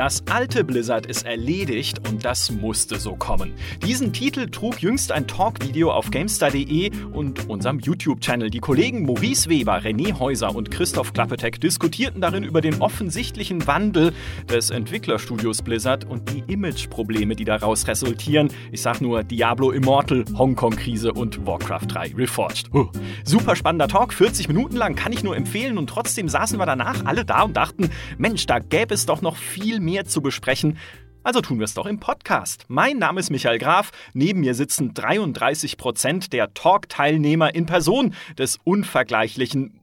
[0.00, 3.52] Das alte Blizzard ist erledigt und das musste so kommen.
[3.84, 8.48] Diesen Titel trug jüngst ein Talk-Video auf GameStar.de und unserem YouTube-Channel.
[8.48, 14.14] Die Kollegen Maurice Weber, René Häuser und Christoph Klappetek diskutierten darin über den offensichtlichen Wandel
[14.48, 18.48] des Entwicklerstudios Blizzard und die Imageprobleme, die daraus resultieren.
[18.72, 22.72] Ich sag nur Diablo Immortal, Hongkong-Krise und Warcraft 3 Reforged.
[22.72, 22.88] Uh,
[23.24, 27.04] super spannender Talk, 40 Minuten lang, kann ich nur empfehlen und trotzdem saßen wir danach
[27.04, 30.78] alle da und dachten, Mensch, da gäbe es doch noch viel mehr zu besprechen.
[31.22, 32.64] Also tun wir es doch im Podcast.
[32.68, 33.90] Mein Name ist Michael Graf.
[34.14, 39.80] Neben mir sitzen 33 Prozent der Talk-Teilnehmer in Person des unvergleichlichen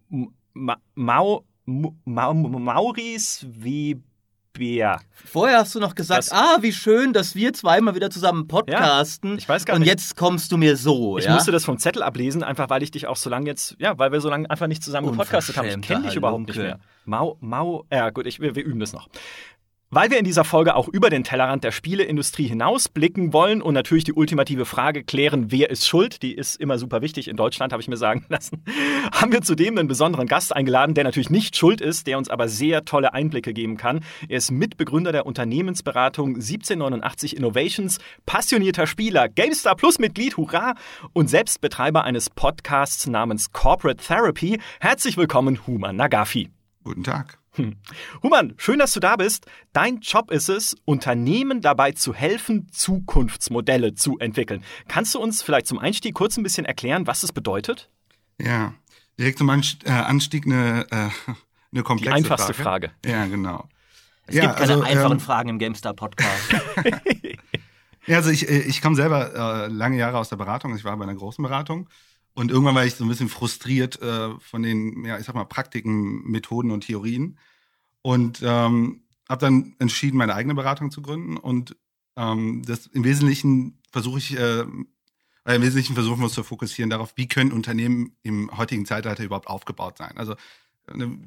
[0.54, 5.02] Ma Mau Ma Maurice Weber.
[5.12, 9.32] Vorher hast du noch gesagt, das, ah, wie schön, dass wir zweimal wieder zusammen podcasten.
[9.32, 9.90] Ja, ich weiß gar und nicht.
[9.90, 11.20] jetzt kommst du mir so.
[11.20, 11.34] Ich ja?
[11.34, 14.12] musste das vom Zettel ablesen, einfach weil ich dich auch so lange jetzt, ja, weil
[14.12, 15.68] wir so lange einfach nicht zusammen gepodcastet haben.
[15.68, 16.80] Ich kenne dich überhaupt nicht mehr.
[17.06, 19.08] Mau, Mau, ja gut, ich, wir, wir üben das noch.
[19.90, 24.04] Weil wir in dieser Folge auch über den Tellerrand der Spieleindustrie hinausblicken wollen und natürlich
[24.04, 27.82] die ultimative Frage klären, wer ist schuld, die ist immer super wichtig in Deutschland, habe
[27.82, 28.66] ich mir sagen lassen,
[29.14, 32.50] haben wir zudem einen besonderen Gast eingeladen, der natürlich nicht schuld ist, der uns aber
[32.50, 34.02] sehr tolle Einblicke geben kann.
[34.28, 40.76] Er ist Mitbegründer der Unternehmensberatung 1789 Innovations, passionierter Spieler, GameStar Plus Mitglied, hurra,
[41.14, 44.60] und selbst Betreiber eines Podcasts namens Corporate Therapy.
[44.82, 46.50] Herzlich willkommen, Human Nagafi.
[46.84, 47.40] Guten Tag.
[47.58, 47.76] Hm.
[48.22, 49.48] Human, schön, dass du da bist.
[49.74, 54.64] Dein Job ist es, Unternehmen dabei zu helfen, Zukunftsmodelle zu entwickeln.
[54.88, 57.90] Kannst du uns vielleicht zum Einstieg kurz ein bisschen erklären, was das bedeutet?
[58.40, 58.76] Ja,
[59.20, 61.10] direkt zum äh, Anstieg eine, äh,
[61.72, 62.90] eine komplexe Die einfachste Frage.
[62.90, 63.12] Frage.
[63.12, 63.68] Ja, genau.
[64.28, 66.56] Es ja, gibt keine also, einfachen ähm, Fragen im GameStar-Podcast.
[68.06, 70.76] ja, also ich, äh, ich komme selber äh, lange Jahre aus der Beratung.
[70.76, 71.90] Ich war bei einer großen Beratung
[72.38, 75.46] und irgendwann war ich so ein bisschen frustriert äh, von den, ja, ich sag mal,
[75.46, 77.40] Praktiken, Methoden und Theorien.
[78.04, 81.38] Und ähm, habe dann entschieden, meine eigene Beratung zu gründen.
[81.38, 81.76] Und
[82.16, 84.86] ähm, das im Wesentlichen versuche ich, äh, im
[85.46, 89.98] Wesentlichen versuchen wir uns zu fokussieren darauf, wie können Unternehmen im heutigen Zeitalter überhaupt aufgebaut
[89.98, 90.16] sein.
[90.16, 90.36] Also
[90.86, 91.18] eine,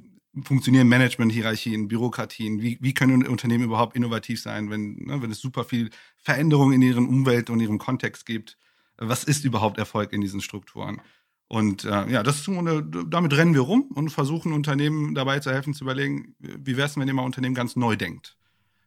[0.45, 5.65] funktionieren Management-Hierarchien, Bürokratien, wie, wie können Unternehmen überhaupt innovativ sein, wenn, ne, wenn es super
[5.65, 8.57] viel Veränderung in ihren Umwelt und ihrem Kontext gibt
[9.01, 11.01] was ist überhaupt Erfolg in diesen Strukturen?
[11.49, 15.83] Und äh, ja, das damit rennen wir rum und versuchen Unternehmen dabei zu helfen, zu
[15.83, 18.37] überlegen, wie wäre es, wenn ihr mal Unternehmen ganz neu denkt.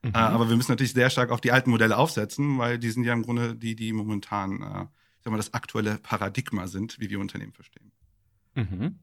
[0.01, 0.11] Mhm.
[0.13, 3.03] Äh, aber wir müssen natürlich sehr stark auf die alten Modelle aufsetzen, weil die sind
[3.03, 4.83] ja im Grunde die, die momentan, äh,
[5.17, 7.91] ich sag mal, das aktuelle Paradigma sind, wie wir Unternehmen verstehen.
[8.55, 8.99] Mhm.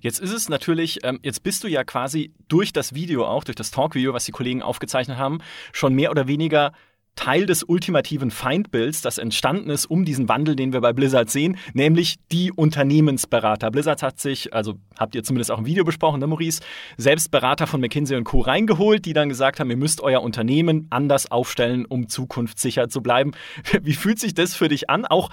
[0.00, 3.56] Jetzt ist es natürlich, ähm, jetzt bist du ja quasi durch das Video auch, durch
[3.56, 5.38] das Talk-Video, was die Kollegen aufgezeichnet haben,
[5.72, 6.72] schon mehr oder weniger
[7.16, 11.56] Teil des ultimativen Feindbilds, das entstanden ist um diesen Wandel, den wir bei Blizzard sehen,
[11.72, 13.70] nämlich die Unternehmensberater.
[13.70, 16.60] Blizzard hat sich, also habt ihr zumindest auch im Video besprochen, ne, Maurice,
[16.96, 18.40] selbst Berater von McKinsey und Co.
[18.40, 23.32] reingeholt, die dann gesagt haben, ihr müsst euer Unternehmen anders aufstellen, um zukunftssicher zu bleiben.
[23.82, 25.04] Wie fühlt sich das für dich an?
[25.04, 25.30] Auch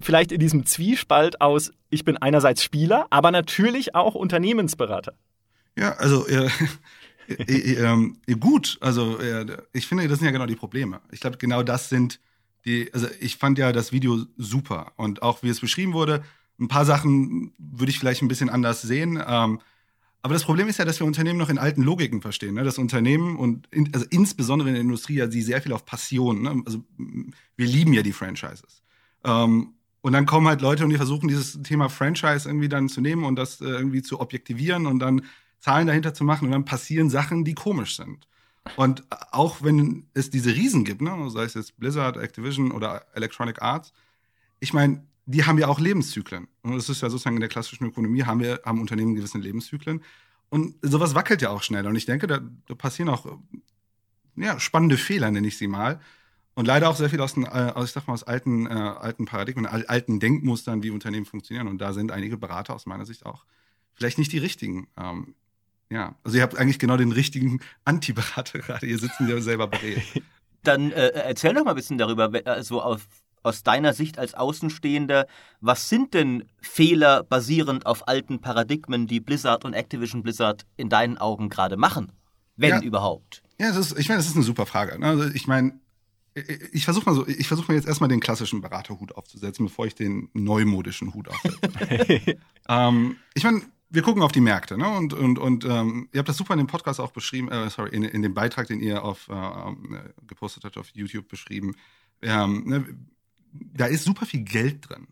[0.00, 5.14] vielleicht in diesem Zwiespalt aus, ich bin einerseits Spieler, aber natürlich auch Unternehmensberater.
[5.78, 6.48] Ja, also äh,
[7.28, 11.00] ähm, gut, also äh, ich finde, das sind ja genau die Probleme.
[11.10, 12.20] Ich glaube, genau das sind
[12.64, 16.22] die, also ich fand ja das Video super und auch wie es beschrieben wurde,
[16.60, 19.22] ein paar Sachen würde ich vielleicht ein bisschen anders sehen.
[19.26, 19.60] Ähm,
[20.24, 22.54] aber das Problem ist ja, dass wir Unternehmen noch in alten Logiken verstehen.
[22.54, 22.62] Ne?
[22.62, 26.42] Das Unternehmen und in, also insbesondere in der Industrie ja sie sehr viel auf Passion.
[26.42, 26.62] Ne?
[26.64, 26.84] Also
[27.56, 28.82] wir lieben ja die Franchises.
[29.24, 33.00] Ähm, und dann kommen halt Leute und die versuchen dieses Thema Franchise irgendwie dann zu
[33.00, 35.22] nehmen und das äh, irgendwie zu objektivieren und dann
[35.62, 38.26] Zahlen dahinter zu machen und dann passieren Sachen, die komisch sind.
[38.76, 43.62] Und auch wenn es diese Riesen gibt, ne, sei es jetzt Blizzard, Activision oder Electronic
[43.62, 43.92] Arts,
[44.60, 46.48] ich meine, die haben ja auch Lebenszyklen.
[46.62, 50.02] Und das ist ja sozusagen in der klassischen Ökonomie haben wir, haben Unternehmen gewisse Lebenszyklen.
[50.48, 51.86] Und sowas wackelt ja auch schnell.
[51.86, 53.38] Und ich denke, da, da passieren auch
[54.36, 56.00] ja, spannende Fehler, nenne ich sie mal.
[56.54, 58.70] Und leider auch sehr viel aus, den, äh, aus ich sag mal, aus alten, äh,
[58.70, 61.68] alten Paradigmen, alten Denkmustern, wie Unternehmen funktionieren.
[61.68, 63.44] Und da sind einige Berater aus meiner Sicht auch
[63.94, 64.88] vielleicht nicht die richtigen.
[64.96, 65.34] Ähm,
[65.92, 68.86] ja, also ihr habt eigentlich genau den richtigen Anti-Berater gerade.
[68.86, 70.02] Ihr sitzt ja selber berät.
[70.64, 73.06] Dann äh, erzähl doch mal ein bisschen darüber, also auf,
[73.42, 75.26] aus deiner Sicht als Außenstehender,
[75.60, 81.18] was sind denn Fehler basierend auf alten Paradigmen, die Blizzard und Activision Blizzard in deinen
[81.18, 82.12] Augen gerade machen?
[82.56, 83.42] Wenn ja, überhaupt.
[83.58, 84.98] Ja, ist, ich meine, das ist eine super Frage.
[84.98, 85.06] Ne?
[85.06, 85.80] Also ich meine,
[86.72, 89.94] ich versuche mal so, ich versuche mir jetzt erstmal den klassischen Beraterhut aufzusetzen, bevor ich
[89.94, 92.38] den neumodischen Hut aufsetze.
[92.68, 93.62] ähm, ich meine,
[93.92, 94.88] wir gucken auf die Märkte, ne?
[94.88, 97.94] Und, und, und ähm, ihr habt das super in dem Podcast auch beschrieben, äh, sorry,
[97.94, 101.74] in, in dem Beitrag, den ihr auf äh, ähm, gepostet habt auf YouTube beschrieben.
[102.22, 102.84] Ähm, ne?
[103.52, 105.08] Da ist super viel Geld drin.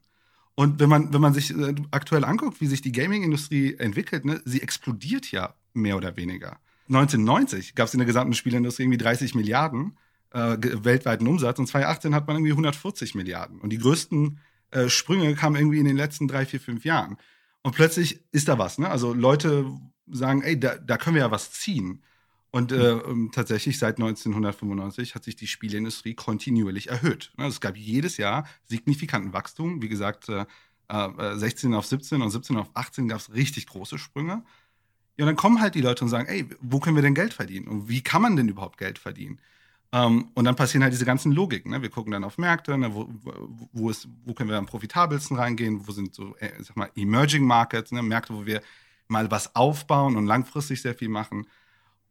[0.54, 4.40] Und wenn man, wenn man sich äh, aktuell anguckt, wie sich die Gaming-Industrie entwickelt, ne,
[4.44, 6.58] sie explodiert ja mehr oder weniger.
[6.88, 9.96] 1990 gab es in der gesamten Spielindustrie irgendwie 30 Milliarden
[10.30, 13.60] äh, weltweiten Umsatz und 2018 hat man irgendwie 140 Milliarden.
[13.60, 14.38] Und die größten
[14.70, 17.16] äh, Sprünge kamen irgendwie in den letzten drei, vier, fünf Jahren.
[17.62, 18.78] Und plötzlich ist da was.
[18.78, 18.88] Ne?
[18.88, 19.70] Also Leute
[20.06, 22.02] sagen, ey, da, da können wir ja was ziehen.
[22.52, 27.32] Und äh, ähm, tatsächlich seit 1995 hat sich die Spielindustrie kontinuierlich erhöht.
[27.36, 29.82] Also es gab jedes Jahr signifikanten Wachstum.
[29.82, 30.46] Wie gesagt, äh,
[30.88, 34.42] 16 äh, auf 17 und 17 auf 18 gab es richtig große Sprünge.
[35.16, 37.34] Ja, und dann kommen halt die Leute und sagen, ey, wo können wir denn Geld
[37.34, 37.68] verdienen?
[37.68, 39.40] Und wie kann man denn überhaupt Geld verdienen?
[39.92, 41.72] Ähm, und dann passieren halt diese ganzen Logiken.
[41.72, 41.82] Ne?
[41.82, 42.94] Wir gucken dann auf Märkte, ne?
[42.94, 43.08] wo,
[43.72, 47.44] wo, ist, wo können wir am profitabelsten reingehen, wo sind so, äh, sag mal, Emerging
[47.44, 48.02] Markets, ne?
[48.02, 48.62] Märkte, wo wir
[49.08, 51.46] mal was aufbauen und langfristig sehr viel machen.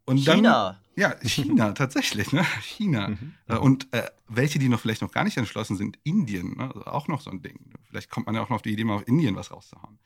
[0.03, 0.81] Und China.
[0.95, 2.43] Dann, ja, China, tatsächlich, ne?
[2.61, 3.09] China.
[3.09, 3.33] Mhm.
[3.47, 6.63] Äh, und äh, welche, die noch vielleicht noch gar nicht entschlossen sind, Indien, ne?
[6.65, 7.59] also auch noch so ein Ding.
[7.87, 9.99] Vielleicht kommt man ja auch noch auf die Idee, mal auf Indien was rauszuhauen.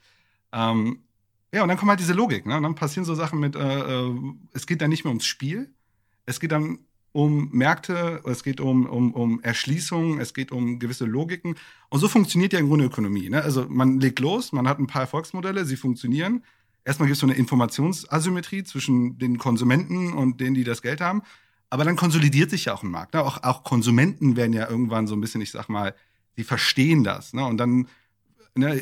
[0.51, 1.03] Ähm,
[1.51, 2.57] ja, und dann kommt halt diese Logik, ne?
[2.57, 4.15] Und dann passieren so Sachen mit, äh, äh,
[4.53, 5.73] es geht dann nicht mehr ums Spiel,
[6.25, 6.79] es geht dann
[7.13, 11.55] um Märkte, es geht um, um, um Erschließung, es geht um gewisse Logiken.
[11.89, 13.29] Und so funktioniert ja im Grunde Ökonomie.
[13.29, 13.41] Ne?
[13.41, 16.43] Also man legt los, man hat ein paar Erfolgsmodelle, sie funktionieren.
[16.83, 21.21] Erstmal gibt es so eine Informationsasymmetrie zwischen den Konsumenten und denen, die das Geld haben.
[21.69, 23.13] Aber dann konsolidiert sich ja auch ein Markt.
[23.13, 23.21] Ne?
[23.21, 25.95] Auch, auch Konsumenten werden ja irgendwann so ein bisschen, ich sag mal,
[26.35, 27.33] die verstehen das.
[27.33, 27.45] Ne?
[27.45, 27.87] Und dann,
[28.55, 28.81] ne,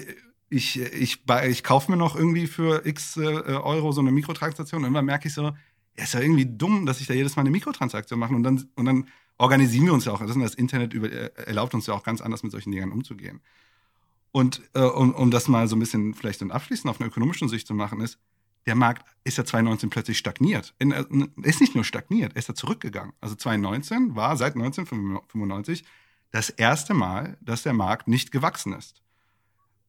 [0.49, 4.85] ich, ich, ich kaufe mir noch irgendwie für x äh, Euro so eine Mikrotransaktion und
[4.85, 5.51] irgendwann merke ich so,
[5.97, 8.69] ja, ist ja irgendwie dumm, dass ich da jedes Mal eine Mikrotransaktion mache und dann,
[8.75, 9.07] und dann
[9.37, 10.25] organisieren wir uns ja auch.
[10.25, 13.41] Das, das Internet über, äh, erlaubt uns ja auch ganz anders mit solchen Dingen umzugehen.
[14.31, 17.49] Und äh, um, um das mal so ein bisschen vielleicht dann abschließend auf einer ökonomischen
[17.49, 18.17] Sicht zu machen, ist,
[18.65, 20.73] der Markt ist ja 2019 plötzlich stagniert.
[20.79, 21.05] In, äh,
[21.41, 23.13] ist nicht nur stagniert, er ist ja zurückgegangen.
[23.19, 25.83] Also 2019 war seit 1995
[26.31, 29.01] das erste Mal, dass der Markt nicht gewachsen ist.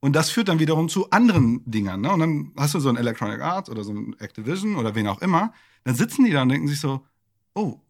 [0.05, 2.01] Und das führt dann wiederum zu anderen Dingern.
[2.01, 2.11] Ne?
[2.11, 5.23] Und dann hast du so ein Electronic Arts oder so ein Activision oder wen auch
[5.23, 5.53] immer,
[5.85, 7.07] dann sitzen die da und denken sich so,
[7.55, 7.81] oh,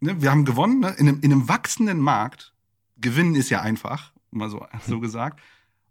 [0.00, 0.94] ne, wir haben gewonnen, ne?
[0.98, 2.52] in, einem, in einem wachsenden Markt,
[2.98, 5.40] gewinnen ist ja einfach, mal so, so gesagt,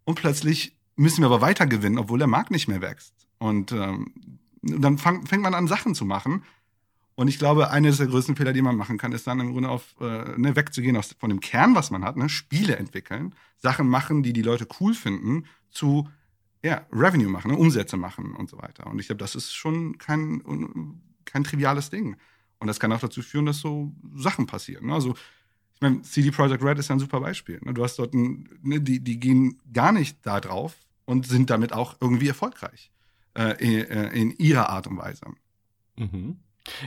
[0.03, 3.15] und plötzlich müssen wir aber weiter gewinnen, obwohl der Markt nicht mehr wächst.
[3.39, 4.13] Und ähm,
[4.61, 6.43] dann fang, fängt man an, Sachen zu machen.
[7.15, 9.69] Und ich glaube, eines der größten Fehler, die man machen kann, ist dann im Grunde
[9.69, 13.87] auf, äh, ne, wegzugehen aus, von dem Kern, was man hat, ne, Spiele entwickeln, Sachen
[13.87, 16.09] machen, die die Leute cool finden, zu
[16.63, 18.87] ja, Revenue machen, ne, Umsätze machen und so weiter.
[18.87, 20.41] Und ich glaube, das ist schon kein
[21.25, 22.15] kein triviales Ding.
[22.59, 24.87] Und das kann auch dazu führen, dass so Sachen passieren.
[24.87, 24.93] Ne?
[24.93, 25.15] Also,
[25.75, 27.59] ich meine, CD Projekt Red ist ja ein super Beispiel.
[27.63, 27.73] Ne?
[27.73, 30.75] Du hast dort, ein, ne, die, die gehen gar nicht da drauf
[31.05, 32.91] und sind damit auch irgendwie erfolgreich
[33.37, 35.25] äh, in, äh, in, ihrer Art und Weise.
[35.97, 36.37] Mhm.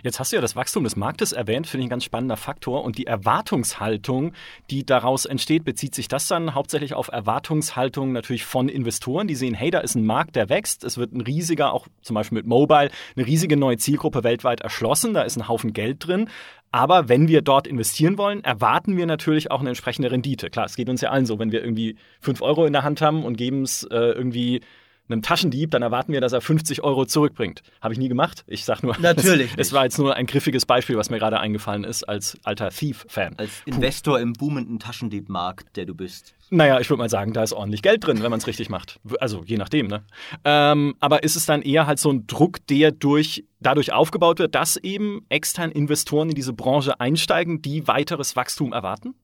[0.02, 2.84] Jetzt hast du ja das Wachstum des Marktes erwähnt, finde ich ein ganz spannender Faktor.
[2.84, 4.32] Und die Erwartungshaltung,
[4.70, 9.54] die daraus entsteht, bezieht sich das dann hauptsächlich auf Erwartungshaltung natürlich von Investoren, die sehen,
[9.54, 10.82] hey, da ist ein Markt, der wächst.
[10.84, 15.12] Es wird ein riesiger, auch zum Beispiel mit Mobile, eine riesige neue Zielgruppe weltweit erschlossen.
[15.12, 16.30] Da ist ein Haufen Geld drin.
[16.72, 20.50] Aber wenn wir dort investieren wollen, erwarten wir natürlich auch eine entsprechende Rendite.
[20.50, 23.00] Klar, es geht uns ja allen so, wenn wir irgendwie fünf Euro in der Hand
[23.00, 24.62] haben und geben es äh, irgendwie
[25.08, 27.62] einem Taschendieb, dann erwarten wir, dass er 50 Euro zurückbringt.
[27.80, 28.44] Habe ich nie gemacht.
[28.46, 29.52] Ich sag nur, natürlich.
[29.56, 32.70] Es, es, war jetzt nur ein griffiges Beispiel, was mir gerade eingefallen ist als alter
[32.70, 33.34] Thief-Fan.
[33.38, 34.22] Als Investor Puh.
[34.22, 36.34] im boomenden Taschendiebmarkt, der du bist.
[36.50, 39.00] Naja, ich würde mal sagen, da ist ordentlich Geld drin, wenn man es richtig macht.
[39.20, 40.04] Also je nachdem, ne?
[40.44, 44.54] Ähm, aber ist es dann eher halt so ein Druck, der durch, dadurch aufgebaut wird,
[44.54, 49.14] dass eben externe Investoren in diese Branche einsteigen, die weiteres Wachstum erwarten?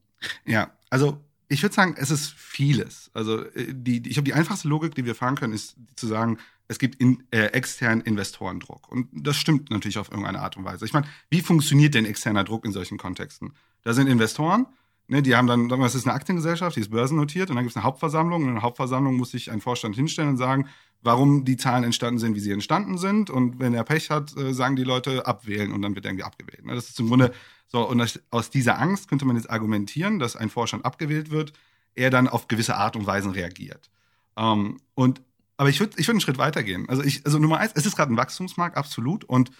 [0.47, 1.19] Ja, also
[1.53, 3.11] ich würde sagen, es ist vieles.
[3.15, 6.39] Also äh, die, ich glaube, die einfachste Logik, die wir fahren können, ist zu sagen,
[6.69, 8.91] es gibt in, äh, externen Investorendruck.
[8.91, 10.87] Und das stimmt natürlich auf irgendeine Art und Weise.
[10.87, 13.53] Ich meine, wie funktioniert denn externer Druck in solchen Kontexten?
[13.83, 14.67] Da sind Investoren,
[15.09, 17.77] ne, die haben dann, das ist eine Aktiengesellschaft, die ist börsennotiert und dann gibt es
[17.77, 20.69] eine Hauptversammlung und in der Hauptversammlung muss sich ein Vorstand hinstellen und sagen,
[21.03, 23.29] warum die Zahlen entstanden sind, wie sie entstanden sind.
[23.29, 26.25] Und wenn er Pech hat, äh, sagen die Leute abwählen und dann wird er irgendwie
[26.25, 26.65] abgewählt.
[26.65, 26.75] Ne?
[26.75, 27.33] Das ist im Grunde
[27.67, 31.53] so, und aus dieser Angst könnte man jetzt argumentieren, dass ein Vorstand abgewählt wird,
[31.95, 33.91] er dann auf gewisse Art und Weisen reagiert.
[34.37, 35.23] Ähm, und,
[35.57, 36.89] aber ich würde ich würd einen Schritt weitergehen.
[36.89, 39.25] Also, ich, also Nummer eins, es ist gerade ein Wachstumsmarkt, absolut.
[39.25, 39.51] Und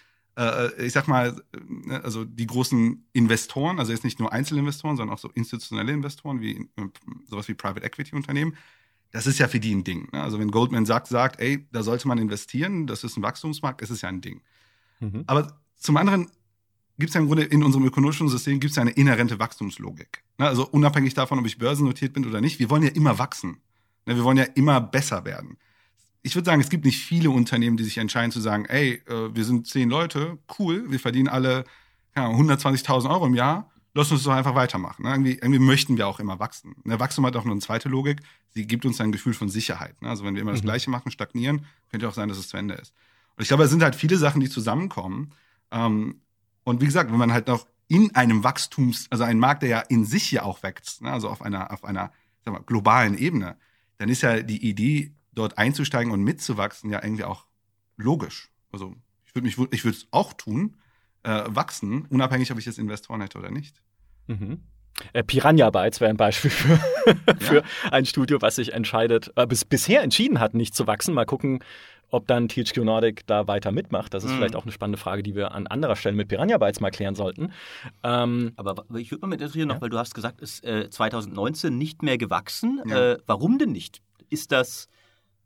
[0.79, 1.43] ich sag mal,
[1.89, 6.41] äh, also die großen Investoren, also jetzt nicht nur Einzelinvestoren, sondern auch so institutionelle Investoren,
[6.41, 6.69] wie
[7.27, 8.57] sowas wie Private Equity Unternehmen,
[9.11, 10.09] das ist ja für die ein Ding.
[10.13, 10.23] Ne?
[10.23, 13.91] Also wenn Goldman sagt, sagt, ey, da sollte man investieren, das ist ein Wachstumsmarkt, ist
[13.91, 14.41] es ja ein Ding.
[15.01, 15.25] Mhm.
[15.27, 16.31] Aber zum anderen
[16.99, 20.25] gibt es ja im Grunde in unserem ökonomischen System gibt es ja eine inhärente Wachstumslogik.
[20.39, 20.47] Ne?
[20.47, 23.61] Also unabhängig davon, ob ich börsennotiert bin oder nicht, wir wollen ja immer wachsen.
[24.07, 24.17] Ne?
[24.17, 25.59] Wir wollen ja immer besser werden.
[26.23, 29.35] Ich würde sagen, es gibt nicht viele Unternehmen, die sich entscheiden zu sagen, ey, äh,
[29.35, 31.65] wir sind zehn Leute, cool, wir verdienen alle
[32.15, 35.05] 120.000 Euro im Jahr, lass uns doch einfach weitermachen.
[35.05, 35.11] Ne?
[35.11, 36.77] Irgendwie, irgendwie möchten wir auch immer wachsen.
[36.85, 37.01] Ne?
[37.01, 40.01] Wachstum hat auch eine zweite Logik, sie gibt uns ein Gefühl von Sicherheit.
[40.03, 40.11] Ne?
[40.11, 40.67] Also wenn wir immer das mhm.
[40.67, 42.93] Gleiche machen, stagnieren, könnte auch sein, dass es zu Ende ist.
[43.37, 45.33] Und ich glaube, es sind halt viele Sachen, die zusammenkommen,
[45.71, 46.21] Ähm,
[46.65, 49.81] und wie gesagt, wenn man halt noch in einem Wachstums, also ein Markt, der ja
[49.81, 52.13] in sich ja auch wächst, ne, also auf einer, auf einer
[52.47, 53.57] mal, globalen Ebene,
[53.99, 57.47] dann ist ja die Idee, dort einzusteigen und mitzuwachsen, ja irgendwie auch
[57.97, 58.51] logisch.
[58.71, 58.95] Also
[59.27, 60.77] ich würde mich, ich würde es auch tun,
[61.23, 63.83] äh, wachsen, unabhängig, ob ich jetzt Investoren hätte oder nicht.
[64.27, 64.63] Mhm.
[65.13, 66.79] Äh, Piranha Bytes wäre ein Beispiel für,
[67.39, 67.63] für ja.
[67.91, 71.15] ein Studio, was sich entscheidet, äh, bis, bisher entschieden hat, nicht zu wachsen.
[71.15, 71.61] Mal gucken,
[72.11, 74.13] ob dann THQ Nordic da weiter mitmacht.
[74.13, 74.37] Das ist mhm.
[74.37, 77.15] vielleicht auch eine spannende Frage, die wir an anderer Stelle mit Piranha Bytes mal klären
[77.15, 77.53] sollten.
[78.03, 79.81] Ähm, Aber ich würde mal mit interessieren noch, ja?
[79.81, 82.83] weil du hast gesagt, ist äh, 2019 nicht mehr gewachsen.
[82.87, 83.13] Ja.
[83.13, 84.03] Äh, warum denn nicht?
[84.29, 84.89] Ist das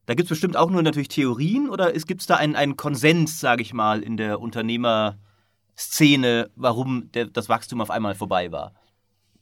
[0.06, 3.40] da gibt es bestimmt auch nur natürlich Theorien oder gibt es da einen, einen Konsens,
[3.40, 8.72] sage ich mal, in der Unternehmerszene, warum der, das Wachstum auf einmal vorbei war?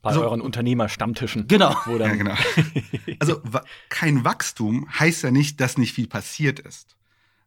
[0.00, 1.48] Bei also, euren Unternehmerstammtischen.
[1.48, 1.76] Genau.
[1.98, 2.34] ja, genau.
[3.20, 3.40] Also
[3.88, 6.96] kein Wachstum heißt ja nicht, dass nicht viel passiert ist.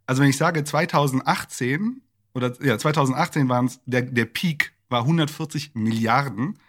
[0.05, 2.01] Also wenn ich sage 2018
[2.33, 6.59] oder ja 2018 waren es der, der Peak war 140 Milliarden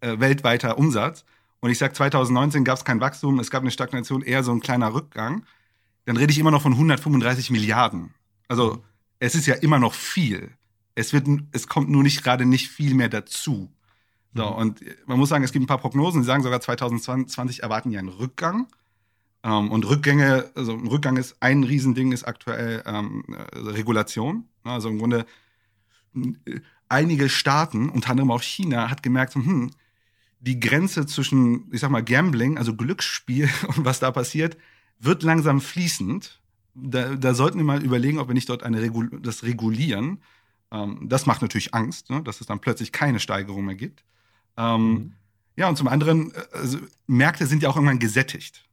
[0.00, 1.24] äh, weltweiter Umsatz
[1.60, 4.60] und ich sage 2019 gab es kein Wachstum, es gab eine Stagnation, eher so ein
[4.60, 5.44] kleiner Rückgang
[6.04, 8.14] dann rede ich immer noch von 135 Milliarden.
[8.48, 8.82] Also
[9.18, 10.50] es ist ja immer noch viel.
[10.94, 13.72] Es wird, es kommt nur nicht gerade nicht viel mehr dazu.
[14.34, 14.56] So, mhm.
[14.56, 17.98] und man muss sagen, es gibt ein paar Prognosen, die sagen sogar 2020 erwarten ja
[17.98, 18.66] einen Rückgang.
[19.42, 24.48] Ähm, und Rückgänge, also ein Rückgang ist ein Riesending, ist aktuell ähm, Regulation.
[24.64, 25.26] Also im Grunde
[26.14, 29.70] äh, einige Staaten, unter anderem auch China, hat gemerkt, hm,
[30.40, 34.56] die Grenze zwischen, ich sag mal, Gambling, also Glücksspiel und was da passiert,
[35.02, 36.40] wird langsam fließend.
[36.74, 40.22] Da, da sollten wir mal überlegen, ob wir nicht dort eine Regul das regulieren.
[40.70, 42.22] Ähm, das macht natürlich Angst, ne?
[42.22, 44.04] dass es dann plötzlich keine Steigerung mehr gibt.
[44.56, 45.12] Ähm, mhm.
[45.56, 48.64] Ja, und zum anderen, äh, also, Märkte sind ja auch irgendwann gesättigt.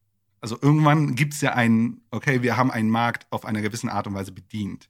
[0.42, 4.08] Also irgendwann gibt es ja einen, okay, wir haben einen Markt auf einer gewissen Art
[4.08, 4.88] und Weise bedient.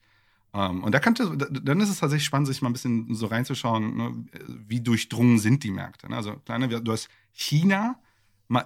[0.51, 3.27] Um, ähm, und da könnte, dann ist es tatsächlich spannend, sich mal ein bisschen so
[3.27, 4.25] reinzuschauen, ne,
[4.67, 6.09] wie durchdrungen sind die Märkte.
[6.09, 6.15] Ne?
[6.15, 7.99] Also, kleine, du hast China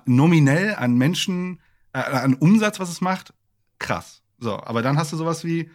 [0.05, 1.59] nominell an Menschen
[1.93, 3.33] äh, an Umsatz, was es macht,
[3.79, 4.21] krass.
[4.39, 5.69] So, aber dann hast du sowas wie,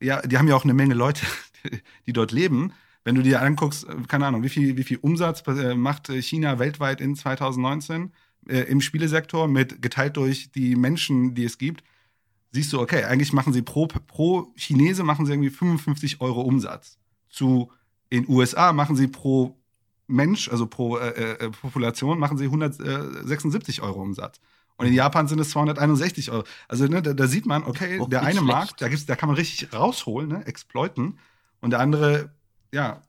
[0.00, 1.24] ja, die haben ja auch eine Menge Leute,
[2.06, 2.72] die, dort leben.
[3.04, 6.58] Wenn du dir anguckst, äh, keine Ahnung, wie viel, wie viel Umsatz äh, macht China
[6.58, 8.12] weltweit in 2019
[8.48, 11.84] äh, im Spielesektor mit geteilt durch die Menschen, die es gibt,
[12.52, 16.98] siehst du, okay, eigentlich machen sie pro, pro Chinese machen sie irgendwie 55 Euro Umsatz.
[17.28, 17.70] Zu
[18.10, 19.56] in USA machen sie pro
[20.06, 24.40] Mensch, also pro äh, äh, Population, machen sie 176 Euro Umsatz.
[24.78, 26.44] Und in Japan sind es 261 Euro.
[26.68, 28.46] Also ne, da, da sieht man, okay, der eine schlecht.
[28.46, 31.18] Markt, da, gibt's, da kann man richtig rausholen, ne, exploiten.
[31.60, 32.30] Und der andere,
[32.72, 33.02] ja,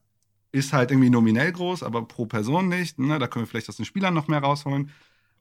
[0.52, 2.98] ist halt irgendwie nominell groß, aber pro Person nicht.
[2.98, 3.20] Ne?
[3.20, 4.92] Da können wir vielleicht aus den Spielern noch mehr rausholen.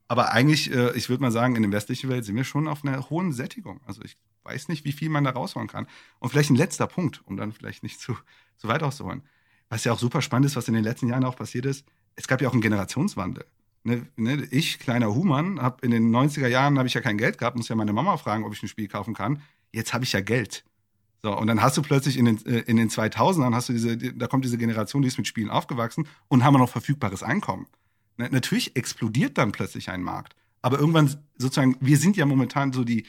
[0.06, 2.84] Aber eigentlich, äh, ich würde mal sagen, in der westlichen Welt sind wir schon auf
[2.84, 3.80] einer hohen Sättigung.
[3.86, 5.86] Also ich weiß nicht, wie viel man da rausholen kann.
[6.18, 8.16] Und vielleicht ein letzter Punkt, um dann vielleicht nicht zu,
[8.56, 9.22] zu weit auszuholen.
[9.70, 12.26] Was ja auch super spannend ist, was in den letzten Jahren auch passiert ist, es
[12.26, 13.44] gab ja auch einen Generationswandel.
[13.84, 17.38] Ne, ne, ich, kleiner Human, habe in den 90er Jahren habe ich ja kein Geld
[17.38, 19.42] gehabt, muss ja meine Mama fragen, ob ich ein Spiel kaufen kann.
[19.72, 20.64] Jetzt habe ich ja Geld.
[21.22, 23.96] So, und dann hast du plötzlich in den, äh, in den 2000ern, hast du diese,
[23.96, 27.66] da kommt diese Generation, die ist mit Spielen aufgewachsen und haben noch verfügbares Einkommen.
[28.16, 30.34] Ne, natürlich explodiert dann plötzlich ein Markt.
[30.62, 33.06] Aber irgendwann sozusagen, wir sind ja momentan so die,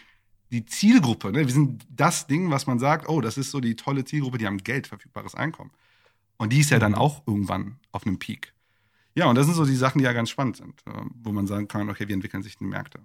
[0.52, 1.32] die Zielgruppe.
[1.32, 1.40] Ne?
[1.40, 4.48] Wir sind das Ding, was man sagt, oh, das ist so die tolle Zielgruppe, die
[4.48, 5.72] haben Geld, verfügbares Einkommen.
[6.38, 6.98] Und die ist ja dann mhm.
[6.98, 8.54] auch irgendwann auf einem Peak.
[9.20, 11.46] Ja, und das sind so die Sachen, die ja ganz spannend sind, äh, wo man
[11.46, 13.02] sagen kann, okay, wie entwickeln sich die Märkte?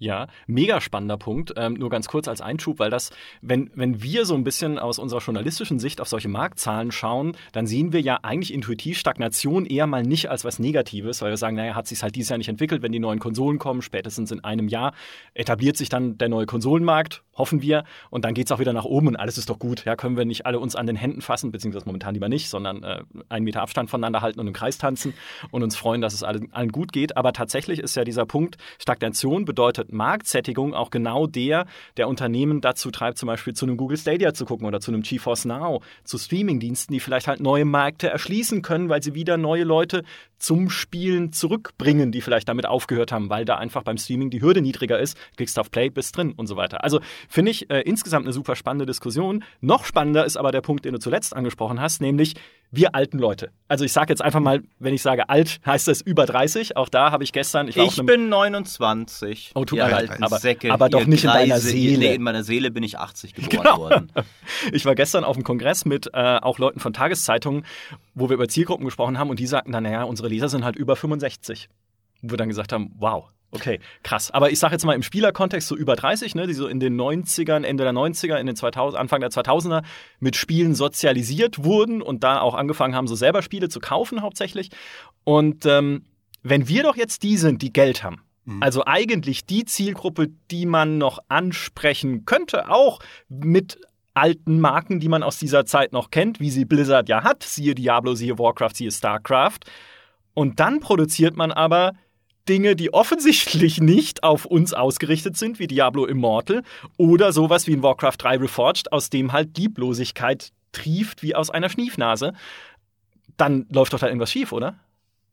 [0.00, 1.52] Ja, mega spannender Punkt.
[1.56, 3.10] Ähm, nur ganz kurz als Einschub, weil das,
[3.42, 7.66] wenn, wenn wir so ein bisschen aus unserer journalistischen Sicht auf solche Marktzahlen schauen, dann
[7.66, 11.56] sehen wir ja eigentlich intuitiv Stagnation eher mal nicht als was Negatives, weil wir sagen,
[11.56, 14.42] naja, hat sich halt dieses Jahr nicht entwickelt, wenn die neuen Konsolen kommen, spätestens in
[14.42, 14.94] einem Jahr
[15.34, 18.86] etabliert sich dann der neue Konsolenmarkt, hoffen wir, und dann geht es auch wieder nach
[18.86, 19.84] oben und alles ist doch gut.
[19.84, 22.82] Ja, können wir nicht alle uns an den Händen fassen, beziehungsweise momentan lieber nicht, sondern
[22.82, 25.12] äh, einen Meter Abstand voneinander halten und im Kreis tanzen
[25.50, 27.18] und uns freuen, dass es allen, allen gut geht.
[27.18, 31.66] Aber tatsächlich ist ja dieser Punkt, Stagnation bedeutet Marktsättigung auch genau der,
[31.96, 35.02] der Unternehmen dazu treibt, zum Beispiel zu einem Google Stadia zu gucken oder zu einem
[35.02, 39.64] GeForce Now, zu Streamingdiensten, die vielleicht halt neue Märkte erschließen können, weil sie wieder neue
[39.64, 40.02] Leute
[40.38, 44.62] zum Spielen zurückbringen, die vielleicht damit aufgehört haben, weil da einfach beim Streaming die Hürde
[44.62, 45.16] niedriger ist.
[45.36, 46.82] Klickst auf Play, bist drin und so weiter.
[46.82, 49.44] Also finde ich äh, insgesamt eine super spannende Diskussion.
[49.60, 52.34] Noch spannender ist aber der Punkt, den du zuletzt angesprochen hast, nämlich
[52.72, 53.50] wir alten Leute.
[53.68, 56.76] Also ich sage jetzt einfach mal, wenn ich sage alt, heißt das über 30.
[56.76, 57.68] Auch da habe ich gestern.
[57.68, 59.52] Ich, ich bin 29.
[59.54, 61.98] Oh, tut mir leid, aber, Säcke, aber doch nicht Kreise, in deiner Seele.
[61.98, 63.78] Nee, in meiner Seele bin ich 80 geboren genau.
[63.78, 64.12] worden.
[64.72, 67.64] Ich war gestern auf einem Kongress mit äh, auch Leuten von Tageszeitungen,
[68.14, 70.76] wo wir über Zielgruppen gesprochen haben und die sagten dann, naja, unsere Leser sind halt
[70.76, 71.68] über 65.
[72.22, 74.30] Wo wir dann gesagt haben, wow, Okay, krass.
[74.30, 76.98] Aber ich sage jetzt mal im Spielerkontext so über 30, ne, die so in den
[77.00, 79.82] 90ern, Ende der 90er, in den 2000, Anfang der 2000er
[80.20, 84.70] mit Spielen sozialisiert wurden und da auch angefangen haben, so selber Spiele zu kaufen hauptsächlich.
[85.24, 86.04] Und ähm,
[86.42, 88.62] wenn wir doch jetzt die sind, die Geld haben, mhm.
[88.62, 93.80] also eigentlich die Zielgruppe, die man noch ansprechen könnte, auch mit
[94.14, 97.74] alten Marken, die man aus dieser Zeit noch kennt, wie sie Blizzard ja hat, siehe
[97.74, 99.60] Diablo, siehe Warcraft, siehe StarCraft.
[100.34, 101.92] Und dann produziert man aber
[102.48, 106.62] Dinge, die offensichtlich nicht auf uns ausgerichtet sind, wie Diablo Immortal
[106.96, 111.68] oder sowas wie in Warcraft 3 Reforged, aus dem halt Lieblosigkeit trieft wie aus einer
[111.68, 112.32] Schniefnase,
[113.36, 114.78] dann läuft doch da irgendwas schief, oder?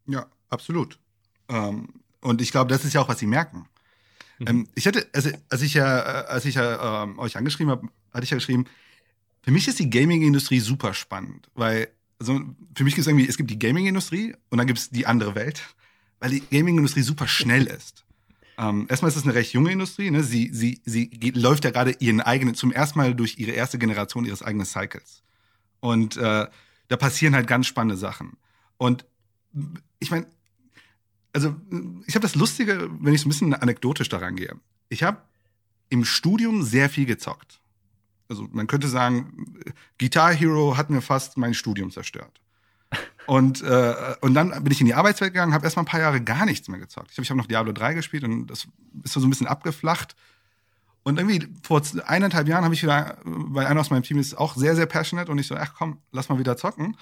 [0.07, 0.97] Ja, absolut.
[1.49, 1.89] Ähm,
[2.21, 3.67] und ich glaube, das ist ja auch, was sie merken.
[4.39, 4.47] Mhm.
[4.47, 7.87] Ähm, ich hätte, also, als ich ja, äh, als ich ja ähm, euch angeschrieben habe,
[8.13, 8.65] hatte ich ja geschrieben,
[9.41, 12.41] für mich ist die Gaming-Industrie super spannend, weil also
[12.75, 15.35] für mich gibt es irgendwie, es gibt die Gaming-Industrie und dann gibt es die andere
[15.35, 15.61] Welt
[16.19, 18.05] weil die Gaming-Industrie super schnell ist.
[18.57, 20.09] Ähm, erstmal ist es eine recht junge Industrie.
[20.09, 20.23] Ne?
[20.23, 23.77] Sie, sie, sie geht, läuft ja gerade ihren eigenen, zum ersten Mal durch ihre erste
[23.77, 25.21] Generation ihres eigenen Cycles.
[25.79, 26.47] Und äh,
[26.87, 28.37] da passieren halt ganz spannende Sachen.
[28.77, 29.05] Und
[29.99, 30.25] ich meine,
[31.33, 31.55] also
[32.07, 34.55] ich habe das Lustige, wenn ich so ein bisschen anekdotisch daran gehe.
[34.89, 35.21] Ich habe
[35.89, 37.61] im Studium sehr viel gezockt.
[38.29, 39.55] Also man könnte sagen,
[39.99, 42.41] Guitar Hero hat mir fast mein Studium zerstört.
[43.27, 46.21] Und, äh, und dann bin ich in die Arbeitswelt gegangen, habe erstmal ein paar Jahre
[46.21, 47.09] gar nichts mehr gezockt.
[47.09, 48.67] Ich glaube, ich habe noch Diablo 3 gespielt und das
[49.03, 50.15] ist so ein bisschen abgeflacht.
[51.03, 54.55] Und irgendwie vor eineinhalb Jahren habe ich wieder, weil einer aus meinem Team ist auch
[54.55, 56.95] sehr, sehr passionate und ich so, ach komm, lass mal wieder zocken.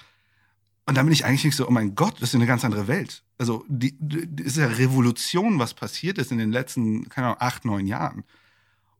[0.84, 2.88] Und dann bin ich eigentlich nicht so, oh mein Gott, das ist eine ganz andere
[2.88, 3.22] Welt.
[3.38, 7.64] Also, die, die ist ja Revolution, was passiert ist in den letzten, keine Ahnung, acht,
[7.64, 8.24] neun Jahren.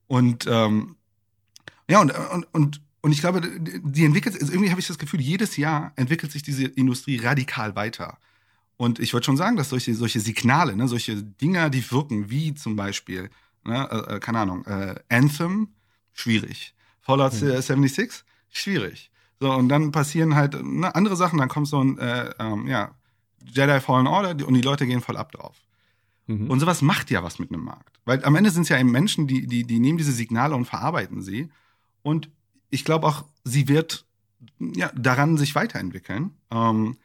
[0.08, 0.96] Und ähm,
[1.88, 5.20] ja, und, und, und und ich glaube, die entwickelt, also irgendwie habe ich das Gefühl,
[5.20, 8.18] jedes Jahr entwickelt sich diese Industrie radikal weiter.
[8.76, 12.52] Und ich würde schon sagen, dass solche, solche Signale, ne, solche Dinger, die wirken, wie
[12.56, 13.30] zum Beispiel,
[13.62, 15.68] ne, äh, äh keine Ahnung, äh, Anthem,
[16.14, 16.74] schwierig.
[17.00, 17.60] Fallout mhm.
[17.60, 19.12] 76, schwierig.
[19.38, 22.90] So, und dann passieren halt ne, andere Sachen, dann kommt so ein, äh, ähm, ja,
[23.44, 25.54] Jedi Fallen Order und die Leute gehen voll ab drauf.
[26.26, 26.50] Mhm.
[26.50, 28.00] Und sowas macht ja was mit einem Markt.
[28.04, 30.64] Weil am Ende sind es ja eben Menschen, die, die, die nehmen diese Signale und
[30.64, 31.50] verarbeiten sie.
[32.02, 32.30] Und
[32.76, 34.04] ich glaube auch, sie wird
[34.58, 36.32] ja, daran sich weiterentwickeln.
[36.50, 36.98] Ähm,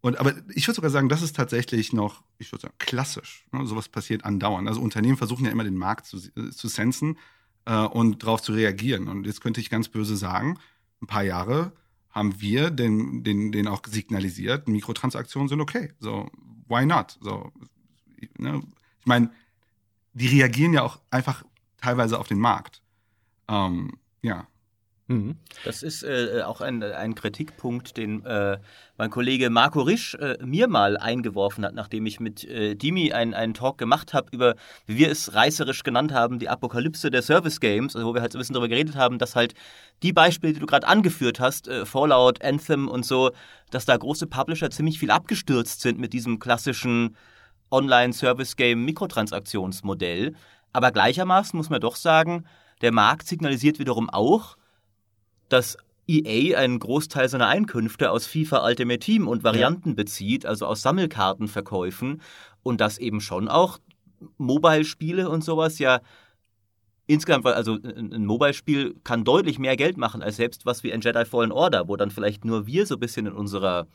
[0.00, 3.44] und, aber ich würde sogar sagen, das ist tatsächlich noch, ich würde sagen, klassisch.
[3.50, 3.66] Ne?
[3.66, 4.68] Sowas passiert andauernd.
[4.68, 6.20] Also Unternehmen versuchen ja immer den Markt zu,
[6.52, 7.18] zu sensen
[7.64, 9.08] äh, und darauf zu reagieren.
[9.08, 10.60] Und jetzt könnte ich ganz böse sagen,
[11.02, 11.72] ein paar Jahre
[12.10, 15.92] haben wir den, den, den auch signalisiert, Mikrotransaktionen sind okay.
[15.98, 16.30] So,
[16.68, 17.18] why not?
[17.20, 17.52] So,
[18.38, 18.62] ne?
[19.00, 19.32] Ich meine,
[20.12, 21.44] die reagieren ja auch einfach
[21.78, 22.80] teilweise auf den Markt.
[23.48, 24.46] Ähm, ja,
[25.08, 25.36] Mhm.
[25.64, 28.58] Das ist äh, auch ein, ein, Kritikpunkt, den äh,
[28.96, 33.32] mein Kollege Marco Risch äh, mir mal eingeworfen hat, nachdem ich mit äh, Dimi einen,
[33.32, 37.60] einen Talk gemacht habe über, wie wir es reißerisch genannt haben, die Apokalypse der Service
[37.60, 39.54] Games, also wo wir halt so ein bisschen darüber geredet haben, dass halt
[40.02, 43.30] die Beispiele, die du gerade angeführt hast, äh, Fallout, Anthem und so,
[43.70, 47.16] dass da große Publisher ziemlich viel abgestürzt sind mit diesem klassischen
[47.70, 50.34] Online-Service-Game-Mikrotransaktionsmodell.
[50.72, 52.44] Aber gleichermaßen muss man doch sagen,
[52.82, 54.56] der Markt signalisiert wiederum auch,
[55.48, 55.76] dass
[56.08, 59.94] EA einen Großteil seiner Einkünfte aus FIFA Ultimate Team und Varianten ja.
[59.94, 62.20] bezieht, also aus Sammelkartenverkäufen
[62.62, 63.78] und dass eben schon auch
[64.38, 66.00] Mobile-Spiele und sowas ja
[67.06, 71.24] insgesamt, also ein Mobile-Spiel kann deutlich mehr Geld machen als selbst was wie ein Jedi
[71.24, 73.86] Fallen Order, wo dann vielleicht nur wir so ein bisschen in unserer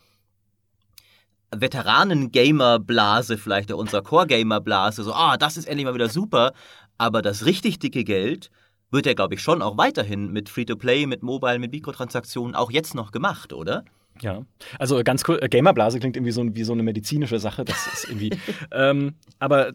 [1.54, 6.54] Veteranen-Gamer-Blase, vielleicht unserer Core-Gamer-Blase, so, ah, das ist endlich mal wieder super,
[6.98, 8.52] aber das richtig dicke Geld
[8.92, 12.94] wird ja, glaube ich, schon auch weiterhin mit Free-to-Play, mit Mobile, mit Mikrotransaktionen auch jetzt
[12.94, 13.84] noch gemacht, oder?
[14.20, 14.46] Ja,
[14.78, 17.66] also ganz cool, äh, Gamerblase klingt irgendwie so wie so eine medizinische Sache.
[17.66, 18.32] Das ist irgendwie.
[18.72, 19.74] ähm, aber äh,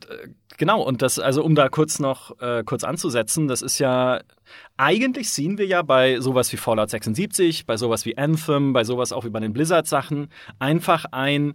[0.57, 4.21] genau, und das, also um da kurz noch äh, kurz anzusetzen, das ist ja,
[4.77, 9.13] eigentlich sehen wir ja bei sowas wie Fallout 76, bei sowas wie Anthem, bei sowas
[9.13, 11.55] auch wie bei den Blizzard-Sachen, einfach ein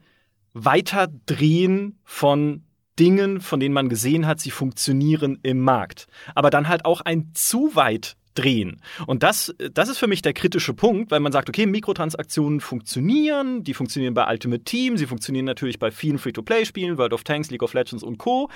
[0.54, 2.64] Weiterdrehen von
[3.02, 6.06] Dingen, von denen man gesehen hat, sie funktionieren im Markt.
[6.36, 8.80] Aber dann halt auch ein zu weit drehen.
[9.08, 13.64] Und das, das ist für mich der kritische Punkt, weil man sagt, okay, Mikrotransaktionen funktionieren,
[13.64, 17.64] die funktionieren bei Ultimate Team, sie funktionieren natürlich bei vielen Free-to-Play-Spielen, World of Tanks, League
[17.64, 18.50] of Legends und Co.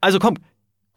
[0.00, 0.36] Also komm,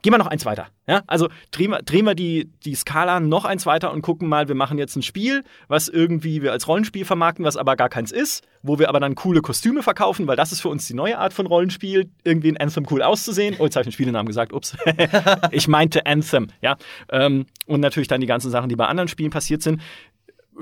[0.01, 0.67] Gehen wir noch eins weiter.
[0.87, 1.03] Ja?
[1.05, 4.55] Also drehen wir, drehen wir die, die Skala noch eins weiter und gucken mal, wir
[4.55, 8.43] machen jetzt ein Spiel, was irgendwie wir als Rollenspiel vermarkten, was aber gar keins ist,
[8.63, 11.33] wo wir aber dann coole Kostüme verkaufen, weil das ist für uns die neue Art
[11.33, 13.55] von Rollenspiel, irgendwie in Anthem cool auszusehen.
[13.59, 14.75] Oh, jetzt habe ich den Spielenamen gesagt, ups.
[15.51, 16.77] ich meinte Anthem, ja.
[17.09, 19.81] Ähm, und natürlich dann die ganzen Sachen, die bei anderen Spielen passiert sind.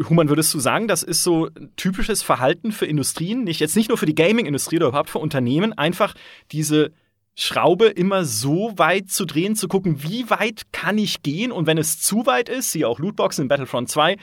[0.09, 3.97] Human, würdest du sagen, das ist so typisches Verhalten für Industrien, nicht jetzt nicht nur
[3.97, 6.13] für die Gaming-Industrie oder überhaupt für Unternehmen, einfach
[6.51, 6.91] diese
[7.39, 11.77] Schraube immer so weit zu drehen, zu gucken, wie weit kann ich gehen und wenn
[11.77, 14.17] es zu weit ist, siehe auch Lootboxen in Battlefront 2,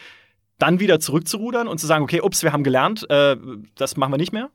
[0.59, 3.37] dann wieder zurückzurudern und zu sagen, okay, ups, wir haben gelernt, äh,
[3.75, 4.51] das machen wir nicht mehr?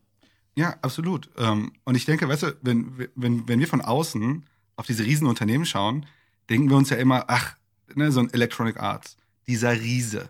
[0.54, 1.32] Ja, absolut.
[1.38, 4.45] Ähm, und ich denke, weißt du, wenn, wenn, wenn wir von außen
[4.76, 6.06] auf diese Riesenunternehmen schauen,
[6.50, 7.56] denken wir uns ja immer, ach,
[7.95, 10.30] ne, so ein Electronic Arts, dieser Riese,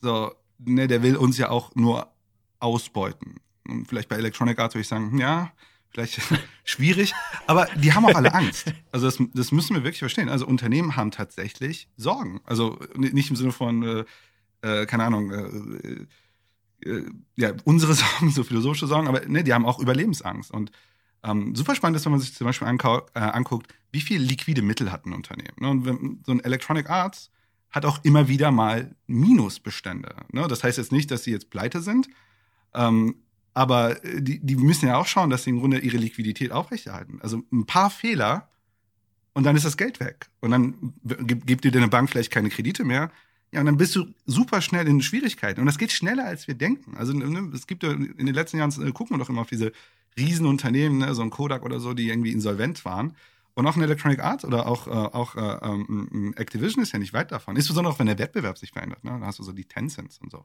[0.00, 2.10] so, ne, der will uns ja auch nur
[2.58, 3.36] ausbeuten.
[3.68, 5.52] Und vielleicht bei Electronic Arts würde ich sagen, ja,
[5.90, 6.20] vielleicht
[6.64, 7.14] schwierig,
[7.46, 8.72] aber die haben auch alle Angst.
[8.92, 10.28] Also das, das müssen wir wirklich verstehen.
[10.28, 12.40] Also Unternehmen haben tatsächlich Sorgen.
[12.44, 14.04] Also nicht im Sinne von, äh,
[14.62, 16.06] äh, keine Ahnung, äh,
[16.88, 17.04] äh,
[17.36, 20.50] ja, unsere Sorgen, so philosophische Sorgen, aber ne, die haben auch Überlebensangst.
[20.50, 20.70] Und
[21.24, 24.92] ähm, super spannend ist, wenn man sich zum Beispiel äh, anguckt, wie viel liquide Mittel
[24.92, 25.56] hat ein Unternehmen.
[25.58, 25.68] Ne?
[25.68, 27.30] Und wenn, so ein Electronic Arts
[27.70, 30.14] hat auch immer wieder mal Minusbestände.
[30.32, 30.46] Ne?
[30.48, 32.08] Das heißt jetzt nicht, dass sie jetzt pleite sind,
[32.74, 33.16] ähm,
[33.54, 37.18] aber die, die müssen ja auch schauen, dass sie im Grunde ihre Liquidität aufrechterhalten.
[37.22, 38.48] Also ein paar Fehler
[39.32, 40.26] und dann ist das Geld weg.
[40.40, 43.10] Und dann gibt dir deine Bank vielleicht keine Kredite mehr
[43.52, 45.60] ja, und dann bist du super schnell in Schwierigkeiten.
[45.60, 46.96] Und das geht schneller, als wir denken.
[46.96, 49.48] Also ne, es gibt ja in den letzten Jahren, äh, gucken wir doch immer auf
[49.48, 49.72] diese
[50.18, 53.14] Riesenunternehmen, ne, so ein Kodak oder so, die irgendwie insolvent waren.
[53.54, 57.12] Und auch ein Electronic Arts oder auch, äh, auch äh, ähm, Activision ist ja nicht
[57.12, 57.56] weit davon.
[57.56, 59.02] Insbesondere auch, wenn der Wettbewerb sich verändert.
[59.02, 59.16] Ne?
[59.18, 60.44] Da hast du so die Tencents und so.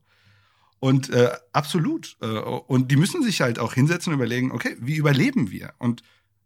[0.84, 2.18] Und äh, absolut.
[2.20, 5.74] Äh, und die müssen sich halt auch hinsetzen und überlegen, okay, wie überleben wir?
[5.78, 6.04] Und,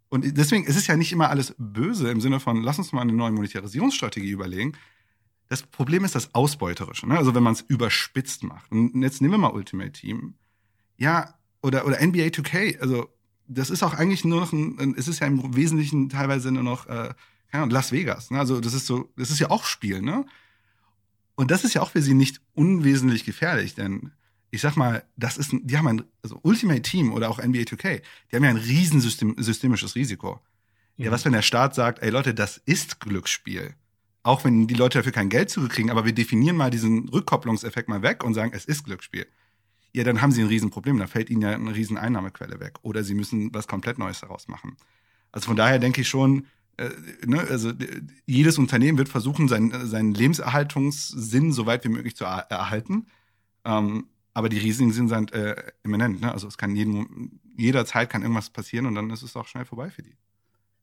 [0.10, 3.02] und deswegen ist es ja nicht immer alles böse im Sinne von, lass uns mal
[3.02, 4.74] eine neue Monetarisierungsstrategie überlegen,
[5.50, 7.18] das Problem ist das Ausbeuterische, ne?
[7.18, 8.72] also wenn man es überspitzt macht.
[8.72, 10.36] Und jetzt nehmen wir mal Ultimate Team.
[10.98, 13.10] Ja, oder, oder NBA 2K, also
[13.48, 16.86] das ist auch eigentlich nur noch ein, es ist ja im Wesentlichen teilweise nur noch,
[16.86, 17.16] äh,
[17.50, 18.30] keine Ahnung, Las Vegas.
[18.30, 18.38] Ne?
[18.38, 20.28] Also das ist so, das ist ja auch Spiel, ne?
[21.34, 24.12] Und das ist ja auch für sie nicht unwesentlich gefährlich, denn
[24.52, 28.02] ich sag mal, das ist, die haben ein, also Ultimate Team oder auch NBA 2K,
[28.32, 30.40] die haben ja ein riesen systemisches Risiko.
[30.96, 33.76] Ja, ja was, wenn der Staat sagt, ey Leute, das ist Glücksspiel
[34.28, 38.02] auch wenn die Leute dafür kein Geld zugekriegen, aber wir definieren mal diesen Rückkopplungseffekt mal
[38.02, 39.26] weg und sagen, es ist Glücksspiel.
[39.94, 42.74] Ja, dann haben sie ein Riesenproblem, da fällt ihnen ja eine riesen Einnahmequelle weg.
[42.82, 44.76] Oder sie müssen was komplett Neues daraus machen.
[45.32, 46.90] Also von daher denke ich schon, äh,
[47.26, 47.72] ne, also
[48.26, 53.08] jedes Unternehmen wird versuchen, seinen, seinen Lebenserhaltungssinn so weit wie möglich zu er erhalten.
[53.64, 54.08] Ähm,
[54.38, 56.22] aber die Risiken sind äh, immanent.
[56.22, 56.32] Ne?
[56.32, 59.90] Also es kann jeden, jederzeit kann irgendwas passieren und dann ist es auch schnell vorbei
[59.90, 60.16] für die.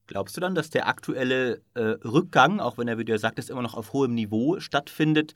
[0.09, 3.51] Glaubst du dann, dass der aktuelle äh, Rückgang, auch wenn er, wie du ja sagtest,
[3.51, 5.35] immer noch auf hohem Niveau stattfindet,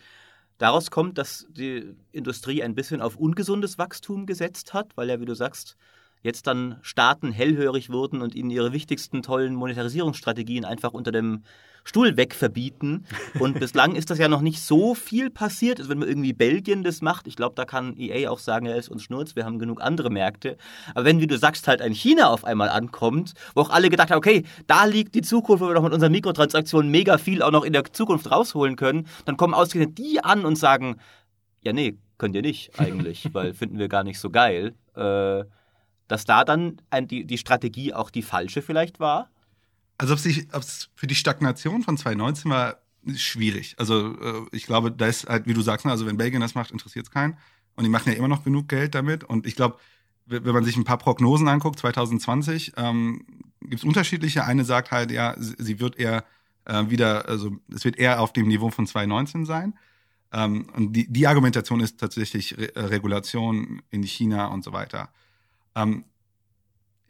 [0.59, 5.24] daraus kommt, dass die Industrie ein bisschen auf ungesundes Wachstum gesetzt hat, weil ja, wie
[5.24, 5.76] du sagst,
[6.22, 11.42] jetzt dann Staaten hellhörig wurden und ihnen ihre wichtigsten tollen Monetarisierungsstrategien einfach unter dem
[11.85, 13.07] Stuhl wegverbieten.
[13.40, 15.78] Und bislang ist das ja noch nicht so viel passiert.
[15.78, 18.76] Also wenn man irgendwie Belgien das macht, ich glaube, da kann EA auch sagen, er
[18.76, 20.59] ist uns Schnurz, wir haben genug andere Märkte.
[20.94, 24.11] Aber wenn, wie du sagst, halt ein China auf einmal ankommt, wo auch alle gedacht
[24.11, 27.52] haben, okay, da liegt die Zukunft, wo wir doch mit unseren Mikrotransaktionen mega viel auch
[27.52, 30.96] noch in der Zukunft rausholen können, dann kommen ausgerechnet die an und sagen,
[31.62, 34.74] ja, nee, könnt ihr nicht eigentlich, weil finden wir gar nicht so geil.
[34.94, 35.44] Äh,
[36.09, 39.31] dass da dann ein, die, die Strategie auch die falsche vielleicht war?
[39.99, 42.79] Also ob es für die Stagnation von 2019 war,
[43.16, 43.75] schwierig.
[43.79, 46.55] Also äh, ich glaube, da ist halt, wie du sagst, ne, also wenn Belgien das
[46.55, 47.37] macht, interessiert es keinen.
[47.75, 49.25] Und die machen ja immer noch genug Geld damit.
[49.25, 49.79] Und ich glaube,
[50.27, 53.25] wenn man sich ein paar Prognosen anguckt, 2020, ähm,
[53.61, 54.44] gibt es unterschiedliche.
[54.44, 56.25] Eine sagt halt, ja, sie wird eher
[56.64, 59.75] äh, wieder, also es wird eher auf dem Niveau von 2019 sein.
[60.33, 65.09] Ähm, und die, die Argumentation ist tatsächlich Re Regulation in China und so weiter.
[65.78, 66.04] Ähm,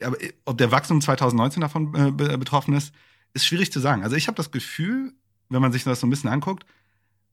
[0.02, 2.92] aber äh, ob der Wachstum 2019 davon äh, betroffen ist,
[3.34, 4.02] ist schwierig zu sagen.
[4.02, 5.12] Also ich habe das Gefühl,
[5.48, 6.64] wenn man sich das so ein bisschen anguckt,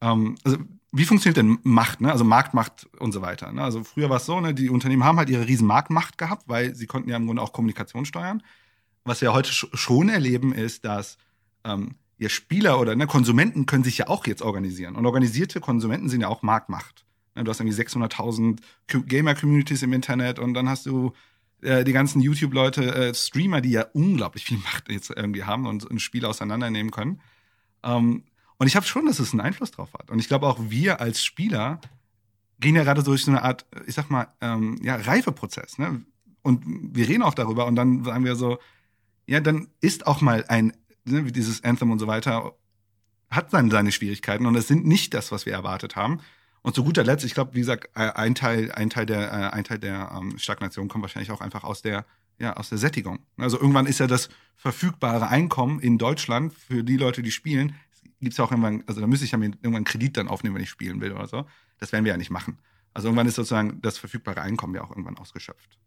[0.01, 0.57] ähm, also
[0.91, 2.11] wie funktioniert denn Macht, ne?
[2.11, 3.51] also Marktmacht und so weiter.
[3.51, 3.61] Ne?
[3.61, 6.73] Also früher war es so, ne, die Unternehmen haben halt ihre riesen Marktmacht gehabt, weil
[6.73, 8.41] sie konnten ja im Grunde auch Kommunikation steuern.
[9.03, 11.17] Was wir heute schon erleben, ist, dass
[11.65, 14.95] ähm, ja, Spieler oder ne, Konsumenten können sich ja auch jetzt organisieren.
[14.95, 17.04] Und organisierte Konsumenten sind ja auch Marktmacht.
[17.35, 21.13] Ne, du hast irgendwie 600.000 Gamer-Communities im Internet und dann hast du
[21.61, 25.89] äh, die ganzen YouTube-Leute, äh, Streamer, die ja unglaublich viel Macht jetzt irgendwie haben und
[25.89, 27.21] ein Spiel auseinandernehmen können.
[27.83, 28.23] Ähm,
[28.57, 30.09] und ich habe schon, dass es einen Einfluss drauf hat.
[30.09, 31.81] Und ich glaube auch wir als Spieler
[32.59, 35.77] gehen ja gerade durch so eine Art, ich sag mal, ähm, ja, Reifeprozess.
[35.77, 36.05] Ne?
[36.41, 38.59] Und wir reden auch darüber und dann sagen wir so,
[39.27, 40.71] ja, dann ist auch mal ein,
[41.03, 42.53] ne, wie dieses Anthem und so weiter,
[43.29, 46.19] hat dann seine Schwierigkeiten und es sind nicht das, was wir erwartet haben.
[46.65, 49.55] Und zu guter Letzt, ich glaube, wie gesagt, äh, ein Teil, ein Teil der, äh,
[49.55, 52.07] ein Teil der ähm, Stagnation kommt wahrscheinlich auch einfach aus der,
[52.39, 53.19] ja, aus der Sättigung.
[53.37, 57.75] Also irgendwann ist ja das verfügbare Einkommen in Deutschland für die Leute, die spielen,
[58.19, 60.63] gibt's ja auch irgendwann, also da müsste ich ja mir irgendwann Kredit dann aufnehmen, wenn
[60.63, 61.45] ich spielen will oder so.
[61.77, 62.57] Das werden wir ja nicht machen.
[62.95, 65.77] Also irgendwann ist sozusagen das verfügbare Einkommen ja auch irgendwann ausgeschöpft.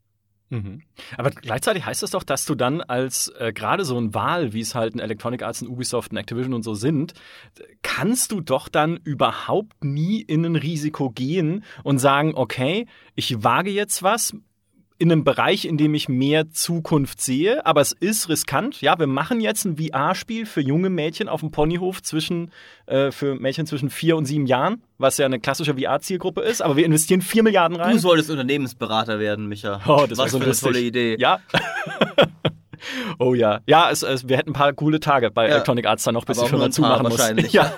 [0.50, 0.82] Mhm.
[1.16, 4.60] Aber gleichzeitig heißt das doch, dass du dann als äh, gerade so ein Wahl, wie
[4.60, 7.12] es halt ein Electronic Arts, ein Ubisoft, ein Activision und so sind,
[7.82, 13.70] kannst du doch dann überhaupt nie in ein Risiko gehen und sagen, okay, ich wage
[13.70, 14.34] jetzt was,
[14.98, 18.80] in einem Bereich, in dem ich mehr Zukunft sehe, aber es ist riskant.
[18.80, 22.50] Ja, wir machen jetzt ein VR-Spiel für junge Mädchen auf dem Ponyhof zwischen,
[22.86, 26.76] äh, für Mädchen zwischen vier und sieben Jahren, was ja eine klassische VR-Zielgruppe ist, aber
[26.76, 27.92] wir investieren vier Milliarden rein.
[27.92, 29.80] Du solltest Unternehmensberater werden, Micha.
[29.86, 31.16] Oh, das was so eine tolle Idee.
[31.20, 31.38] Ja.
[33.20, 33.60] oh ja.
[33.66, 35.54] Ja, es, es, wir hätten ein paar coole Tage bei ja.
[35.54, 37.18] Electronic Arts dann noch, bis aber die Firma zumachen muss.
[37.18, 37.52] Wahrscheinlich.
[37.58, 37.72] Ja.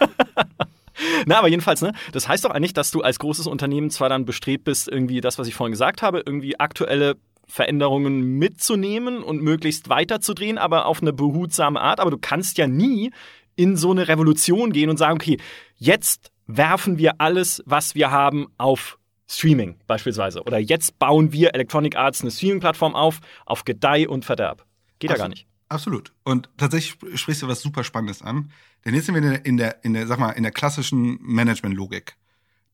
[1.27, 1.93] Na, aber jedenfalls, ne?
[2.13, 5.39] Das heißt doch eigentlich, dass du als großes Unternehmen zwar dann bestrebt bist, irgendwie das,
[5.39, 11.13] was ich vorhin gesagt habe, irgendwie aktuelle Veränderungen mitzunehmen und möglichst weiterzudrehen, aber auf eine
[11.13, 12.01] behutsame Art.
[12.01, 13.11] Aber du kannst ja nie
[13.57, 15.39] in so eine Revolution gehen und sagen, okay,
[15.77, 20.43] jetzt werfen wir alles, was wir haben, auf Streaming beispielsweise.
[20.43, 24.65] Oder jetzt bauen wir Electronic Arts eine Streaming-Plattform auf, auf Gedeih und Verderb.
[24.99, 25.47] Geht ja gar nicht.
[25.71, 26.13] Absolut.
[26.25, 28.51] Und tatsächlich sprichst du was super Spannendes an.
[28.85, 31.19] Denn jetzt sind wir in der, in der, in der sag mal, in der klassischen
[31.23, 32.17] Management-Logik.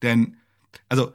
[0.01, 0.39] Denn,
[0.89, 1.13] also,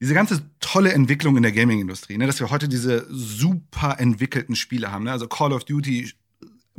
[0.00, 4.92] diese ganze tolle Entwicklung in der Gaming-Industrie, ne, dass wir heute diese super entwickelten Spiele
[4.92, 5.04] haben.
[5.04, 5.10] Ne?
[5.10, 6.12] Also Call of Duty,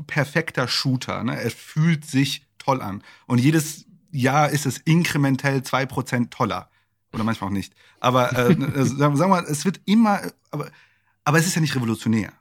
[0.07, 1.23] perfekter Shooter.
[1.23, 1.37] Ne?
[1.41, 3.03] Er fühlt sich toll an.
[3.27, 6.69] Und jedes Jahr ist es inkrementell zwei Prozent toller.
[7.11, 7.73] Oder manchmal auch nicht.
[7.99, 10.71] Aber äh, äh sagen wir mal, es wird immer, aber,
[11.25, 12.31] aber es ist ja nicht revolutionär.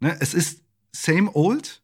[0.00, 0.16] Ne?
[0.20, 0.61] Es ist
[0.92, 1.82] same old,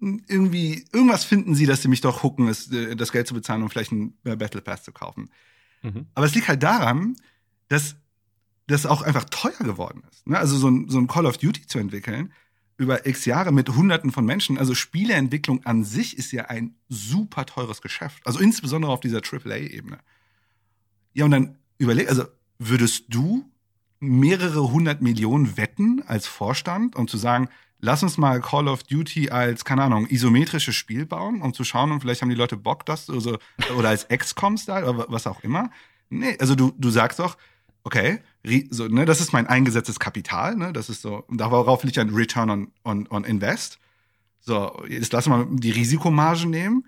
[0.00, 3.70] irgendwie, irgendwas finden sie, dass sie mich doch hucken, äh, das Geld zu bezahlen, um
[3.70, 5.30] vielleicht einen Battle Pass zu kaufen.
[5.82, 6.06] Mhm.
[6.14, 7.16] Aber es liegt halt daran,
[7.68, 7.96] dass
[8.66, 10.26] das auch einfach teuer geworden ist.
[10.26, 10.38] Ne?
[10.38, 12.32] Also so ein, so ein Call of Duty zu entwickeln
[12.76, 14.56] über x Jahre mit Hunderten von Menschen.
[14.56, 18.26] Also Spieleentwicklung an sich ist ja ein super teures Geschäft.
[18.26, 19.98] Also insbesondere auf dieser AAA-Ebene.
[21.12, 22.24] Ja, und dann überleg, also
[22.58, 23.44] würdest du
[23.98, 29.30] mehrere hundert Millionen wetten als Vorstand, um zu sagen, lass uns mal Call of Duty
[29.30, 32.86] als, keine Ahnung, isometrisches Spiel bauen, um zu schauen, und vielleicht haben die Leute Bock,
[32.86, 33.38] das also,
[33.76, 35.70] oder als XCOM-Style oder was auch immer.
[36.08, 37.36] Nee, also du, du sagst doch,
[37.84, 38.20] okay,
[38.70, 42.50] so, ne, das ist mein eingesetztes Kapital, ne, das ist so, darauf liegt ein Return
[42.50, 43.78] on, on, on Invest.
[44.40, 46.86] So, jetzt lass mal die Risikomarge nehmen.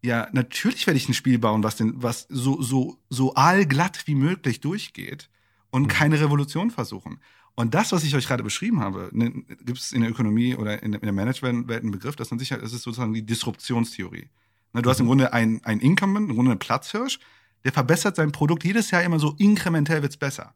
[0.00, 4.14] Ja, natürlich werde ich ein Spiel bauen, was den, was so, so, so allglatt wie
[4.14, 5.28] möglich durchgeht
[5.70, 5.88] und mhm.
[5.88, 7.20] keine Revolution versuchen.
[7.58, 10.80] Und das, was ich euch gerade beschrieben habe, ne, gibt es in der Ökonomie oder
[10.80, 14.28] in, in der Managementwelt einen Begriff, das, man sicher, das ist sozusagen die Disruptionstheorie.
[14.74, 15.08] Ne, du hast im mhm.
[15.08, 17.18] Grunde ein, ein Incumbent, im Grunde einen Platzhirsch,
[17.64, 20.54] der verbessert sein Produkt jedes Jahr immer so inkrementell wird's besser.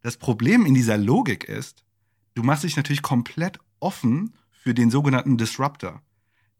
[0.00, 1.84] Das Problem in dieser Logik ist,
[2.32, 6.00] du machst dich natürlich komplett offen für den sogenannten Disruptor,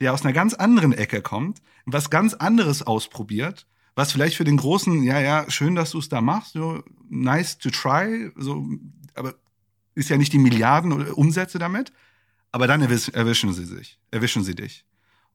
[0.03, 3.67] der aus einer ganz anderen Ecke kommt, was ganz anderes ausprobiert
[3.99, 7.59] was vielleicht für den großen, ja, ja, schön, dass du es da machst, so, nice
[7.59, 8.65] to try, so,
[9.99, 11.93] ist ja nicht die Milliarden Umsätze damit,
[12.53, 14.85] aber dann erwischen, erwischen sie sich, erwischen sie dich.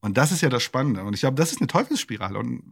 [0.01, 1.03] Und das ist ja das Spannende.
[1.03, 2.39] Und ich glaube, das ist eine Teufelsspirale.
[2.39, 2.63] Und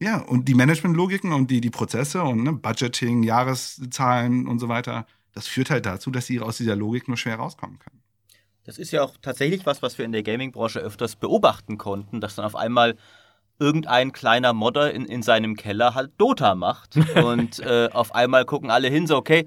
[0.00, 5.06] ja, und die Managementlogiken und die, die Prozesse und ne, Budgeting, Jahreszahlen und so weiter,
[5.32, 8.02] das führt halt dazu, dass sie aus dieser Logik nur schwer rauskommen können.
[8.64, 12.34] Das ist ja auch tatsächlich was, was wir in der Gaming-Branche öfters beobachten konnten, dass
[12.34, 12.96] dann auf einmal
[13.58, 16.96] irgendein kleiner Modder in, in seinem Keller halt Dota macht.
[17.22, 19.46] Und äh, auf einmal gucken alle hin, so, okay,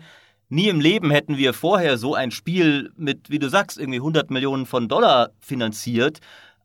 [0.50, 4.32] nie im Leben hätten wir vorher so ein Spiel mit, wie du sagst, irgendwie 100
[4.32, 6.20] Millionen von Dollar finanziert.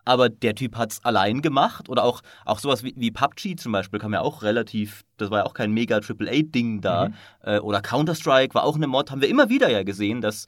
[0.05, 1.89] Aber der Typ hat es allein gemacht.
[1.89, 5.41] Oder auch, auch sowas wie, wie PUBG zum Beispiel kam ja auch relativ, das war
[5.41, 7.09] ja auch kein mega AAA-Ding da.
[7.09, 7.15] Mhm.
[7.43, 10.47] Äh, oder Counter-Strike war auch eine Mod, haben wir immer wieder ja gesehen, dass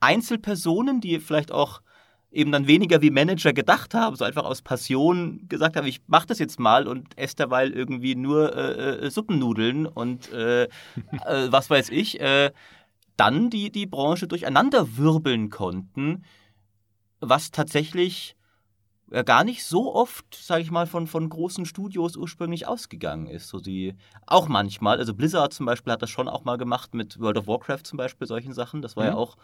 [0.00, 1.80] Einzelpersonen, die vielleicht auch
[2.36, 6.26] eben dann weniger wie Manager gedacht haben, so einfach aus Passion gesagt haben, ich mache
[6.26, 10.68] das jetzt mal und esse derweil irgendwie nur äh, äh, Suppennudeln und äh, äh,
[11.50, 12.52] was weiß ich, äh,
[13.16, 16.24] dann die, die Branche durcheinander wirbeln konnten,
[17.20, 18.36] was tatsächlich
[19.10, 23.48] ja, gar nicht so oft, sage ich mal, von, von großen Studios ursprünglich ausgegangen ist.
[23.48, 23.94] So die,
[24.26, 27.46] auch manchmal, also Blizzard zum Beispiel hat das schon auch mal gemacht mit World of
[27.46, 28.82] Warcraft zum Beispiel, solchen Sachen.
[28.82, 29.10] Das war mhm.
[29.10, 29.36] ja auch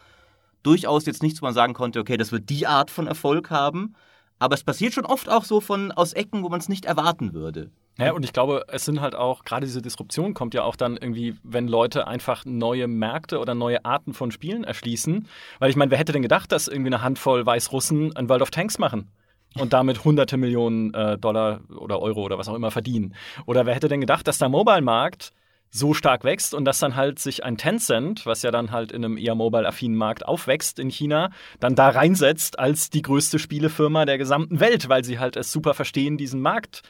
[0.63, 3.95] durchaus jetzt nichts, wo man sagen konnte, okay, das wird die Art von Erfolg haben.
[4.39, 7.33] Aber es passiert schon oft auch so von aus Ecken, wo man es nicht erwarten
[7.33, 7.71] würde.
[7.99, 10.97] Ja, und ich glaube, es sind halt auch, gerade diese Disruption kommt ja auch dann
[10.97, 15.29] irgendwie, wenn Leute einfach neue Märkte oder neue Arten von Spielen erschließen.
[15.59, 18.51] Weil ich meine, wer hätte denn gedacht, dass irgendwie eine Handvoll Weißrussen ein World of
[18.51, 19.11] Tanks machen?
[19.59, 23.15] und damit hunderte Millionen äh, Dollar oder Euro oder was auch immer verdienen.
[23.47, 25.33] Oder wer hätte denn gedacht, dass der Mobile-Markt
[25.75, 29.05] so stark wächst und dass dann halt sich ein Tencent, was ja dann halt in
[29.05, 31.31] einem eher mobile-affinen Markt aufwächst in China,
[31.61, 35.73] dann da reinsetzt als die größte Spielefirma der gesamten Welt, weil sie halt es super
[35.73, 36.83] verstehen, diesen Markt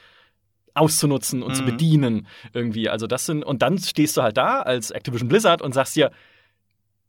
[0.75, 1.55] auszunutzen und mhm.
[1.55, 2.89] zu bedienen irgendwie.
[2.89, 6.11] Also das sind und dann stehst du halt da als Activision Blizzard und sagst dir,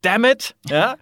[0.00, 0.94] damn it, ja,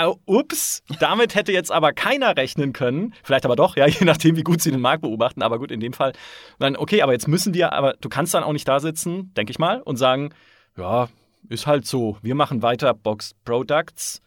[0.00, 3.14] Uh, ups, damit hätte jetzt aber keiner rechnen können.
[3.22, 5.42] Vielleicht aber doch, ja, je nachdem, wie gut sie den Markt beobachten.
[5.42, 6.12] Aber gut, in dem Fall.
[6.58, 9.50] Dann, okay, aber jetzt müssen wir, aber du kannst dann auch nicht da sitzen, denke
[9.50, 10.30] ich mal, und sagen,
[10.76, 11.08] ja,
[11.48, 12.18] ist halt so.
[12.22, 14.22] Wir machen weiter Box Products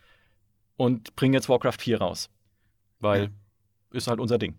[0.77, 2.29] und bringen jetzt Warcraft 4 raus.
[2.99, 3.29] Weil ja.
[3.91, 4.55] ist halt unser Ding.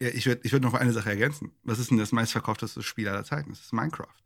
[0.00, 1.52] Ja, ich würde ich würd noch eine Sache ergänzen.
[1.62, 3.50] Was ist denn das meistverkaufteste Spiel aller Zeiten?
[3.50, 4.21] Das ist Minecraft.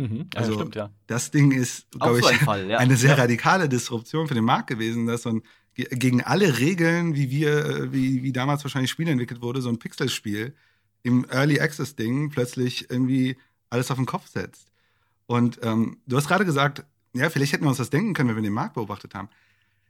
[0.00, 0.26] Mhm.
[0.32, 0.90] Ja, also stimmt, ja.
[1.06, 2.78] das Ding ist, glaube ich, ein Fall, ja.
[2.78, 5.42] eine sehr radikale Disruption für den Markt gewesen, dass so ein
[5.74, 9.78] gegen alle Regeln, wie wir, äh, wie, wie damals wahrscheinlich Spiel entwickelt wurde, so ein
[9.78, 10.54] Pixelspiel
[11.02, 13.36] im Early Access Ding plötzlich irgendwie
[13.68, 14.72] alles auf den Kopf setzt.
[15.26, 18.36] Und ähm, du hast gerade gesagt, ja, vielleicht hätten wir uns das denken können, wenn
[18.36, 19.28] wir den Markt beobachtet haben.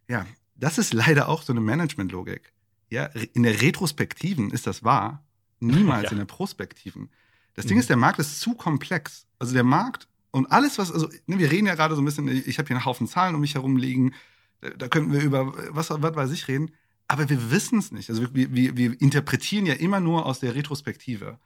[0.09, 2.53] Ja, das ist leider auch so eine Management-Logik.
[2.91, 5.25] Ja, in der Retrospektiven ist das wahr,
[5.61, 6.11] niemals ja.
[6.13, 7.11] in der Prospektiven.
[7.55, 7.81] Das Ding mhm.
[7.81, 9.27] ist, der Markt ist zu komplex.
[9.39, 12.29] Also der Markt und alles, was, also ne, wir reden ja gerade so ein bisschen,
[12.29, 14.15] ich habe hier einen Haufen Zahlen um mich herum liegen,
[14.61, 16.71] da, da könnten wir über was, was weiß ich reden,
[17.09, 18.09] aber wir wissen es nicht.
[18.11, 21.39] Also wir, wir, wir interpretieren ja immer nur aus der Retrospektive.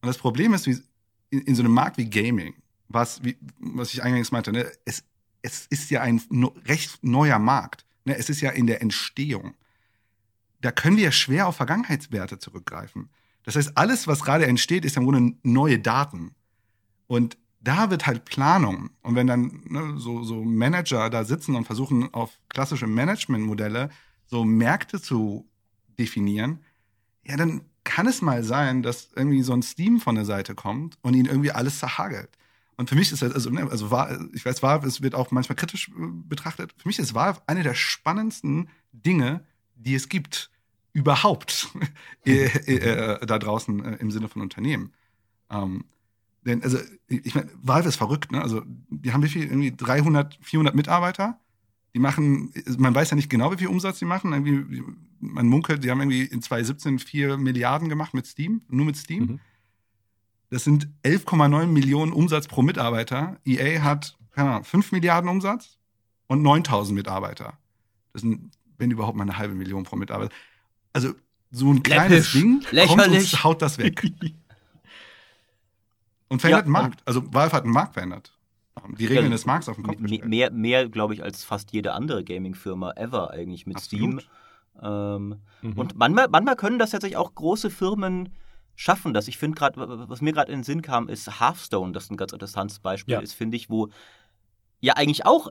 [0.00, 0.78] Und das Problem ist, wie,
[1.28, 2.54] in, in so einem Markt wie Gaming,
[2.88, 5.04] was, wie, was ich eingangs meinte, ne, es,
[5.42, 7.84] es ist ja ein no, recht neuer Markt.
[8.04, 9.54] Ne, es ist ja in der Entstehung.
[10.62, 13.10] Da können wir ja schwer auf Vergangenheitswerte zurückgreifen.
[13.44, 16.34] Das heißt, alles, was gerade entsteht, ist im Grunde neue Daten.
[17.06, 18.90] Und da wird halt Planung.
[19.02, 23.90] Und wenn dann ne, so, so Manager da sitzen und versuchen, auf klassische Managementmodelle
[24.26, 25.48] so Märkte zu
[25.98, 26.60] definieren,
[27.24, 30.98] ja, dann kann es mal sein, dass irgendwie so ein Steam von der Seite kommt
[31.02, 32.30] und ihnen irgendwie alles zerhagelt.
[32.76, 33.86] Und für mich ist das, also, ne, also
[34.32, 36.74] ich weiß, war, es wird auch manchmal kritisch äh, betrachtet.
[36.78, 40.50] Für mich ist war eine der spannendsten Dinge, die es gibt
[40.92, 41.68] überhaupt
[42.26, 44.92] äh, äh, da draußen äh, im Sinne von Unternehmen.
[45.50, 45.84] Ähm,
[46.46, 48.40] denn, also, ich meine, Valve ist verrückt, ne?
[48.40, 49.44] Also, die haben wie viel?
[49.44, 51.38] Irgendwie 300, 400 Mitarbeiter.
[51.92, 54.32] Die machen, man weiß ja nicht genau, wie viel Umsatz die machen.
[54.32, 54.82] Irgendwie,
[55.18, 59.22] man munkelt, die haben irgendwie in 2017 4 Milliarden gemacht mit Steam, nur mit Steam.
[59.22, 59.40] Mhm.
[60.50, 63.38] Das sind 11,9 Millionen Umsatz pro Mitarbeiter.
[63.44, 65.78] EA hat, keine Ahnung, 5 Milliarden Umsatz
[66.26, 67.58] und 9000 Mitarbeiter.
[68.12, 70.34] Das sind, wenn überhaupt mal eine halbe Million pro Mitarbeiter
[70.92, 71.14] also
[71.50, 72.32] so ein kleines Läppisch.
[72.32, 73.32] Ding Lächerlich.
[73.32, 74.02] kommt und haut das weg.
[76.28, 77.02] und verändert ja, den Markt.
[77.04, 78.32] Also Valve hat den Markt verändert.
[78.98, 80.24] Die Regeln ja, des Markts auf den Kopf gestellt.
[80.26, 84.22] Mehr, mehr glaube ich, als fast jede andere Gaming-Firma ever eigentlich mit Absolut.
[84.22, 84.30] Steam.
[84.82, 85.72] Ähm, mhm.
[85.72, 88.30] Und manchmal, manchmal können das tatsächlich auch große Firmen
[88.80, 89.28] schaffen das.
[89.28, 92.32] Ich finde gerade, was mir gerade in den Sinn kam, ist Hearthstone, das ein ganz
[92.32, 93.20] interessantes Beispiel ja.
[93.20, 93.88] ist, finde ich, wo
[94.80, 95.48] ja eigentlich auch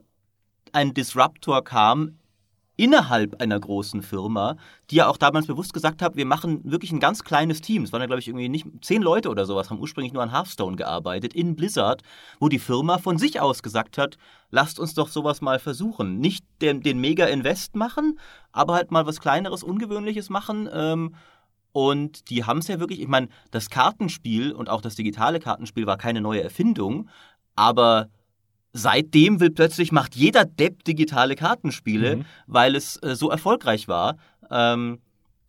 [0.71, 2.17] ein Disruptor kam
[2.79, 4.55] innerhalb einer großen Firma,
[4.89, 7.83] die ja auch damals bewusst gesagt hat, wir machen wirklich ein ganz kleines Team.
[7.83, 10.31] Es waren ja, glaube ich, irgendwie nicht zehn Leute oder sowas, haben ursprünglich nur an
[10.31, 12.03] Hearthstone gearbeitet, in Blizzard,
[12.39, 14.17] wo die Firma von sich aus gesagt hat,
[14.49, 16.19] lasst uns doch sowas mal versuchen.
[16.19, 18.17] Nicht den, den Mega-Invest machen,
[18.53, 20.69] aber halt mal was Kleineres, Ungewöhnliches machen.
[20.71, 21.15] Ähm,
[21.73, 25.85] und die haben es ja wirklich, ich meine, das Kartenspiel und auch das digitale Kartenspiel
[25.85, 27.09] war keine neue Erfindung,
[27.57, 28.07] aber
[28.79, 32.25] seitdem will plötzlich, macht jeder Depp digitale Kartenspiele, mhm.
[32.47, 34.17] weil es äh, so erfolgreich war.
[34.49, 34.99] Ähm,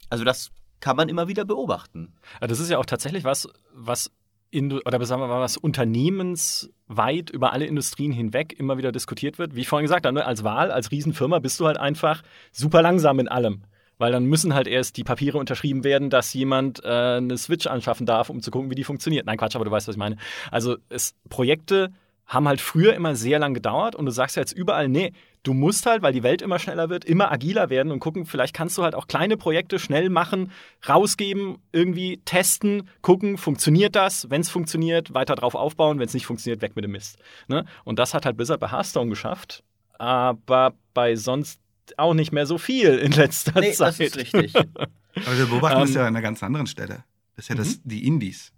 [0.08, 2.14] also das kann man immer wieder beobachten.
[2.40, 4.10] Das ist ja auch tatsächlich was, was
[4.50, 9.54] in, oder sagen wir mal, was unternehmensweit über alle Industrien hinweg immer wieder diskutiert wird.
[9.54, 12.82] Wie ich vorhin gesagt habe, ne, als Wahl, als Riesenfirma bist du halt einfach super
[12.82, 13.62] langsam in allem.
[13.98, 16.88] Weil dann müssen halt erst die Papiere unterschrieben werden, dass jemand äh,
[17.18, 19.26] eine Switch anschaffen darf, um zu gucken, wie die funktioniert.
[19.26, 20.16] Nein, Quatsch, aber du weißt, was ich meine.
[20.50, 21.92] Also es, Projekte
[22.30, 25.12] haben halt früher immer sehr lang gedauert und du sagst ja jetzt überall, nee,
[25.42, 28.54] du musst halt, weil die Welt immer schneller wird, immer agiler werden und gucken, vielleicht
[28.54, 30.52] kannst du halt auch kleine Projekte schnell machen,
[30.88, 34.30] rausgeben, irgendwie testen, gucken, funktioniert das?
[34.30, 37.18] Wenn es funktioniert, weiter drauf aufbauen, wenn es nicht funktioniert, weg mit dem Mist.
[37.48, 37.64] Ne?
[37.84, 39.64] Und das hat halt Blizzard bei Hearthstone geschafft,
[39.98, 41.60] aber bei sonst
[41.96, 43.88] auch nicht mehr so viel in letzter nee, Zeit.
[43.88, 44.54] Das ist richtig.
[44.54, 47.02] aber wir beobachten das ähm, ja an einer ganz anderen Stelle.
[47.34, 47.80] Das ist ja das, mhm.
[47.86, 48.52] die Indies.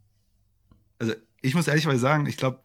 [0.99, 2.61] Also ich muss ehrlich mal sagen, ich glaube,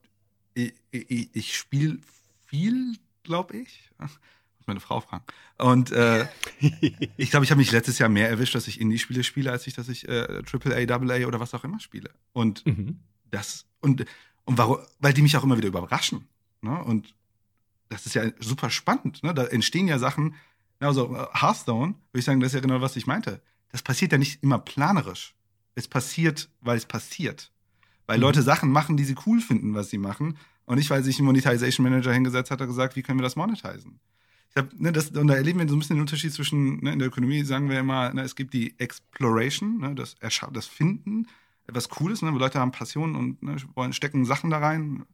[0.57, 1.99] ich, ich, ich spiele
[2.45, 3.91] viel, glaube ich.
[3.99, 4.19] Muss
[4.65, 5.23] meine Frau fragen.
[5.57, 6.27] Und äh,
[7.17, 9.73] ich glaube, ich habe mich letztes Jahr mehr erwischt, dass ich Indie-Spiele spiele, als ich,
[9.73, 12.09] dass ich äh, AAA, AA oder was auch immer spiele.
[12.33, 12.99] Und mhm.
[13.29, 14.05] das, und,
[14.45, 16.27] und warum, weil die mich auch immer wieder überraschen.
[16.61, 16.83] Ne?
[16.83, 17.13] Und
[17.89, 19.23] das ist ja super spannend.
[19.23, 19.33] Ne?
[19.33, 20.35] Da entstehen ja Sachen,
[20.79, 23.41] also Hearthstone, würde ich sagen, das ist ja genau, was ich meinte.
[23.71, 25.35] Das passiert ja nicht immer planerisch.
[25.75, 27.51] Es passiert, weil es passiert.
[28.07, 28.23] Weil mhm.
[28.23, 30.37] Leute Sachen machen, die sie cool finden, was sie machen.
[30.65, 33.35] Und nicht, weil sich ein Monetization Manager hingesetzt hat und gesagt, wie können wir das
[33.35, 33.99] monetizen?
[34.49, 36.93] Ich hab, ne, das, und da erleben wir so ein bisschen den Unterschied zwischen, ne,
[36.93, 40.15] in der Ökonomie sagen wir immer, ne, es gibt die Exploration, ne, das,
[40.51, 41.27] das Finden,
[41.67, 45.05] etwas Cooles, ne, wo Leute haben Passionen und ne, wollen stecken Sachen da rein.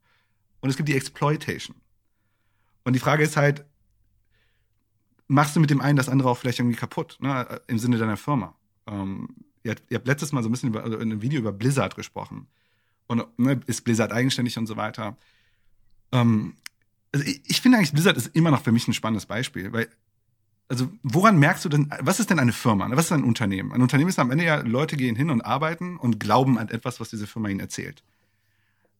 [0.61, 1.75] Und es gibt die Exploitation.
[2.83, 3.65] Und die Frage ist halt,
[5.27, 7.61] machst du mit dem einen das andere auch vielleicht irgendwie kaputt, ne?
[7.67, 8.55] im Sinne deiner Firma.
[8.87, 9.29] Ähm,
[9.63, 11.51] ihr, habt, ihr habt letztes Mal so ein bisschen über, also in einem Video über
[11.51, 12.47] Blizzard gesprochen.
[13.07, 15.17] Und ne, ist Blizzard eigenständig und so weiter.
[16.11, 16.55] Ähm,
[17.11, 19.89] also ich, ich finde eigentlich, Blizzard ist immer noch für mich ein spannendes Beispiel, weil
[20.69, 22.89] also woran merkst du denn, was ist denn eine Firma?
[22.91, 23.71] Was ist ein Unternehmen?
[23.73, 26.99] Ein Unternehmen ist am Ende ja, Leute gehen hin und arbeiten und glauben an etwas,
[26.99, 28.03] was diese Firma ihnen erzählt.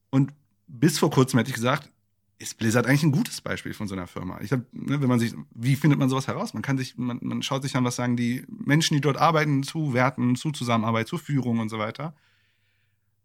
[0.09, 0.33] Und
[0.67, 1.89] bis vor kurzem hätte ich gesagt,
[2.37, 4.39] ist Blizzard eigentlich ein gutes Beispiel von so einer Firma.
[4.41, 6.53] Ich habe, ne, wenn man sich, wie findet man sowas heraus?
[6.53, 9.63] Man kann sich, man, man schaut sich an, was sagen die Menschen, die dort arbeiten,
[9.63, 12.13] zu Werten, zu Zusammenarbeit, zu Führung und so weiter.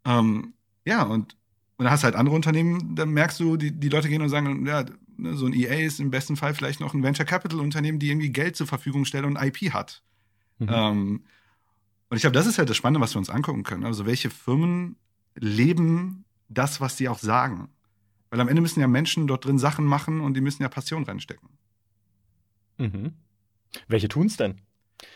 [0.04, 0.54] Ähm,
[0.88, 1.36] ja, und,
[1.76, 4.30] und da hast du halt andere Unternehmen, da merkst du, die, die Leute gehen und
[4.30, 4.84] sagen, ja,
[5.18, 8.08] ne, so ein EA ist im besten Fall vielleicht noch ein Venture Capital Unternehmen, die
[8.08, 10.02] irgendwie Geld zur Verfügung stellt und IP hat.
[10.58, 10.68] Mhm.
[10.70, 11.24] Ähm,
[12.08, 13.84] und ich glaube, das ist halt das Spannende, was wir uns angucken können.
[13.84, 14.96] Also welche Firmen
[15.36, 17.68] leben das, was sie auch sagen.
[18.30, 21.04] Weil am Ende müssen ja Menschen dort drin Sachen machen und die müssen ja Passion
[21.04, 21.50] reinstecken.
[22.78, 23.12] Mhm.
[23.88, 24.62] Welche tun's denn?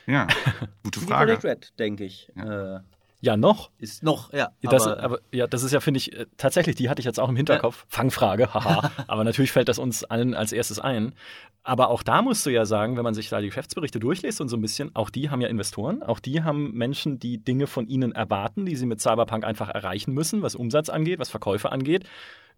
[0.07, 0.29] Ja,
[0.83, 1.43] gute Frage.
[1.43, 2.31] Red, denke ich.
[2.37, 2.77] Ja.
[2.77, 2.81] Äh,
[3.23, 3.71] ja, noch.
[3.79, 4.51] Ist noch, ja.
[4.63, 7.21] Das, aber, aber, ja, das ist ja, finde ich, äh, tatsächlich, die hatte ich jetzt
[7.21, 7.83] auch im Hinterkopf.
[7.83, 7.87] Ja.
[7.89, 8.91] Fangfrage, haha.
[9.07, 11.15] aber natürlich fällt das uns allen als erstes ein.
[11.63, 14.49] Aber auch da musst du ja sagen, wenn man sich da die Geschäftsberichte durchliest und
[14.49, 17.87] so ein bisschen, auch die haben ja Investoren, auch die haben Menschen, die Dinge von
[17.87, 22.03] ihnen erwarten, die sie mit Cyberpunk einfach erreichen müssen, was Umsatz angeht, was Verkäufe angeht.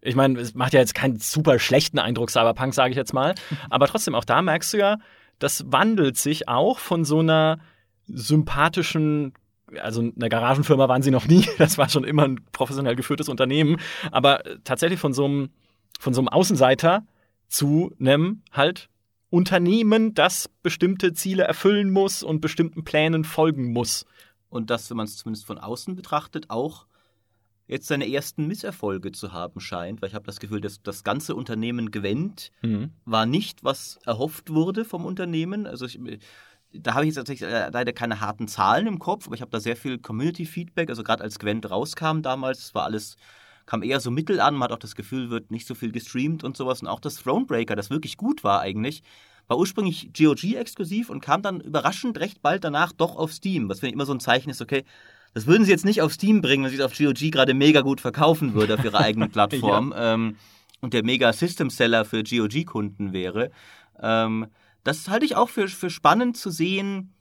[0.01, 3.35] Ich meine, es macht ja jetzt keinen super schlechten Eindruck, Cyberpunk, sage ich jetzt mal.
[3.69, 4.97] Aber trotzdem, auch da merkst du ja,
[5.39, 7.59] das wandelt sich auch von so einer
[8.07, 9.35] sympathischen
[9.81, 13.79] also eine Garagenfirma waren sie noch nie, das war schon immer ein professionell geführtes Unternehmen,
[14.11, 15.51] aber tatsächlich von so einem,
[15.99, 17.07] von so einem Außenseiter
[17.49, 18.89] zu einem halt
[19.31, 24.07] Unternehmen, das bestimmte Ziele erfüllen muss und bestimmten Plänen folgen muss.
[24.49, 26.87] Und das, wenn man es zumindest von außen betrachtet, auch
[27.67, 31.35] jetzt seine ersten Misserfolge zu haben scheint, weil ich habe das Gefühl, dass das ganze
[31.35, 32.93] Unternehmen gewinnt, mhm.
[33.05, 35.67] war nicht, was erhofft wurde vom Unternehmen.
[35.67, 35.99] Also ich,
[36.75, 39.51] da habe ich jetzt tatsächlich äh, leider keine harten Zahlen im Kopf, aber ich habe
[39.51, 40.91] da sehr viel Community-Feedback.
[40.91, 43.17] Also gerade als Gwent rauskam damals, war alles,
[43.67, 44.55] kam eher so mittel an.
[44.55, 46.83] Man hat auch das Gefühl, wird nicht so viel gestreamt und sowas.
[46.83, 49.03] Und auch das Thronebreaker, das wirklich gut war eigentlich,
[49.47, 53.69] war ursprünglich GOG-exklusiv und kam dann überraschend recht bald danach doch auf Steam.
[53.69, 54.85] Was finde ich immer so ein Zeichen ist, okay,
[55.35, 57.81] das würden sie jetzt nicht auf Steam bringen, wenn sie es auf GOG gerade mega
[57.81, 60.15] gut verkaufen würde auf ihrer eigenen Plattform ja.
[60.15, 60.37] ähm,
[60.81, 63.51] und der mega System-Seller für GOG-Kunden wäre.
[64.01, 64.47] Ähm,
[64.85, 67.15] das halte ich auch für, für spannend zu sehen,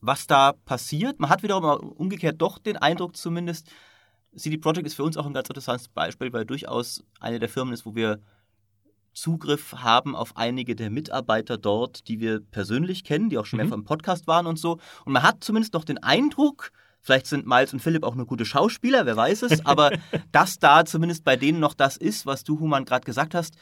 [0.00, 1.18] was da passiert.
[1.20, 3.70] Man hat wiederum umgekehrt doch den Eindruck zumindest,
[4.36, 7.72] CD Projekt ist für uns auch ein ganz interessantes Beispiel, weil durchaus eine der Firmen
[7.72, 8.20] ist, wo wir
[9.14, 13.64] Zugriff haben auf einige der Mitarbeiter dort, die wir persönlich kennen, die auch schon mhm.
[13.64, 14.78] mehrfach im Podcast waren und so.
[15.04, 18.44] Und man hat zumindest noch den Eindruck, vielleicht sind Miles und Philipp auch nur gute
[18.44, 19.90] Schauspieler, wer weiß es, aber
[20.32, 23.56] dass da zumindest bei denen noch das ist, was du, Human, gerade gesagt hast,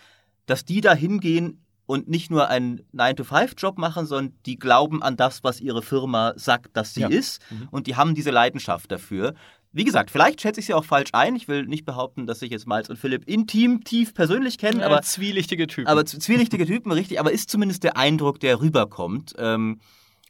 [0.47, 5.45] dass die da hingehen und nicht nur einen 9-to-5-Job machen, sondern die glauben an das,
[5.45, 7.09] was ihre Firma sagt, dass sie ja.
[7.09, 7.41] ist.
[7.51, 7.69] Mhm.
[7.71, 9.35] Und die haben diese Leidenschaft dafür.
[9.73, 11.37] Wie gesagt, vielleicht schätze ich sie auch falsch ein.
[11.37, 14.81] Ich will nicht behaupten, dass ich jetzt Miles und Philipp intim, tief persönlich kenne.
[14.81, 15.89] Ja, aber zwielichtige Typen.
[15.89, 17.21] Aber zwielichtige Typen, richtig.
[17.21, 19.35] Aber ist zumindest der Eindruck, der rüberkommt.
[19.39, 19.81] Ähm,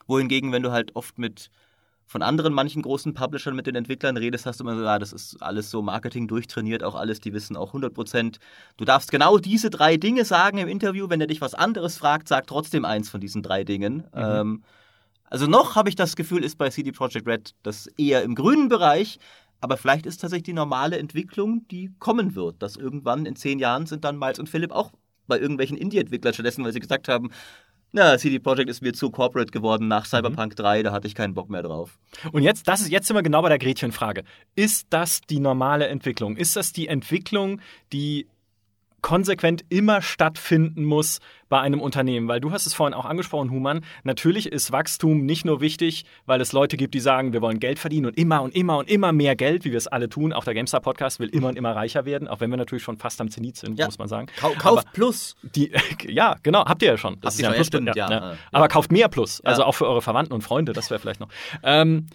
[0.06, 1.50] wohingegen, wenn du halt oft mit
[2.06, 5.12] von anderen manchen großen Publishern mit den Entwicklern redest, hast du immer so, ja, das
[5.12, 8.38] ist alles so Marketing durchtrainiert, auch alles, die wissen auch 100 Prozent.
[8.76, 11.08] Du darfst genau diese drei Dinge sagen im Interview.
[11.08, 13.96] Wenn er dich was anderes fragt, sag trotzdem eins von diesen drei Dingen.
[13.96, 14.04] Mhm.
[14.14, 14.62] Ähm,
[15.28, 18.68] also noch habe ich das Gefühl, ist bei CD Projekt Red das eher im grünen
[18.68, 19.18] Bereich.
[19.60, 23.86] Aber vielleicht ist tatsächlich die normale Entwicklung, die kommen wird, dass irgendwann in zehn Jahren
[23.86, 24.92] sind dann Miles und Philipp auch
[25.26, 27.30] bei irgendwelchen Indie-Entwicklern stattdessen, weil sie gesagt haben,
[27.92, 30.56] na, CD Projekt ist mir zu corporate geworden nach Cyberpunk mhm.
[30.56, 31.98] 3, da hatte ich keinen Bock mehr drauf.
[32.32, 34.24] Und jetzt, das ist, jetzt sind wir genau bei der Gretchenfrage.
[34.54, 36.36] Ist das die normale Entwicklung?
[36.36, 37.60] Ist das die Entwicklung,
[37.92, 38.26] die
[39.02, 42.28] konsequent immer stattfinden muss bei einem Unternehmen.
[42.28, 43.84] Weil du hast es vorhin auch angesprochen, Human.
[44.04, 47.78] Natürlich ist Wachstum nicht nur wichtig, weil es Leute gibt, die sagen, wir wollen Geld
[47.78, 50.32] verdienen und immer und immer und immer mehr Geld, wie wir es alle tun.
[50.32, 52.96] Auch der GameStar Podcast will immer und immer reicher werden, auch wenn wir natürlich schon
[52.96, 53.86] fast am Zenit sind, ja.
[53.86, 54.26] muss man sagen.
[54.38, 55.36] Kau Kauf Aber Plus.
[55.42, 55.72] Die,
[56.06, 57.20] ja, genau, habt ihr ja schon.
[57.20, 58.36] Das habt ist ja, Plus, stimmt, ja, ja.
[58.52, 61.28] Aber kauft mehr Plus, also auch für eure Verwandten und Freunde, das wäre vielleicht noch.
[61.62, 62.06] Ähm,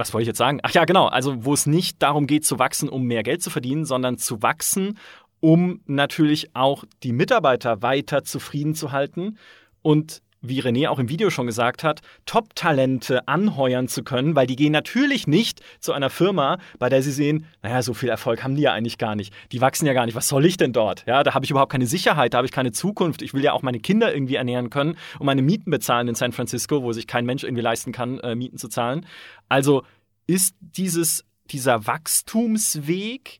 [0.00, 0.60] was wollte ich jetzt sagen?
[0.62, 1.08] Ach ja, genau.
[1.08, 4.40] Also, wo es nicht darum geht, zu wachsen, um mehr Geld zu verdienen, sondern zu
[4.42, 4.98] wachsen,
[5.40, 9.38] um natürlich auch die Mitarbeiter weiter zufrieden zu halten
[9.82, 14.56] und wie René auch im Video schon gesagt hat, Top-Talente anheuern zu können, weil die
[14.56, 18.54] gehen natürlich nicht zu einer Firma, bei der sie sehen, naja, so viel Erfolg haben
[18.54, 19.34] die ja eigentlich gar nicht.
[19.52, 20.14] Die wachsen ja gar nicht.
[20.14, 21.04] Was soll ich denn dort?
[21.06, 23.22] Ja, da habe ich überhaupt keine Sicherheit, da habe ich keine Zukunft.
[23.22, 26.32] Ich will ja auch meine Kinder irgendwie ernähren können und meine Mieten bezahlen in San
[26.32, 29.06] Francisco, wo sich kein Mensch irgendwie leisten kann, äh, Mieten zu zahlen.
[29.48, 29.82] Also
[30.26, 33.39] ist dieses, dieser Wachstumsweg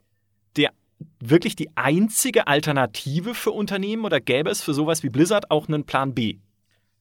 [1.18, 5.84] wirklich die einzige Alternative für Unternehmen oder gäbe es für sowas wie Blizzard auch einen
[5.84, 6.38] Plan B?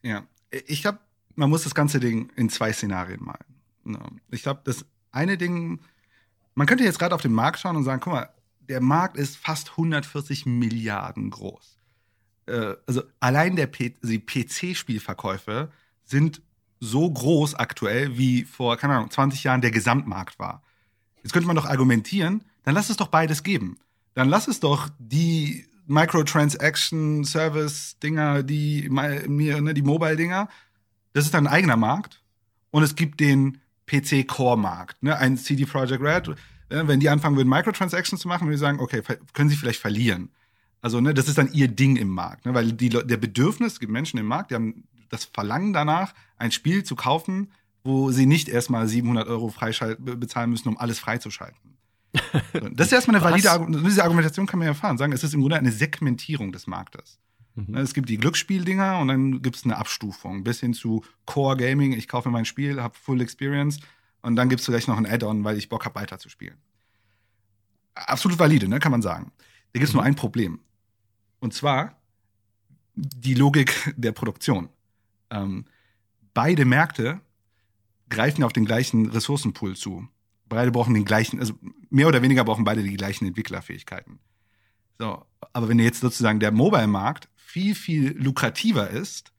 [0.01, 0.23] Ja,
[0.67, 0.99] ich glaube,
[1.35, 4.19] man muss das ganze Ding in zwei Szenarien malen.
[4.31, 5.79] Ich glaube, das eine Ding,
[6.55, 8.29] man könnte jetzt gerade auf den Markt schauen und sagen, guck mal,
[8.67, 11.79] der Markt ist fast 140 Milliarden groß.
[12.45, 15.71] Äh, also allein der PC-Spielverkäufe
[16.05, 16.41] sind
[16.79, 20.63] so groß aktuell, wie vor, keine Ahnung, 20 Jahren der Gesamtmarkt war.
[21.23, 23.77] Jetzt könnte man doch argumentieren, dann lass es doch beides geben.
[24.19, 30.49] Dann lass es doch die Microtransaction-Service-Dinger, die, ne, die Mobile-Dinger,
[31.13, 32.21] das ist dann ein eigener Markt.
[32.69, 35.15] Und es gibt den PC-Core-Markt, ne?
[35.15, 36.35] ein CD Projekt Red.
[36.67, 39.01] Wenn die anfangen würden, Microtransactions zu machen, würde ich sagen, okay,
[39.31, 40.31] können sie vielleicht verlieren.
[40.81, 42.53] Also, ne, das ist dann ihr Ding im Markt, ne?
[42.53, 46.51] weil die, der Bedürfnis, es gibt Menschen im Markt, die haben das Verlangen danach, ein
[46.51, 47.53] Spiel zu kaufen,
[47.85, 49.53] wo sie nicht erstmal 700 Euro
[49.97, 51.77] bezahlen müssen, um alles freizuschalten.
[52.71, 53.89] Das ist erstmal eine valide Argumentation.
[53.89, 54.97] Diese Argumentation kann man ja erfahren.
[54.97, 57.19] Sagen, es ist im Grunde eine Segmentierung des Marktes.
[57.55, 57.75] Mhm.
[57.75, 61.93] Es gibt die Glücksspieldinger und dann gibt es eine Abstufung bis hin zu Core Gaming.
[61.93, 63.79] Ich kaufe mein Spiel, habe Full Experience
[64.21, 66.57] und dann gibt es vielleicht noch ein Add-on, weil ich Bock habe, weiterzuspielen.
[67.95, 69.31] Absolut valide, ne, kann man sagen.
[69.73, 69.97] Da gibt es mhm.
[69.97, 70.59] nur ein Problem.
[71.39, 71.95] Und zwar
[72.95, 74.69] die Logik der Produktion.
[75.29, 75.65] Ähm,
[76.33, 77.21] beide Märkte
[78.09, 80.07] greifen auf den gleichen Ressourcenpool zu.
[80.49, 81.53] Beide brauchen den gleichen, also
[81.89, 84.19] mehr oder weniger brauchen beide die gleichen Entwicklerfähigkeiten.
[84.97, 85.23] So,
[85.53, 89.31] aber wenn jetzt sozusagen der Mobile-Markt viel, viel lukrativer ist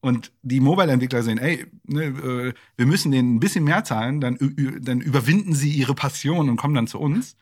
[0.00, 4.36] und die Mobile-Entwickler sehen, ey, ne, äh, wir müssen denen ein bisschen mehr zahlen, dann,
[4.80, 7.36] dann überwinden sie ihre Passion und kommen dann zu uns,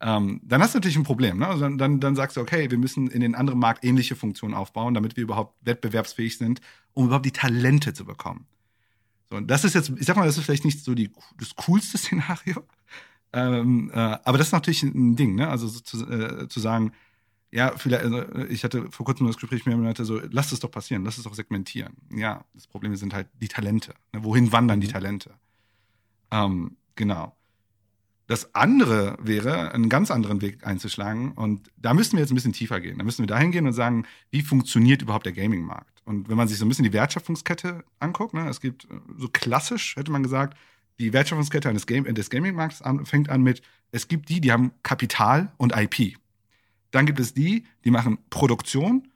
[0.00, 1.38] ähm, dann hast du natürlich ein Problem.
[1.38, 1.46] Ne?
[1.46, 4.54] Also dann, dann, dann sagst du, okay, wir müssen in den anderen Markt ähnliche Funktionen
[4.54, 6.60] aufbauen, damit wir überhaupt wettbewerbsfähig sind,
[6.92, 8.46] um überhaupt die Talente zu bekommen.
[9.30, 11.54] So, und das ist jetzt, ich sag mal, das ist vielleicht nicht so die, das
[11.56, 12.64] coolste Szenario,
[13.32, 15.48] ähm, äh, aber das ist natürlich ein Ding, ne?
[15.48, 16.92] Also so zu, äh, zu sagen,
[17.50, 20.60] ja, vielleicht, also ich hatte vor kurzem das Gespräch mit mir und so, lass es
[20.60, 21.94] doch passieren, lass es doch segmentieren.
[22.10, 23.94] Ja, das Problem sind halt die Talente.
[24.12, 24.24] Ne?
[24.24, 24.92] Wohin wandern die mhm.
[24.92, 25.34] Talente?
[26.30, 27.35] Ähm, genau.
[28.26, 31.32] Das andere wäre, einen ganz anderen Weg einzuschlagen.
[31.32, 32.98] Und da müssten wir jetzt ein bisschen tiefer gehen.
[32.98, 36.02] Da müssen wir dahin gehen und sagen, wie funktioniert überhaupt der Gaming-Markt?
[36.04, 39.28] Und wenn man sich so ein bisschen die Wertschöpfungskette anguckt, ne, es gibt äh, so
[39.28, 40.56] klassisch, hätte man gesagt,
[40.98, 43.62] die Wertschöpfungskette eines Game, des Gaming-Marktes fängt an mit,
[43.92, 46.16] es gibt die, die haben Kapital und IP.
[46.90, 49.08] Dann gibt es die, die machen Produktion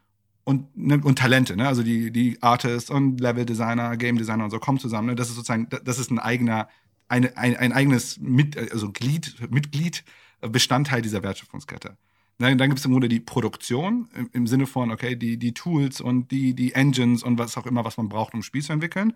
[0.44, 1.66] und, ne, und Talente, ne?
[1.66, 5.08] also die, die Artists und Level-Designer, Game-Designer und so kommen zusammen.
[5.08, 5.14] Ne?
[5.14, 6.68] Das ist sozusagen, das ist ein eigener
[7.10, 10.04] eine, ein, ein eigenes Mit, also Glied, Mitglied,
[10.40, 11.96] äh, Bestandteil dieser Wertschöpfungskette.
[12.38, 15.52] Dann, dann gibt es im Grunde die Produktion im, im, Sinne von, okay, die, die
[15.52, 18.62] Tools und die, die Engines und was auch immer, was man braucht, um ein Spiel
[18.62, 19.14] zu entwickeln.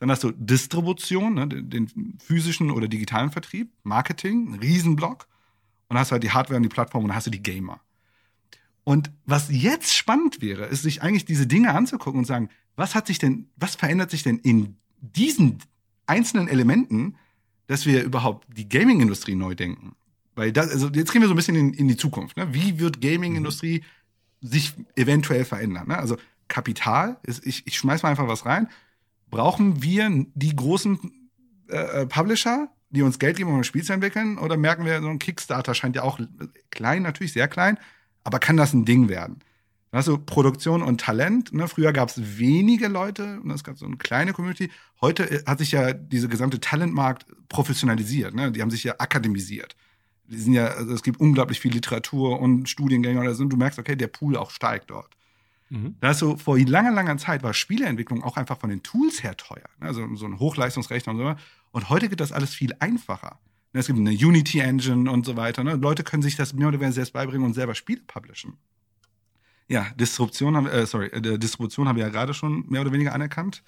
[0.00, 5.26] Dann hast du Distribution, ne, den, den, physischen oder digitalen Vertrieb, Marketing, ein Riesenblock.
[5.88, 7.42] Und dann hast du halt die Hardware und die Plattform und dann hast du die
[7.42, 7.80] Gamer.
[8.84, 13.06] Und was jetzt spannend wäre, ist sich eigentlich diese Dinge anzugucken und sagen, was hat
[13.06, 15.58] sich denn, was verändert sich denn in diesen
[16.06, 17.16] einzelnen Elementen,
[17.68, 19.94] dass wir überhaupt die Gaming-Industrie neu denken.
[20.34, 22.36] Weil das, also jetzt gehen wir so ein bisschen in, in die Zukunft.
[22.36, 22.52] Ne?
[22.52, 23.84] Wie wird Gaming-Industrie
[24.40, 25.88] sich eventuell verändern?
[25.88, 25.98] Ne?
[25.98, 26.16] Also
[26.48, 28.68] Kapital, ist, ich, ich schmeiß mal einfach was rein.
[29.30, 30.98] Brauchen wir die großen
[31.68, 34.38] äh, Publisher, die uns Geld geben, um ein Spiel zu entwickeln?
[34.38, 36.18] Oder merken wir, so ein Kickstarter scheint ja auch
[36.70, 37.78] klein, natürlich sehr klein,
[38.24, 39.40] aber kann das ein Ding werden?
[39.90, 41.52] Also Produktion und Talent.
[41.52, 41.66] Ne?
[41.66, 44.70] Früher gab es wenige Leute und es gab so eine kleine Community.
[45.00, 48.34] Heute äh, hat sich ja diese gesamte Talentmarkt professionalisiert.
[48.34, 48.52] Ne?
[48.52, 49.76] Die haben sich ja akademisiert.
[50.26, 53.42] Die sind ja, also es gibt unglaublich viel Literatur und Studiengänge oder so.
[53.42, 55.08] Und du merkst, okay, der Pool auch steigt dort.
[55.70, 55.96] Mhm.
[56.00, 59.36] Da ist so, vor langer, langer Zeit war Spieleentwicklung auch einfach von den Tools her
[59.38, 59.68] teuer.
[59.80, 59.86] Ne?
[59.88, 61.34] Also so ein Hochleistungsrechner und so.
[61.72, 63.38] Und heute geht das alles viel einfacher.
[63.72, 63.80] Ne?
[63.80, 65.64] Es gibt eine Unity Engine und so weiter.
[65.64, 65.76] Ne?
[65.76, 68.58] Leute können sich das mehr oder weniger selbst beibringen und selber Spiele publishen.
[69.68, 73.62] Ja, Disruption, äh, sorry, äh, Distribution haben wir ja gerade schon mehr oder weniger anerkannt.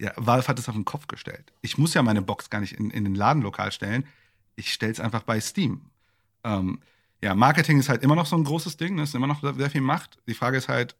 [0.00, 1.52] Ja, Valve hat es auf den Kopf gestellt.
[1.62, 4.04] Ich muss ja meine Box gar nicht in, in den Ladenlokal stellen.
[4.56, 5.82] Ich stelle es einfach bei Steam.
[6.42, 6.80] Ähm,
[7.22, 9.70] ja, Marketing ist halt immer noch so ein großes Ding, das ist immer noch sehr
[9.70, 10.18] viel Macht.
[10.26, 10.96] Die Frage ist halt,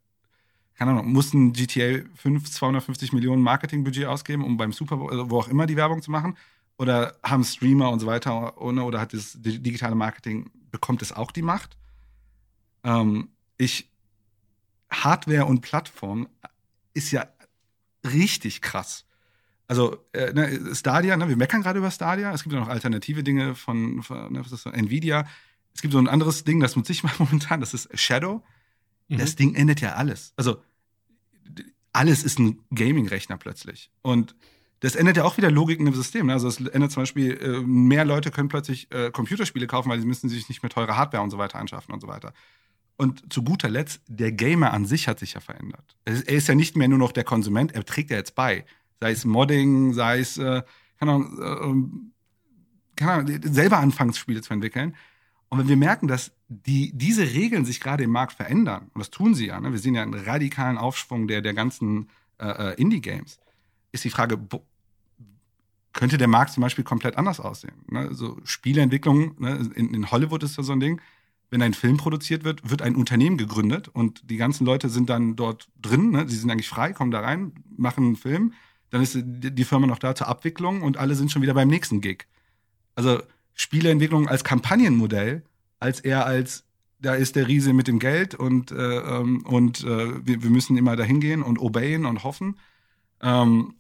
[0.75, 5.39] keine Ahnung, mussten GTA 5 250 Millionen Marketingbudget ausgeben, um beim Super Bowl, also wo
[5.39, 6.37] auch immer die Werbung zu machen?
[6.79, 11.31] Oder haben Streamer und so weiter ohne, oder hat das digitale Marketing, bekommt es auch
[11.31, 11.77] die Macht?
[12.85, 13.29] Ähm,
[13.59, 13.91] ich
[15.03, 16.29] Hardware und Plattform
[16.93, 17.27] ist ja
[18.05, 19.05] richtig krass.
[19.67, 22.33] Also äh, ne, Stadia, ne, wir meckern gerade über Stadia.
[22.33, 25.27] Es gibt ja noch alternative Dinge von, von ne, das, Nvidia.
[25.75, 28.43] Es gibt so ein anderes Ding, das nutze ich mal momentan, das ist Shadow.
[29.09, 29.19] Mhm.
[29.19, 30.33] Das Ding endet ja alles.
[30.37, 30.63] Also
[31.93, 33.91] alles ist ein Gaming-Rechner plötzlich.
[34.03, 34.35] Und
[34.81, 36.27] das ändert ja auch wieder Logik in dem System.
[36.27, 36.35] Ne?
[36.35, 40.07] Also es ändert zum Beispiel, äh, mehr Leute können plötzlich äh, Computerspiele kaufen, weil sie
[40.07, 42.35] müssen sich nicht mehr teure Hardware und so weiter anschaffen und so weiter.
[42.97, 45.97] Und zu guter Letzt, der Gamer an sich hat sich ja verändert.
[46.05, 48.65] Er ist ja nicht mehr nur noch der Konsument, er trägt ja jetzt bei.
[49.01, 50.63] Sei es Modding, sei es, äh,
[50.99, 52.13] keine Ahnung, äh, ähm,
[52.95, 54.95] keine Ahnung, selber Anfangsspiele zu entwickeln.
[55.49, 59.11] Und wenn wir merken, dass die, diese Regeln sich gerade im Markt verändern, und das
[59.11, 59.73] tun sie ja, ne?
[59.73, 63.39] wir sehen ja einen radikalen Aufschwung der, der ganzen äh, äh Indie-Games,
[63.93, 64.39] ist die Frage,
[65.93, 67.85] könnte der Markt zum Beispiel komplett anders aussehen?
[67.89, 68.15] Ne?
[68.15, 69.71] So Spieleentwicklung, ne?
[69.75, 71.01] in, in Hollywood ist das so ein Ding,
[71.55, 75.37] wenn ein Film produziert wird, wird ein Unternehmen gegründet und die ganzen Leute sind dann
[75.37, 76.29] dort drin, ne?
[76.29, 78.55] sie sind eigentlich frei, kommen da rein, machen einen Film,
[78.91, 82.01] dann ist die Firma noch da zur Abwicklung und alle sind schon wieder beim nächsten
[82.01, 82.27] Gig.
[82.97, 83.23] Also
[83.55, 85.45] Spieleentwicklung als Kampagnenmodell,
[85.79, 86.65] als eher als
[86.99, 90.77] da ist der Riese mit dem Geld und, äh, ähm, und äh, wir, wir, müssen
[90.77, 92.59] immer dahin gehen und obeyen und hoffen.
[93.21, 93.75] Ähm,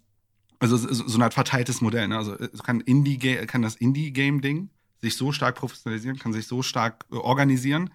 [0.60, 2.06] also so eine Art verteiltes Modell.
[2.06, 2.18] Ne?
[2.18, 4.70] Also kann, Indie kann das Indie-Game-Ding
[5.04, 7.90] sich so stark professionalisieren, kann sich so stark äh, organisieren,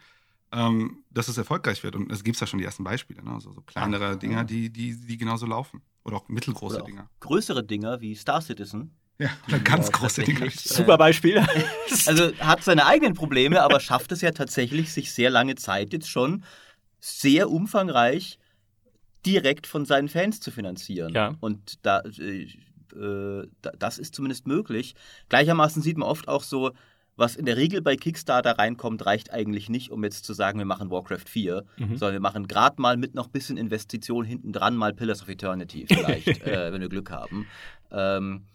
[0.51, 1.95] ähm, dass es erfolgreich wird.
[1.95, 3.31] Und es gibt ja schon die ersten Beispiele, ne?
[3.31, 5.81] also so kleinere Dinger, die, die, die genauso laufen.
[6.03, 7.09] Oder auch mittelgroße oder auch Dinger.
[7.19, 10.45] Größere Dinger wie Star Citizen ja, oder ganz große Dinge.
[10.45, 11.45] Äh, Super Beispiel.
[12.05, 16.09] Also hat seine eigenen Probleme, aber schafft es ja tatsächlich, sich sehr lange Zeit jetzt
[16.09, 16.43] schon
[16.99, 18.39] sehr umfangreich
[19.25, 21.13] direkt von seinen Fans zu finanzieren.
[21.13, 21.35] Ja.
[21.41, 22.47] Und da, äh,
[22.95, 23.47] äh
[23.77, 24.95] das ist zumindest möglich.
[25.27, 26.71] Gleichermaßen sieht man oft auch so,
[27.19, 30.65] was in der Regel bei Kickstarter reinkommt, reicht eigentlich nicht, um jetzt zu sagen, wir
[30.65, 31.97] machen Warcraft 4, mhm.
[31.97, 35.29] sondern wir machen gerade mal mit noch ein bisschen Investition hinten dran mal Pillars of
[35.29, 37.47] Eternity vielleicht, äh, wenn wir Glück haben.
[37.91, 38.45] Ähm,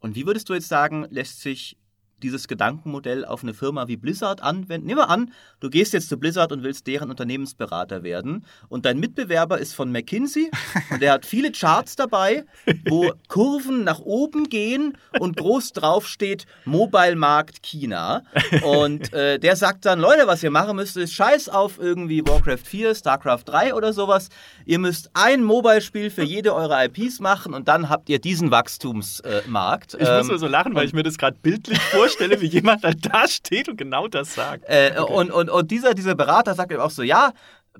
[0.00, 1.76] und wie würdest du jetzt sagen, lässt sich
[2.22, 4.86] dieses Gedankenmodell auf eine Firma wie Blizzard anwenden.
[4.86, 9.00] Nehmen wir an, du gehst jetzt zu Blizzard und willst deren Unternehmensberater werden und dein
[9.00, 10.50] Mitbewerber ist von McKinsey
[10.90, 12.44] und der hat viele Charts dabei,
[12.88, 18.22] wo Kurven nach oben gehen und groß drauf steht Mobile Markt China
[18.62, 22.64] und äh, der sagt dann, Leute, was ihr machen müsst, ist Scheiß auf irgendwie Warcraft
[22.64, 24.28] 4, Starcraft 3 oder sowas.
[24.66, 29.94] Ihr müsst ein Mobile-Spiel für jede eurer IPs machen und dann habt ihr diesen Wachstumsmarkt.
[29.94, 32.46] Äh, ich muss nur so lachen, weil ich mir das gerade bildlich vorstelle vorstelle, wie
[32.46, 34.64] jemand da steht und genau das sagt.
[34.68, 35.12] Äh, okay.
[35.12, 37.32] und, und, und dieser, dieser Berater sagt eben auch so, ja,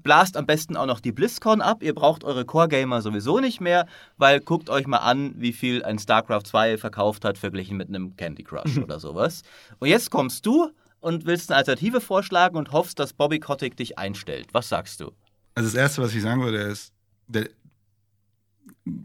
[0.03, 1.83] blast am besten auch noch die BlizzCon ab.
[1.83, 5.99] Ihr braucht eure Core-Gamer sowieso nicht mehr, weil guckt euch mal an, wie viel ein
[5.99, 9.43] StarCraft 2 verkauft hat, verglichen mit einem Candy Crush oder sowas.
[9.79, 10.71] Und jetzt kommst du
[11.01, 14.49] und willst eine Alternative vorschlagen und hoffst, dass Bobby Kotick dich einstellt.
[14.53, 15.13] Was sagst du?
[15.55, 16.93] Also das Erste, was ich sagen würde, ist,
[17.27, 17.49] der,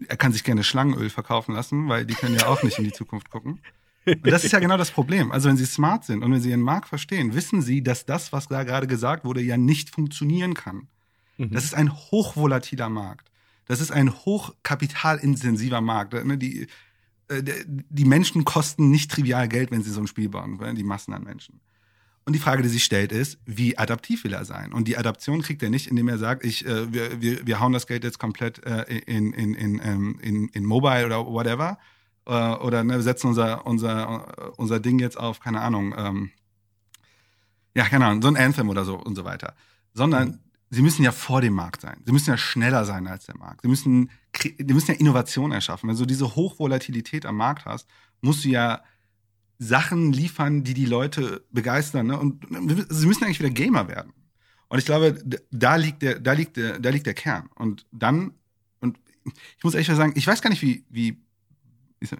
[0.08, 2.92] er kann sich gerne Schlangenöl verkaufen lassen, weil die können ja auch nicht in die
[2.92, 3.62] Zukunft gucken.
[4.06, 5.32] Und das ist ja genau das Problem.
[5.32, 8.32] Also wenn Sie smart sind und wenn Sie Ihren Markt verstehen, wissen Sie, dass das,
[8.32, 10.88] was da gerade gesagt wurde, ja nicht funktionieren kann.
[11.38, 11.52] Mhm.
[11.52, 13.32] Das ist ein hochvolatiler Markt.
[13.68, 16.14] Das ist ein hochkapitalintensiver Markt.
[16.14, 16.68] Ne, die,
[17.30, 21.14] äh, die Menschen kosten nicht trivial Geld, wenn sie so ein Spiel bauen, die Massen
[21.14, 21.60] an Menschen.
[22.26, 24.74] Und die Frage, die sich stellt, ist, wie adaptiv will er sein?
[24.74, 27.72] Und die Adaption kriegt er nicht, indem er sagt, ich, äh, wir, wir, wir hauen
[27.72, 31.78] das Geld jetzt komplett äh, in, in, in, ähm, in, in Mobile oder whatever,
[32.26, 36.32] äh, oder ne, wir setzen unser, unser, unser Ding jetzt auf, keine Ahnung, ähm,
[37.76, 39.54] ja, keine Ahnung, so ein Anthem oder so und so weiter.
[39.94, 40.40] Sondern mhm.
[40.70, 42.02] sie müssen ja vor dem Markt sein.
[42.06, 43.62] Sie müssen ja schneller sein als der Markt.
[43.62, 44.10] Sie müssen,
[44.44, 45.90] die müssen ja Innovation erschaffen.
[45.90, 47.88] Wenn du diese Hochvolatilität am Markt hast,
[48.22, 48.82] musst du ja
[49.58, 52.08] Sachen liefern, die die Leute begeistern.
[52.08, 52.20] Ne?
[52.20, 52.46] Und
[52.90, 54.14] sie müssen eigentlich wieder Gamer werden.
[54.68, 55.22] Und ich glaube,
[55.52, 57.50] da liegt der, da liegt der, da liegt der Kern.
[57.56, 58.34] Und dann,
[58.80, 59.00] und
[59.58, 61.25] ich muss ehrlich sagen, ich weiß gar nicht, wie, wie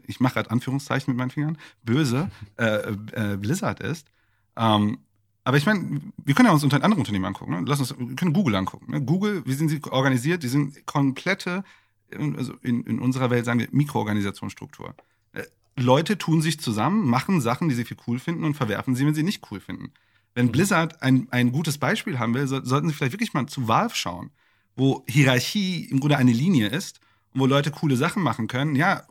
[0.08, 4.08] ich mache gerade Anführungszeichen mit meinen Fingern, böse äh, äh, Blizzard ist.
[4.56, 5.00] Ähm,
[5.44, 7.52] aber ich meine, wir können ja uns unter anderen Unternehmen angucken.
[7.52, 7.64] Ne?
[7.68, 8.92] Lass uns, wir können Google angucken.
[8.92, 9.02] Ne?
[9.02, 10.42] Google, wie sind sie organisiert?
[10.42, 11.64] Die sind komplette,
[12.12, 14.96] also in, in unserer Welt sagen wir Mikroorganisationsstruktur.
[15.34, 15.44] Äh,
[15.78, 19.14] Leute tun sich zusammen, machen Sachen, die sie für cool finden und verwerfen sie, wenn
[19.14, 19.92] sie nicht cool finden.
[20.34, 20.52] Wenn mhm.
[20.52, 23.96] Blizzard ein, ein gutes Beispiel haben will, so, sollten sie vielleicht wirklich mal zu Valve
[23.96, 24.32] schauen,
[24.76, 27.00] wo Hierarchie im Grunde eine Linie ist,
[27.36, 28.76] wo Leute coole Sachen machen können.
[28.76, 29.04] Ja,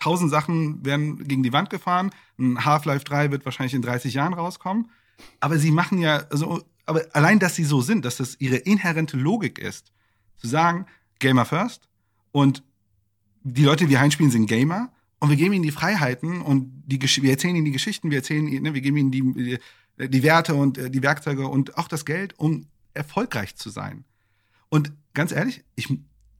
[0.00, 2.10] tausend Sachen werden gegen die Wand gefahren.
[2.38, 4.90] Ein Half-Life 3 wird wahrscheinlich in 30 Jahren rauskommen.
[5.38, 9.16] Aber sie machen ja, also, aber allein, dass sie so sind, dass das ihre inhärente
[9.16, 9.92] Logik ist,
[10.38, 10.86] zu sagen,
[11.18, 11.88] Gamer first
[12.32, 12.62] und
[13.42, 17.00] die Leute, die wir einspielen, sind Gamer und wir geben ihnen die Freiheiten und die,
[17.00, 19.58] wir erzählen ihnen die Geschichten, wir erzählen ihnen, ne, wir geben ihnen die,
[20.08, 24.04] die Werte und äh, die Werkzeuge und auch das Geld, um erfolgreich zu sein.
[24.70, 25.90] Und ganz ehrlich, ich,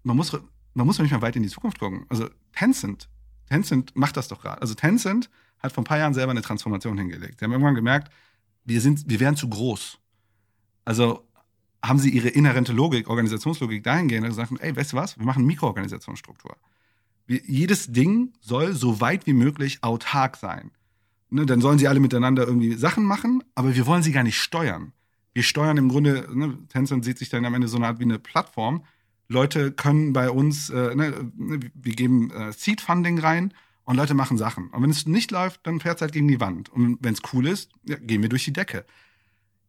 [0.03, 0.33] man muss,
[0.73, 2.07] man muss nicht mal weit in die Zukunft gucken.
[2.09, 3.10] Also Tencent
[3.51, 4.63] Tencent macht das doch gerade.
[4.63, 5.29] Also Tencent
[5.59, 7.39] hat vor ein paar Jahren selber eine Transformation hingelegt.
[7.39, 8.13] Sie haben irgendwann gemerkt,
[8.65, 9.99] wir, sind, wir wären zu groß.
[10.85, 11.27] Also
[11.85, 15.45] haben sie ihre inhärente Logik, Organisationslogik dahingehend und gesagt, ey, weißt du was, wir machen
[15.45, 16.57] Mikroorganisationsstruktur.
[17.27, 20.71] Wir, jedes Ding soll so weit wie möglich autark sein.
[21.31, 24.39] Ne, dann sollen sie alle miteinander irgendwie Sachen machen, aber wir wollen sie gar nicht
[24.39, 24.93] steuern.
[25.33, 27.99] Wir wir steuern im Grunde, ne, Tencent sieht sich dann am Ende so eine Art
[27.99, 28.85] wie eine Plattform.
[29.31, 33.55] Leute können bei uns, äh, ne, wir geben äh, Seed-Funding rein
[33.85, 34.69] und Leute machen Sachen.
[34.71, 36.69] Und wenn es nicht läuft, dann fährt es halt gegen die Wand.
[36.69, 38.85] Und wenn es cool ist, ja, gehen wir durch die Decke.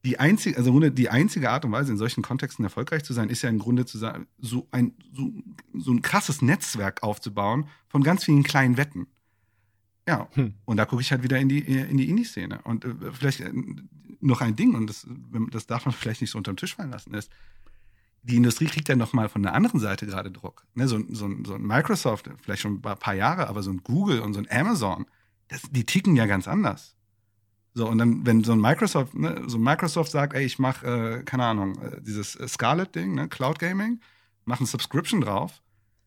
[0.03, 3.43] Die einzige, also die einzige Art und Weise, in solchen Kontexten erfolgreich zu sein, ist
[3.43, 5.32] ja im Grunde zu sagen, so ein, so,
[5.76, 9.05] so ein krasses Netzwerk aufzubauen von ganz vielen kleinen Wetten.
[10.07, 10.55] Ja, hm.
[10.66, 12.62] und da gucke ich halt wieder in die, in die Indie-Szene.
[12.64, 13.53] Und äh, vielleicht äh,
[14.22, 15.05] noch ein Ding, und das,
[15.51, 17.30] das darf man vielleicht nicht so unterm Tisch fallen lassen, ist,
[18.24, 20.65] die Industrie kriegt ja noch mal von der anderen Seite gerade Druck.
[20.76, 24.19] Ne, so, so, so ein Microsoft, vielleicht schon ein paar Jahre, aber so ein Google
[24.22, 25.05] und so ein Amazon,
[25.47, 26.95] das, die ticken ja ganz anders.
[27.74, 31.24] So, und dann, wenn so ein Microsoft, ne, so Microsoft sagt, ey, ich mache, äh,
[31.24, 34.01] keine Ahnung, äh, dieses Scarlet-Ding, ne, Cloud Gaming,
[34.45, 35.61] mache ein Subscription drauf,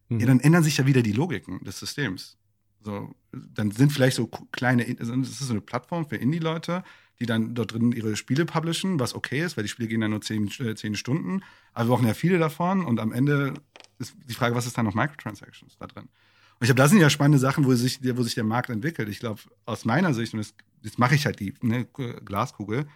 [0.09, 0.21] mhm.
[0.21, 2.37] ja, dann ändern sich ja wieder die Logiken des Systems.
[2.81, 6.85] So, dann sind vielleicht so kleine, also das ist so eine Plattform für Indie-Leute,
[7.21, 10.11] die dann dort drin ihre Spiele publishen, was okay ist, weil die Spiele gehen dann
[10.11, 11.43] nur zehn, äh, zehn Stunden.
[11.73, 13.55] Aber wir brauchen ja viele davon und am Ende
[13.99, 16.05] ist die Frage, was ist dann noch Microtransactions da drin?
[16.05, 19.09] Und ich glaube, da sind ja spannende Sachen, wo sich, wo sich der Markt entwickelt.
[19.09, 21.87] Ich glaube, aus meiner Sicht, und das, jetzt mache ich halt die ne,
[22.25, 22.87] Glaskugel,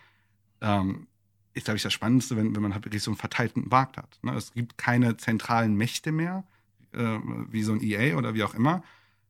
[0.61, 1.09] ähm,
[1.55, 4.19] ist, glaube ich, das Spannendste, wenn, wenn man halt wirklich so einen verteilten Markt hat.
[4.23, 4.35] Ne?
[4.35, 6.45] Es gibt keine zentralen Mächte mehr,
[6.93, 7.19] äh,
[7.51, 8.83] wie so ein EA oder wie auch immer,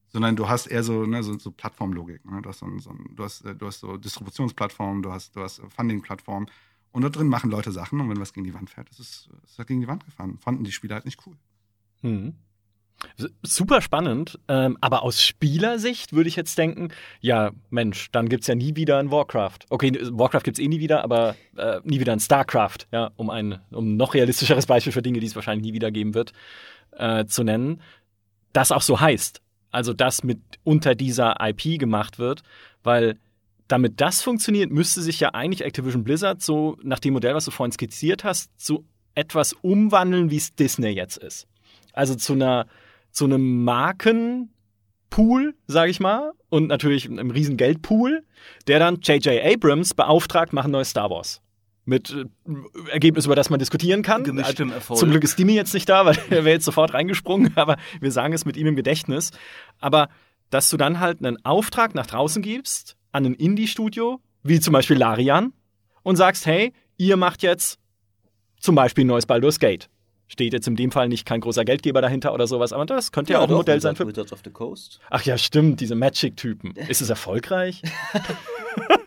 [0.09, 2.25] sondern du hast eher so, ne, so, so Plattformlogik.
[2.25, 2.43] Ne?
[2.43, 6.47] Du, hast so, so, du, hast, du hast so Distributionsplattformen, du hast, du hast Funding-Plattformen
[6.93, 9.29] und da drin machen Leute Sachen und wenn was gegen die Wand fährt, ist es
[9.45, 10.39] ist halt gegen die Wand gefahren.
[10.39, 11.37] Fanden die Spieler halt nicht cool.
[12.03, 12.35] Mhm.
[13.43, 16.89] Super spannend, ähm, aber aus Spielersicht würde ich jetzt denken,
[17.21, 19.59] ja, Mensch, dann gibt es ja nie wieder ein Warcraft.
[19.69, 23.31] Okay, Warcraft gibt es eh nie wieder, aber äh, nie wieder ein StarCraft, ja, um
[23.31, 26.33] ein um noch realistischeres Beispiel für Dinge, die es wahrscheinlich nie wieder geben wird,
[26.91, 27.81] äh, zu nennen,
[28.53, 32.43] das auch so heißt also das mit unter dieser IP gemacht wird,
[32.83, 33.19] weil
[33.67, 37.51] damit das funktioniert, müsste sich ja eigentlich Activision Blizzard so nach dem Modell, was du
[37.51, 41.47] vorhin skizziert hast, zu etwas umwandeln, wie es Disney jetzt ist.
[41.93, 42.67] Also zu einer
[43.11, 48.25] zu einem Markenpool, sage ich mal, und natürlich einem riesen Geldpool,
[48.67, 49.43] der dann J.J.
[49.45, 51.43] Abrams beauftragt, machen neues Star Wars
[51.89, 54.23] mit äh, Ergebnis, über das man diskutieren kann.
[54.23, 55.01] Gemischtem Erfolg.
[55.01, 58.13] Zum Glück ist Dimi jetzt nicht da, weil er wäre jetzt sofort reingesprungen, aber wir
[58.13, 59.33] sagen es mit ihm im Gedächtnis.
[59.81, 60.09] Aber
[60.51, 64.99] dass du dann halt einen Auftrag nach draußen gibst an ein Indie-Studio, wie zum Beispiel
[64.99, 65.55] Larian,
[66.03, 67.79] und sagst, hey, ihr macht jetzt
[68.61, 69.89] zum Beispiel ein neues Baldur's Gate.
[70.27, 73.33] Steht jetzt in dem Fall nicht kein großer Geldgeber dahinter oder sowas, aber das könnte
[73.33, 74.07] ja, ja auch ein Modell sein für.
[74.07, 75.01] Wizards of the Coast.
[75.09, 76.73] Ach ja, stimmt, diese Magic-Typen.
[76.73, 77.81] Ist es erfolgreich?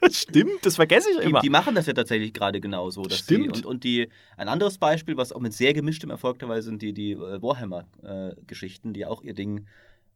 [0.12, 1.40] Stimmt, das vergesse ich immer.
[1.42, 3.04] Die, die, machen das ja tatsächlich gerade genauso.
[3.10, 3.56] Stimmt.
[3.56, 6.82] Sie, und, und die, ein anderes Beispiel, was auch mit sehr gemischtem Erfolg dabei sind,
[6.82, 9.68] die, die äh, Warhammer-Geschichten, äh, die auch ihr Ding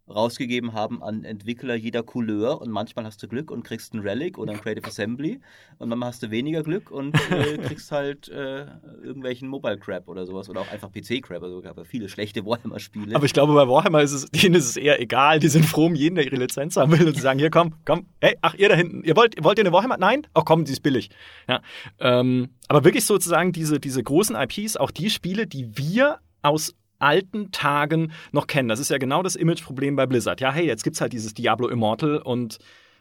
[0.08, 4.38] rausgegeben haben an Entwickler jeder Couleur und manchmal hast du Glück und kriegst ein Relic
[4.38, 5.39] oder ein Creative Assembly
[5.80, 8.66] und manchmal hast du weniger Glück und äh, kriegst halt äh,
[9.03, 11.41] irgendwelchen Mobile Crap oder sowas oder auch einfach PC Crap.
[11.41, 13.16] Also gab ja viele schlechte Warhammer Spiele.
[13.16, 15.88] Aber ich glaube bei Warhammer ist es denen ist es eher egal, die sind froh
[15.88, 18.70] um jeden, der ihre Lizenz haben will und sagen hier komm, komm, hey, ach ihr
[18.70, 19.97] da hinten, ihr wollt wollt ihr eine Warhammer?
[19.97, 20.28] Nein?
[20.34, 21.10] Ach komm, die ist billig.
[21.47, 21.62] Ja.
[21.99, 27.52] Ähm, aber wirklich sozusagen diese diese großen IPs, auch die Spiele, die wir aus alten
[27.52, 28.70] Tagen noch kennen.
[28.70, 30.41] Das ist ja genau das Imageproblem bei Blizzard.
[30.41, 32.60] Ja, hey, jetzt gibt's halt dieses Diablo Immortal und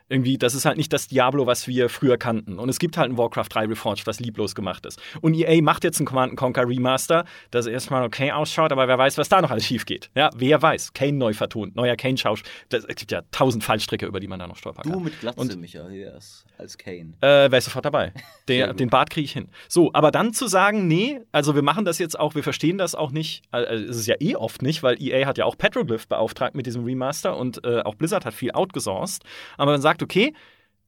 [0.08, 2.58] irgendwie, das ist halt nicht das Diablo, was wir früher kannten.
[2.58, 5.00] Und es gibt halt ein Warcraft 3 Reforged, was lieblos gemacht ist.
[5.22, 9.16] Und EA macht jetzt einen Command Conquer Remaster, das erstmal okay ausschaut, aber wer weiß,
[9.16, 10.10] was da noch alles schief geht.
[10.14, 10.92] Ja, wer weiß.
[10.92, 12.42] Kane neu vertont, neuer Kane Schausch.
[12.70, 14.92] Es gibt ja tausend Fallstricke, über die man da noch stolpern kann.
[14.92, 16.18] Du mit Glatze, Und, Michael,
[16.58, 17.14] als Kane.
[17.20, 18.12] Äh, wär sofort dabei.
[18.48, 19.48] Der, den Bart kriege ich hin.
[19.68, 22.94] So, aber dann zu sagen, nee, also wir machen das jetzt auch, wir verstehen das
[22.94, 26.06] auch nicht, also es ist ja eh oft nicht, weil EA hat ja auch Petroglyph
[26.08, 29.24] beauftragt mit diesem Remaster und äh, auch Blizzard hat viel outgesourced.
[29.56, 30.34] Aber dann sagt, okay,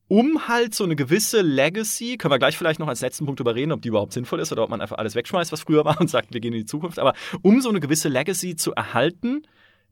[0.08, 3.72] um halt so eine gewisse Legacy, können wir gleich vielleicht noch als letzten Punkt überreden,
[3.72, 6.08] ob die überhaupt sinnvoll ist oder ob man einfach alles wegschmeißt, was früher war und
[6.08, 6.98] sagt, wir gehen in die Zukunft.
[6.98, 9.42] Aber um so eine gewisse Legacy zu erhalten,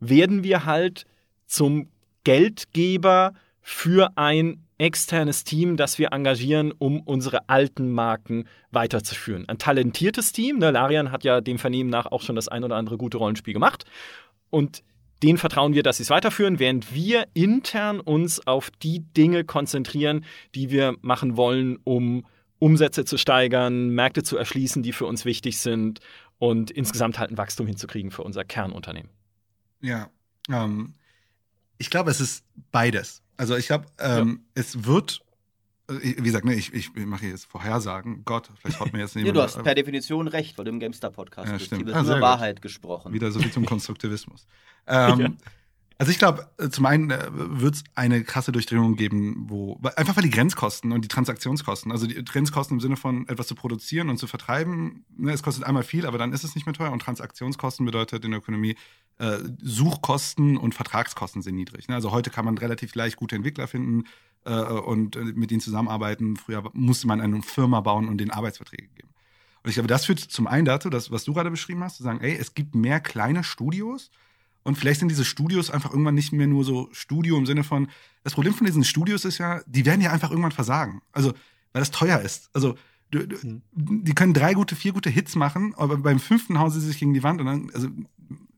[0.01, 1.07] werden wir halt
[1.47, 1.89] zum
[2.23, 9.49] Geldgeber für ein externes Team, das wir engagieren, um unsere alten Marken weiterzuführen.
[9.49, 10.59] Ein talentiertes Team.
[10.59, 10.71] Ne?
[10.71, 13.85] Larian hat ja dem Vernehmen nach auch schon das ein oder andere gute Rollenspiel gemacht.
[14.51, 14.83] Und
[15.23, 20.25] denen vertrauen wir, dass sie es weiterführen, während wir intern uns auf die Dinge konzentrieren,
[20.55, 22.27] die wir machen wollen, um
[22.59, 26.01] Umsätze zu steigern, Märkte zu erschließen, die für uns wichtig sind
[26.39, 29.11] und insgesamt halt ein Wachstum hinzukriegen für unser Kernunternehmen.
[29.81, 30.09] Ja,
[30.51, 30.95] ähm,
[31.79, 33.23] ich glaube, es ist beides.
[33.37, 34.63] Also ich glaube, ähm, ja.
[34.63, 35.25] es wird
[35.87, 38.25] wie gesagt, ne, ich, ich mache jetzt Vorhersagen.
[38.25, 39.37] Gott, vielleicht haut mir jetzt niemand.
[39.37, 41.67] ja, du hast per Definition recht, weil du im GameStar-Podcast ja, bist.
[41.67, 41.81] Stimmt.
[41.81, 43.13] Hier wird ah, nur Wahrheit gesprochen.
[43.13, 44.47] Wieder so viel zum Konstruktivismus.
[44.87, 45.29] Ähm, ja.
[45.97, 50.17] Also ich glaube, äh, zum einen äh, wird es eine krasse Durchdringung geben, wo einfach
[50.17, 54.09] weil die Grenzkosten und die Transaktionskosten, also die Grenzkosten im Sinne von etwas zu produzieren
[54.09, 56.91] und zu vertreiben, ne, es kostet einmal viel, aber dann ist es nicht mehr teuer
[56.91, 58.77] und Transaktionskosten bedeutet in der Ökonomie
[59.19, 61.87] äh, Suchkosten und Vertragskosten sind niedrig.
[61.87, 61.95] Ne?
[61.95, 64.05] Also heute kann man relativ leicht gute Entwickler finden
[64.45, 66.37] äh, und äh, mit ihnen zusammenarbeiten.
[66.37, 69.11] Früher musste man eine Firma bauen und denen Arbeitsverträge geben.
[69.63, 72.03] Und ich glaube, das führt zum einen dazu, dass, was du gerade beschrieben hast, zu
[72.03, 74.11] sagen, ey, es gibt mehr kleine Studios,
[74.65, 77.89] und vielleicht sind diese Studios einfach irgendwann nicht mehr nur so Studio im Sinne von,
[78.25, 81.03] das Problem von diesen Studios ist ja, die werden ja einfach irgendwann versagen.
[81.13, 81.33] Also,
[81.73, 82.49] weil das teuer ist.
[82.55, 82.75] Also,
[83.11, 83.63] du, du, mhm.
[83.75, 87.13] die können drei gute, vier gute Hits machen, aber beim fünften hauen sie sich gegen
[87.13, 87.89] die Wand und dann, also,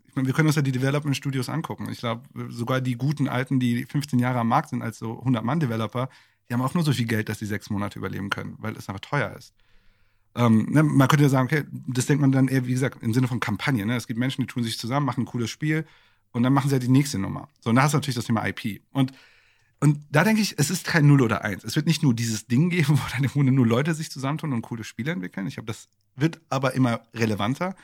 [0.08, 1.88] ich meine, wir können uns ja die Development Studios angucken.
[1.90, 6.08] Ich glaube, sogar die guten alten, die 15 Jahre am Markt sind als so 100-Mann-Developer,
[6.48, 8.88] die haben auch nur so viel Geld, dass sie sechs Monate überleben können, weil es
[8.88, 9.54] einfach teuer ist.
[10.36, 13.14] Ähm, ne, man könnte ja sagen, okay, das denkt man dann eher, wie gesagt, im
[13.14, 13.86] Sinne von Kampagne.
[13.86, 13.96] Ne?
[13.96, 15.86] Es gibt Menschen, die tun sich zusammen, machen ein cooles Spiel
[16.32, 17.48] und dann machen sie ja die nächste Nummer.
[17.60, 18.82] So, und da hast du natürlich das Thema IP.
[18.92, 19.12] Und,
[19.80, 21.64] und da denke ich, es ist kein Null oder Eins.
[21.64, 24.52] Es wird nicht nur dieses Ding geben, wo dann im Grunde nur Leute sich zusammentun
[24.52, 25.46] und coole Spiele entwickeln.
[25.46, 27.74] Ich glaube, das wird aber immer relevanter.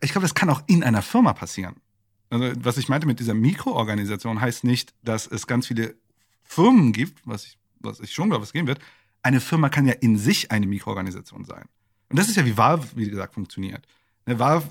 [0.00, 1.74] Ich glaube, das kann auch in einer Firma passieren.
[2.30, 5.96] Also, was ich meinte mit dieser Mikroorganisation heißt nicht, dass es ganz viele
[6.44, 8.80] Firmen gibt, was ich, was ich schon glaube, es gehen wird,
[9.22, 11.64] eine Firma kann ja in sich eine Mikroorganisation sein.
[12.08, 13.86] Und das ist ja, wie Valve, wie gesagt, funktioniert.
[14.26, 14.66] Ne, Valve,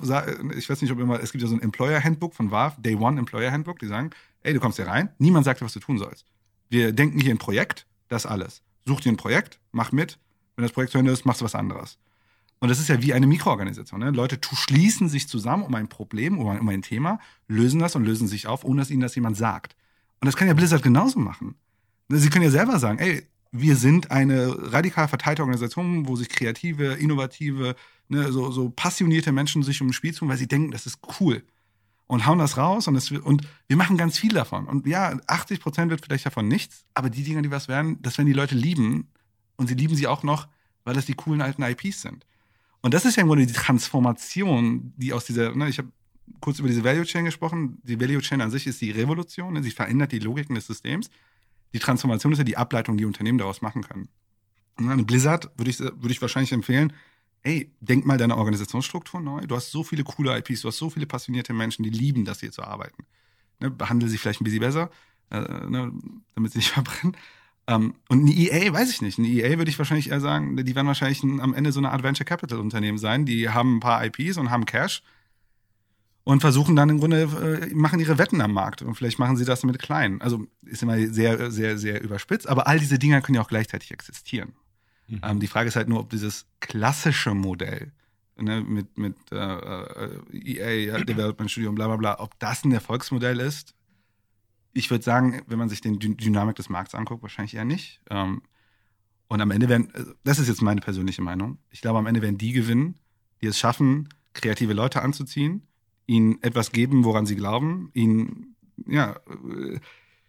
[0.56, 2.96] ich weiß nicht, ob immer, es gibt ja so ein Employer Handbook von Valve, Day
[2.96, 4.12] One Employer Handbook, die sagen,
[4.44, 6.26] ey, du kommst hier rein, niemand sagt dir, was du tun sollst.
[6.70, 8.62] Wir denken hier ein Projekt, das alles.
[8.86, 10.18] Such dir ein Projekt, mach mit.
[10.56, 11.98] Wenn das Projekt zu Ende ist, machst du was anderes.
[12.60, 14.00] Und das ist ja wie eine Mikroorganisation.
[14.00, 14.12] Ne?
[14.12, 18.06] Leute schließen sich zusammen um ein Problem, um ein, um ein Thema, lösen das und
[18.06, 19.76] lösen sich auf, ohne dass ihnen das jemand sagt.
[20.20, 21.56] Und das kann ja Blizzard genauso machen.
[22.10, 26.94] Sie können ja selber sagen, ey, wir sind eine radikal verteilte Organisation, wo sich kreative,
[26.94, 27.76] innovative,
[28.08, 31.00] ne, so, so passionierte Menschen sich um ein Spiel tun, weil sie denken, das ist
[31.20, 31.44] cool.
[32.08, 34.68] Und hauen das raus und, das, und wir machen ganz viel davon.
[34.68, 38.18] Und ja, 80 Prozent wird vielleicht davon nichts, aber die Dinge, die was werden, das
[38.18, 39.08] werden die Leute lieben.
[39.56, 40.48] Und sie lieben sie auch noch,
[40.84, 42.26] weil das die coolen alten IPs sind.
[42.82, 45.90] Und das ist ja im Grunde die Transformation, die aus dieser, ne, ich habe
[46.42, 47.80] kurz über diese Value Chain gesprochen.
[47.84, 51.10] Die Value Chain an sich ist die Revolution, ne, sie verändert die Logiken des Systems
[51.74, 54.10] die Transformation ist ja die Ableitung, die Unternehmen daraus machen können.
[54.78, 56.94] Und Blizzard würde ich, würde ich wahrscheinlich empfehlen,
[57.44, 59.42] ey, denk mal deine Organisationsstruktur neu.
[59.42, 62.40] Du hast so viele coole IPs, du hast so viele passionierte Menschen, die lieben das
[62.40, 63.06] hier zu arbeiten.
[63.60, 64.90] Ne, behandle sie vielleicht ein bisschen besser,
[65.30, 65.92] äh, ne,
[66.36, 67.16] damit sie nicht verbrennen.
[67.68, 69.20] Ähm, und eine EA, weiß ich nicht.
[69.20, 72.26] Eine EA würde ich wahrscheinlich eher sagen, die werden wahrscheinlich am Ende so eine Adventure
[72.26, 73.26] Capital Unternehmen sein.
[73.26, 75.04] Die haben ein paar IPs und haben Cash
[76.24, 77.24] und versuchen dann im Grunde,
[77.72, 80.22] äh, machen ihre Wetten am Markt und vielleicht machen sie das mit kleinen.
[80.22, 83.92] Also ist immer sehr, sehr, sehr überspitzt, aber all diese Dinger können ja auch gleichzeitig
[83.92, 84.54] existieren.
[85.08, 85.22] Mhm.
[85.24, 87.92] Ähm, die Frage ist halt nur, ob dieses klassische Modell
[88.38, 92.64] ne, mit, mit äh, äh EA, ja, Development Studio und bla bla bla, ob das
[92.64, 93.74] ein Erfolgsmodell ist.
[94.74, 98.00] Ich würde sagen, wenn man sich den Dy Dynamik des Markts anguckt, wahrscheinlich eher nicht.
[98.10, 98.44] Ähm,
[99.28, 102.22] und am Ende werden, äh, das ist jetzt meine persönliche Meinung, ich glaube, am Ende
[102.22, 103.00] werden die gewinnen,
[103.42, 105.68] die es schaffen, kreative Leute anzuziehen
[106.12, 108.56] ihnen etwas geben, woran sie glauben, ihnen,
[108.86, 109.80] ja, äh,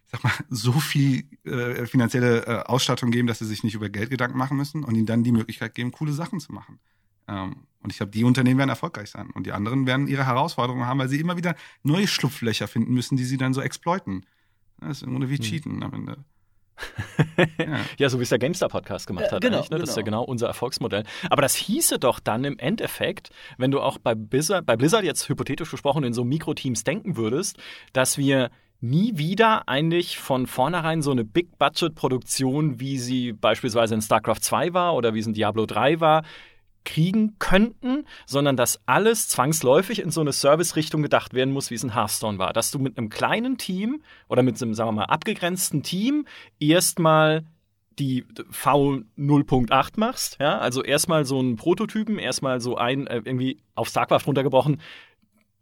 [0.07, 4.11] sag mal, so viel äh, finanzielle äh, Ausstattung geben, dass sie sich nicht über Geld
[4.11, 6.79] Gedanken machen müssen und ihnen dann die Möglichkeit geben, coole Sachen zu machen.
[7.27, 10.87] Ähm, und ich glaube, die Unternehmen werden erfolgreich sein und die anderen werden ihre Herausforderungen
[10.87, 14.25] haben, weil sie immer wieder neue Schlupflöcher finden müssen, die sie dann so exploiten.
[14.79, 15.43] Das ist im Grunde wie hm.
[15.43, 16.25] Cheaten am Ende
[17.59, 17.81] ja.
[17.99, 18.09] ja.
[18.09, 19.41] so wie es der GameStar-Podcast gemacht hat.
[19.41, 19.61] Genau, ne?
[19.63, 19.83] Das genau.
[19.83, 20.21] ist ja genau.
[20.21, 21.05] genau unser Erfolgsmodell.
[21.31, 25.29] Aber das hieße doch dann im Endeffekt, wenn du auch bei Blizzard, bei Blizzard jetzt
[25.29, 27.59] hypothetisch gesprochen in so Mikroteams denken würdest,
[27.93, 28.51] dass wir
[28.83, 34.95] nie wieder eigentlich von vornherein so eine Big-Budget-Produktion, wie sie beispielsweise in StarCraft 2 war
[34.95, 36.25] oder wie es in Diablo 3 war,
[36.85, 41.85] kriegen könnten, sondern dass alles zwangsläufig in so eine Service-Richtung gedacht werden muss, wie es
[41.85, 42.53] in Hearthstone war.
[42.53, 46.27] Dass du mit einem kleinen Team oder mit einem, sagen wir mal, abgegrenzten Team
[46.59, 47.45] erstmal
[47.99, 53.61] die V 0.8 machst, ja, also erstmal so einen Prototypen, erstmal so ein, äh, irgendwie
[53.75, 54.81] auf StarCraft runtergebrochen,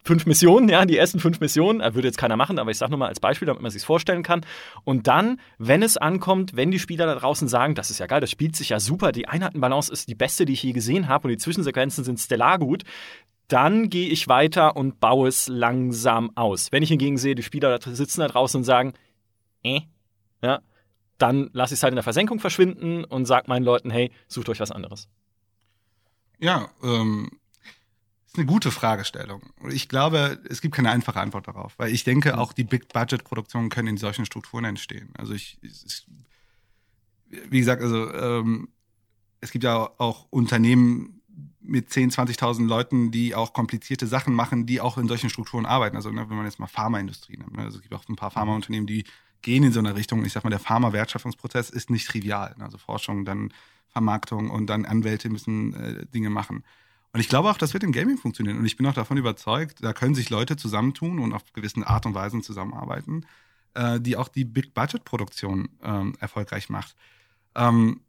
[0.02, 2.90] fünf Missionen, ja, die ersten fünf Missionen, äh, würde jetzt keiner machen, aber ich sage
[2.90, 4.44] nur mal als Beispiel, damit man sich vorstellen kann.
[4.84, 8.20] Und dann, wenn es ankommt, wenn die Spieler da draußen sagen, das ist ja geil,
[8.20, 11.28] das spielt sich ja super, die Einheitenbalance ist die beste, die ich je gesehen habe
[11.28, 12.84] und die Zwischensequenzen sind stellar gut,
[13.48, 16.70] dann gehe ich weiter und baue es langsam aus.
[16.70, 18.94] Wenn ich hingegen sehe, die Spieler sitzen da draußen und sagen,
[19.62, 19.80] äh,
[20.42, 20.60] ja,
[21.18, 24.48] dann lasse ich es halt in der Versenkung verschwinden und sage meinen Leuten, hey, sucht
[24.48, 25.08] euch was anderes.
[26.38, 27.28] Ja, ähm,
[28.30, 29.42] ist eine gute Fragestellung.
[29.70, 33.88] Ich glaube, es gibt keine einfache Antwort darauf, weil ich denke, auch die Big-Budget-Produktionen können
[33.88, 35.10] in solchen Strukturen entstehen.
[35.18, 36.06] Also ich, ich
[37.28, 38.68] wie gesagt, also ähm,
[39.40, 41.20] es gibt ja auch Unternehmen,
[41.62, 45.96] mit 10, 20.000 Leuten, die auch komplizierte Sachen machen, die auch in solchen Strukturen arbeiten.
[45.96, 47.56] Also ne, wenn man jetzt mal Pharmaindustrie nimmt.
[47.56, 49.04] Ne, also es gibt auch ein paar Pharmaunternehmen, die
[49.42, 50.24] gehen in so eine Richtung.
[50.24, 52.54] Ich sag mal, der Pharma-Wertschöpfungsprozess ist nicht trivial.
[52.58, 53.52] Ne, also Forschung, dann
[53.88, 56.64] Vermarktung und dann Anwälte müssen äh, Dinge machen.
[57.12, 58.58] Und ich glaube auch, das wird im Gaming funktionieren.
[58.58, 62.06] Und ich bin auch davon überzeugt, da können sich Leute zusammentun und auf gewissen Art
[62.06, 63.26] und Weisen zusammenarbeiten,
[63.74, 66.94] äh, die auch die Big-Budget-Produktion ähm, erfolgreich macht.
[67.56, 68.02] Ähm,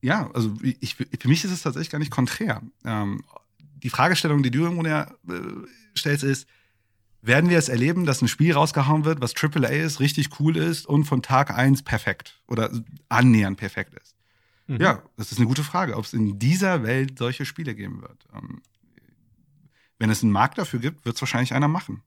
[0.00, 2.62] ja, also ich, für mich ist es tatsächlich gar nicht konträr.
[2.84, 3.24] Ähm,
[3.58, 5.06] die Fragestellung, die du irgendwo äh,
[5.96, 6.48] stellst, ist,
[7.20, 10.86] werden wir es erleben, dass ein Spiel rausgehauen wird, was AAA ist, richtig cool ist
[10.86, 12.70] und von Tag eins perfekt oder
[13.08, 14.17] annähernd perfekt ist?
[14.68, 14.80] Mhm.
[14.80, 18.26] Ja, das ist eine gute Frage, ob es in dieser Welt solche Spiele geben wird.
[18.34, 18.62] Ähm,
[19.98, 22.02] wenn es einen Markt dafür gibt, wird es wahrscheinlich einer machen.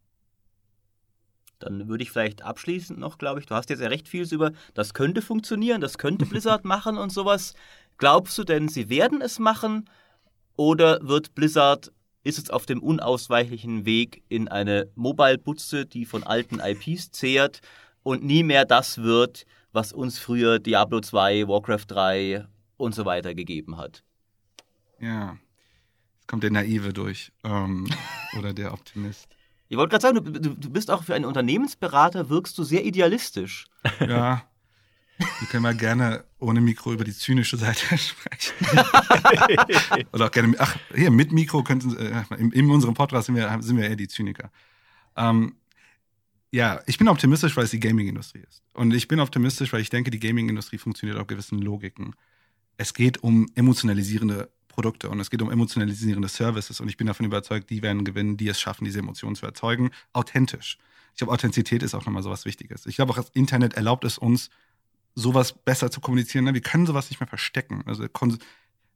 [1.60, 4.52] Dann würde ich vielleicht abschließend noch, glaube ich, du hast jetzt ja recht vieles über,
[4.74, 7.54] das könnte funktionieren, das könnte Blizzard machen und sowas.
[7.98, 9.90] Glaubst du denn, sie werden es machen
[10.56, 11.92] oder wird Blizzard
[12.24, 17.62] ist es auf dem unausweichlichen Weg in eine Mobile-Butze, die von alten IPs zehrt
[18.04, 22.46] und nie mehr das wird, was uns früher Diablo 2, Warcraft 3
[22.82, 24.04] und so weiter gegeben hat.
[25.00, 25.38] Ja,
[26.16, 27.90] jetzt kommt der Naive durch ähm,
[28.38, 29.28] oder der Optimist.
[29.70, 33.68] Ich wollte gerade sagen, du, du, bist auch für einen Unternehmensberater, wirkst du sehr idealistisch.
[34.02, 34.44] Ja,
[35.40, 38.56] wir können mal gerne ohne Mikro über die zynische Seite sprechen.
[40.12, 43.58] Oder auch gerne, ach, hier mit Mikro könnten, äh, in, in, unserem Podcast sind wir,
[43.62, 44.52] sind wir eher die Zyniker.
[45.16, 45.56] Ähm,
[46.52, 48.64] ja, ich bin optimistisch, weil es die Gaming-Industrie ist.
[48.74, 52.16] Und ich bin optimistisch, weil ich denke, die Gaming-Industrie funktioniert auf gewissen Logiken.
[52.82, 57.28] Es geht um emotionalisierende Produkte und es geht um emotionalisierende Services und ich bin davon
[57.28, 60.80] überzeugt, die werden gewinnen, die es schaffen, diese Emotionen zu erzeugen, authentisch.
[61.12, 62.88] Ich glaube, Authentizität ist auch nochmal so was Wichtiges.
[62.88, 64.50] Ich glaube auch, das Internet erlaubt es uns,
[65.14, 66.46] sowas besser zu kommunizieren.
[66.46, 66.56] Ne?
[66.56, 67.84] Wir können sowas nicht mehr verstecken.
[67.86, 68.08] Also,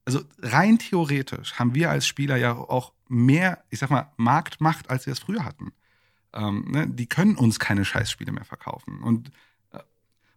[0.06, 5.06] also rein theoretisch haben wir als Spieler ja auch mehr, ich sag mal, Marktmacht, als
[5.06, 5.74] wir es früher hatten.
[6.34, 6.88] Ähm, ne?
[6.88, 9.04] Die können uns keine Scheißspiele mehr verkaufen.
[9.04, 9.30] Und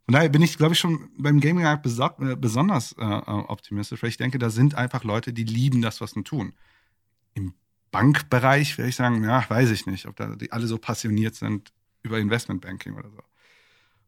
[0.09, 4.09] von daher bin ich, glaube ich, schon beim Gaming äh, besonders äh, äh, optimistisch, weil
[4.09, 6.55] ich denke, da sind einfach Leute, die lieben das, was sie tun.
[7.35, 7.53] Im
[7.91, 11.75] Bankbereich würde ich sagen, ja, weiß ich nicht, ob da die alle so passioniert sind
[12.03, 13.19] über Investmentbanking oder so.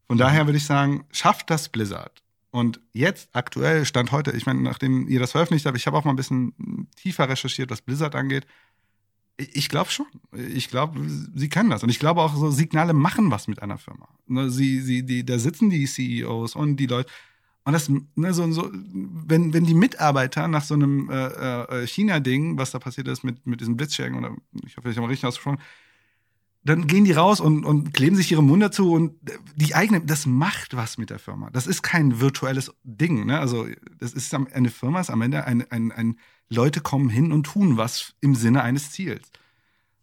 [0.07, 2.23] Von daher würde ich sagen, schafft das Blizzard.
[2.51, 6.05] Und jetzt aktuell, Stand heute, ich meine, nachdem ihr das veröffentlicht habt, ich habe auch
[6.05, 8.47] mal ein bisschen tiefer recherchiert, was Blizzard angeht.
[9.53, 10.07] Ich glaube schon.
[10.55, 11.01] Ich glaube,
[11.35, 11.83] sie können das.
[11.83, 14.09] Und ich glaube auch, so Signale machen was mit einer Firma.
[14.27, 17.11] Ne, sie, sie, die, da sitzen die CEOs und die Leute.
[17.65, 22.59] Und das, ne, so, so, wenn, wenn die Mitarbeiter nach so einem äh, äh, China-Ding,
[22.59, 24.35] was da passiert ist mit, mit diesem Blitzschärgen, oder
[24.67, 25.61] ich hoffe, ich habe richtig ausgesprochen,
[26.63, 29.15] dann gehen die raus und, und kleben sich ihre Munde zu und
[29.57, 31.51] die eigene, das macht was mit der Firma.
[31.51, 33.25] Das ist kein virtuelles Ding.
[33.25, 33.41] Ne?
[33.41, 33.67] Also
[33.99, 36.17] das ist eine Firma, ist am Ende ein, ein, ein
[36.51, 39.31] Leute kommen hin und tun was im Sinne eines Ziels.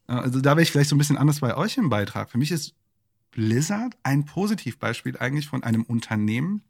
[0.08, 2.32] Also da wäre ich vielleicht so ein bisschen anders bei euch im Beitrag.
[2.32, 2.74] Für mich ist
[3.32, 6.64] Blizzard ein Positivbeispiel eigentlich von einem Unternehmen,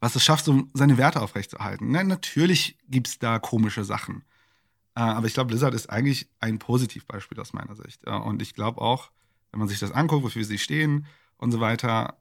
[0.00, 1.90] was es schafft, so seine Werte aufrechtzuerhalten.
[1.90, 2.04] Ne?
[2.04, 4.24] Natürlich gibt's da komische Sachen.
[4.96, 8.04] Äh, aber ich glaube, Blizzard ist eigentlich ein Positivbeispiel aus meiner Sicht.
[8.06, 9.10] Und ich glaube auch,
[9.52, 11.06] wenn man sich das anguckt, wofür sie stehen
[11.38, 12.18] und so weiter,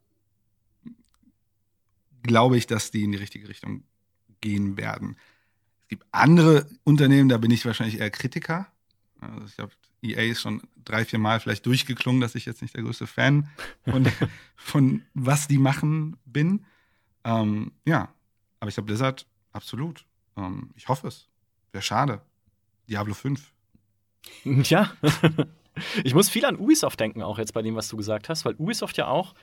[2.24, 3.84] glaube ich, dass die in die richtige Richtung
[4.40, 5.18] gehen werden.
[5.86, 8.68] Es gibt andere Unternehmen, da bin ich wahrscheinlich eher Kritiker.
[9.22, 9.72] Also ich glaube,
[10.02, 13.50] EA ist schon drei, vier Mal vielleicht durchgeklungen, dass ich jetzt nicht der größte Fan
[13.84, 14.08] von,
[14.56, 16.66] von was die machen bin.
[17.24, 18.14] Ähm, ja,
[18.60, 20.06] aber ich glaube, Blizzard, absolut.
[20.36, 21.28] Ähm, ich hoffe es.
[21.72, 22.22] Wäre schade.
[22.90, 23.52] Diablo 5.
[24.44, 24.92] Ja.
[26.04, 28.56] ich muss viel an Ubisoft denken, auch jetzt bei dem, was du gesagt hast, weil
[28.56, 29.36] Ubisoft ja auch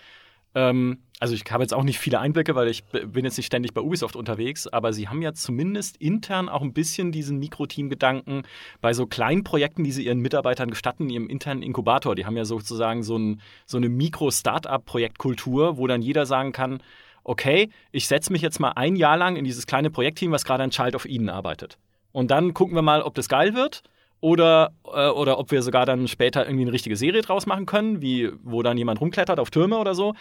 [0.55, 3.73] ähm, also ich habe jetzt auch nicht viele Einblicke, weil ich bin jetzt nicht ständig
[3.75, 8.43] bei Ubisoft unterwegs, aber sie haben ja zumindest intern auch ein bisschen diesen Mikroteam-Gedanken
[8.81, 12.17] bei so kleinen Projekten, die sie ihren Mitarbeitern gestatten, ihrem internen Inkubator.
[12.17, 16.83] Die haben ja sozusagen so, ein, so eine Mikro-Startup-Projektkultur, wo dann jeder sagen kann,
[17.25, 20.65] okay, ich setze mich jetzt mal ein Jahr lang in dieses kleine Projektteam, was gerade
[20.65, 21.79] an Child of Eden arbeitet.
[22.11, 23.85] Und dann gucken wir mal, ob das geil wird
[24.23, 28.01] oder, äh, oder ob wir sogar dann später irgendwie eine richtige Serie draus machen können,
[28.01, 30.15] wie wo dann jemand rumklettert auf Türme oder so.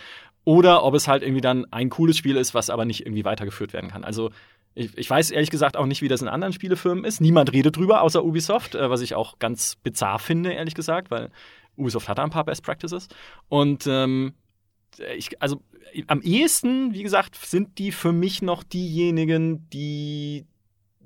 [0.44, 3.74] Oder ob es halt irgendwie dann ein cooles Spiel ist, was aber nicht irgendwie weitergeführt
[3.74, 4.04] werden kann.
[4.04, 4.32] Also
[4.74, 7.22] ich, ich weiß ehrlich gesagt auch nicht, wie das in anderen Spielefirmen ist.
[7.22, 11.30] Niemand redet drüber, außer Ubisoft, äh, was ich auch ganz bizarr finde, ehrlich gesagt, weil
[11.78, 13.08] Ubisoft hat da ein paar Best Practices.
[13.50, 14.34] Und ähm,
[15.16, 15.62] ich, also
[16.08, 20.48] am ehesten, wie gesagt, sind die für mich noch diejenigen, die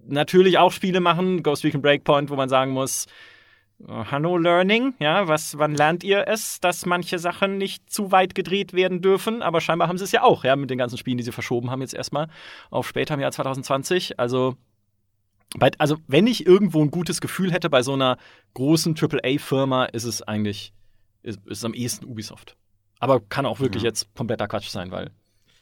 [0.08, 3.06] natürlich auch Spiele machen, Ghost Recon Breakpoint, wo man sagen muss,
[3.88, 8.36] äh, Hallo Learning, ja, was, wann lernt ihr es, dass manche Sachen nicht zu weit
[8.36, 9.42] gedreht werden dürfen?
[9.42, 11.72] Aber scheinbar haben sie es ja auch, ja, mit den ganzen Spielen, die sie verschoben
[11.72, 12.28] haben, jetzt erstmal
[12.70, 14.20] auf später im Jahr 2020.
[14.20, 14.56] Also
[15.58, 18.18] bei, also wenn ich irgendwo ein gutes Gefühl hätte bei so einer
[18.54, 20.74] großen AAA-Firma, ist es eigentlich
[21.24, 22.56] ist, ist am ehesten Ubisoft.
[23.00, 23.90] Aber kann auch wirklich Ja.
[23.90, 25.12] jetzt kompletter Quatsch sein, weil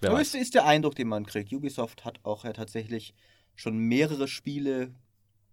[0.02, 1.52] wer Aber ist, ist der Eindruck, den man kriegt.
[1.54, 3.14] Ubisoft hat auch ja tatsächlich
[3.56, 4.94] schon mehrere Spiele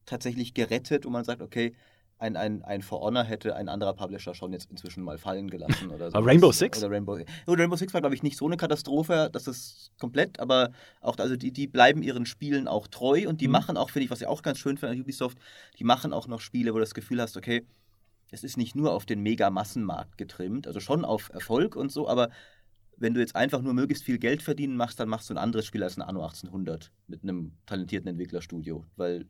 [0.06, 1.74] tatsächlich gerettet, wo man sagt, okay,
[2.18, 5.90] ein, ein, ein For Honor hätte ein anderer Publisher schon jetzt inzwischen mal fallen gelassen
[5.90, 6.18] oder so.
[6.18, 6.78] Rainbow Six?
[6.78, 10.70] Oder Rainbow, Rainbow Six war, glaube ich, nicht so eine Katastrophe, das ist komplett, aber
[11.00, 13.52] auch, also die, die bleiben ihren Spielen auch treu und die Mhm.
[13.52, 15.38] machen auch, finde ich, was ich auch ganz schön finde an Ubisoft,
[15.78, 17.64] die machen auch noch Spiele, wo du das Gefühl hast, okay,
[18.30, 22.28] es ist nicht nur auf den Mega-Massenmarkt getrimmt, also schon auf Erfolg und so, aber
[23.00, 25.66] wenn du jetzt einfach nur möglichst viel Geld verdienen machst, dann machst du ein anderes
[25.66, 29.26] Spiel als ein Anno 1800 mit einem talentierten Entwicklerstudio, weil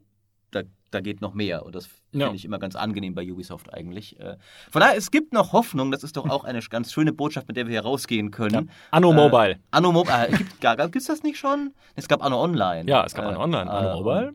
[0.51, 2.33] da, da geht noch mehr und das finde Ja.
[2.35, 4.19] ich immer ganz angenehm bei Ubisoft eigentlich.
[4.19, 4.37] Äh,
[4.73, 7.57] Von daher, es gibt noch Hoffnung, das ist doch auch eine ganz schöne Botschaft, mit
[7.57, 8.67] der wir hier rausgehen können.
[8.67, 8.73] Ja.
[8.91, 9.61] Anno Äh, Mobile.
[9.71, 11.73] Anno Mobile, äh, gibt es das nicht schon?
[11.95, 12.91] Es gab Anno Online.
[12.91, 13.71] Ja, es gab Äh, Anno Online.
[13.71, 14.35] Anno äh, Mobile?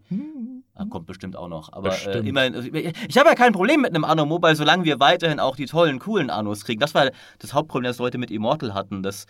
[0.76, 1.72] Ah, kommt bestimmt auch noch.
[1.72, 5.00] Aber äh, immerhin, also, ich habe ja kein Problem mit einem Anno Mobile, solange wir
[5.00, 6.82] weiterhin auch die tollen, coolen Annos kriegen.
[6.82, 9.26] Das war das Hauptproblem, das Leute mit Immortal hatten, dass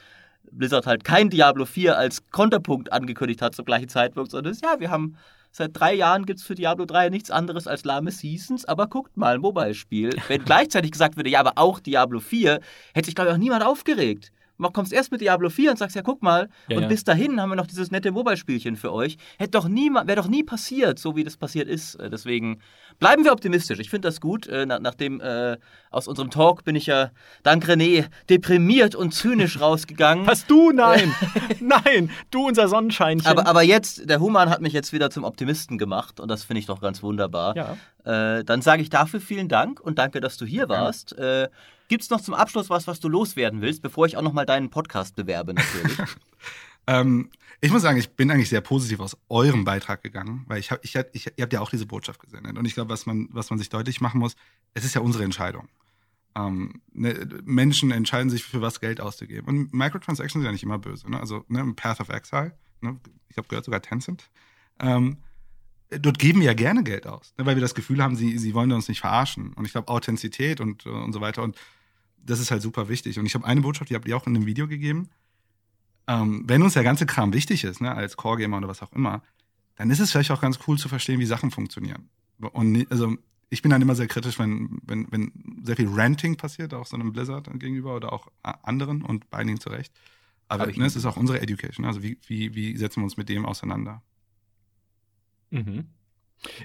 [0.52, 4.80] Blizzard halt kein Diablo 4 als Konterpunkt angekündigt hat zur gleichen Zeitpunkt, sondern das, ja,
[4.80, 5.18] wir haben
[5.52, 9.16] seit drei Jahren gibt es für Diablo 3 nichts anderes als lahme Seasons, aber guckt
[9.16, 10.18] mal, ein Mobile-Spiel.
[10.28, 12.60] Wenn gleichzeitig gesagt würde, ja, aber auch Diablo 4,
[12.94, 14.32] hätte sich, glaube ich, auch niemand aufgeregt.
[14.74, 16.88] Kommst erst mit Diablo 4 und sagst, ja, guck mal, Ja, und ja.
[16.90, 19.18] bis dahin haben wir noch dieses nette Mobile-Spielchen für euch.
[19.38, 21.96] Hätte doch niemand, wäre doch nie passiert, so wie das passiert ist.
[21.96, 22.60] Äh, Deswegen
[23.00, 23.80] bleiben wir optimistisch.
[23.80, 24.48] Ich finde das gut.
[24.48, 25.58] Äh, nach, nachdem äh,
[25.92, 27.12] aus unserem Talk bin ich ja
[27.44, 30.26] dank René deprimiert und zynisch rausgegangen.
[30.28, 30.72] Was du?
[30.72, 31.14] Nein!
[31.60, 32.10] Nein!
[32.32, 33.28] Du, unser Sonnenscheinchen.
[33.28, 36.60] Aber, aber jetzt, der Human hat mich jetzt wieder zum Optimisten gemacht und das finde
[36.60, 37.56] ich doch ganz wunderbar.
[37.56, 37.78] ja.
[38.06, 41.18] Äh, dann sage ich dafür vielen Dank und danke, dass du hier warst.
[41.18, 41.50] Äh,
[41.88, 44.70] Gibt es noch zum Abschluss was, was du loswerden willst, bevor ich auch nochmal deinen
[44.70, 45.98] Podcast bewerbe, natürlich?
[46.88, 47.32] Ähm,
[47.62, 50.82] ich muss sagen, ich bin eigentlich sehr positiv aus eurem Beitrag gegangen, weil ich habe,
[50.84, 52.60] ich, hab- ich, ihr habt ja auch diese Botschaft gesendet.
[52.60, 54.36] Und ich glaube, was man, was man sich deutlich machen muss,
[54.76, 55.68] es ist ja unsere Entscheidung.
[56.36, 59.48] Ähm, ne, Menschen entscheiden sich, für was Geld auszugeben.
[59.48, 61.10] Und Microtransactions sind ja nicht immer böse.
[61.10, 61.20] Ne?
[61.20, 63.00] Also ne, Path of Exile, ne?
[63.30, 64.30] ich habe gehört sogar Tencent.
[64.80, 65.18] Ähm,
[65.90, 67.46] dort geben wir ja gerne Geld aus, ne?
[67.46, 69.54] weil wir das Gefühl haben, sie, sie wollen uns nicht verarschen.
[69.54, 71.44] Und ich glaube, Authentizität und, äh, und so weiter.
[71.44, 71.58] Und
[72.18, 73.20] das ist halt super wichtig.
[73.20, 75.10] Und ich habe eine Botschaft, die habt ihr auch in einem Video gegeben
[76.08, 79.24] ähm, wenn uns der ganze Kram wichtig ist, ne, als Core-Gamer oder was auch immer,
[79.76, 82.10] dann ist es vielleicht auch ganz cool zu verstehen, wie Sachen funktionieren.
[82.40, 83.16] Und also
[83.50, 85.32] ich bin dann immer sehr kritisch, wenn, wenn, wenn
[85.64, 89.40] sehr viel Ranting passiert, auch so einem Blizzard gegenüber oder auch a- anderen und bei
[89.40, 89.94] einigen zurecht.
[90.48, 91.86] Aber ne, es ist auch unsere Education.
[91.86, 94.02] Also wie, wie, wie setzen wir uns mit dem auseinander?
[95.50, 95.90] Mhm.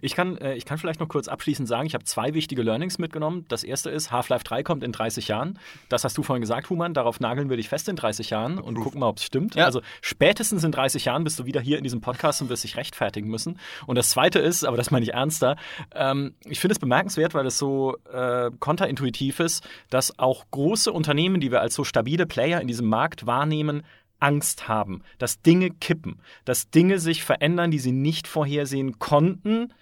[0.03, 2.99] Ich kann, äh, ich kann vielleicht noch kurz abschließend sagen, ich habe zwei wichtige Learnings
[2.99, 3.45] mitgenommen.
[3.49, 5.59] Das erste ist, Half-Life 3 kommt in 30 Jahren.
[5.89, 6.95] Das hast du vorhin gesagt, Human.
[6.95, 8.85] Darauf nageln wir dich fest in 30 Jahren und Approved.
[8.85, 9.55] gucken mal, ob es stimmt.
[9.55, 9.64] Ja.
[9.64, 12.76] Also spätestens in 30 Jahren bist du wieder hier in diesem Podcast und wirst dich
[12.76, 13.59] rechtfertigen müssen.
[13.87, 15.57] Und das zweite ist, aber das meine ich ernster,
[15.95, 21.41] ähm, ich finde es bemerkenswert, weil es so äh, kontraintuitiv ist, dass auch große Unternehmen,
[21.41, 23.83] die wir als so stabile Player in diesem Markt wahrnehmen,
[24.21, 29.73] Angst haben, dass Dinge kippen, dass Dinge sich verändern, die sie nicht vorhersehen konnten,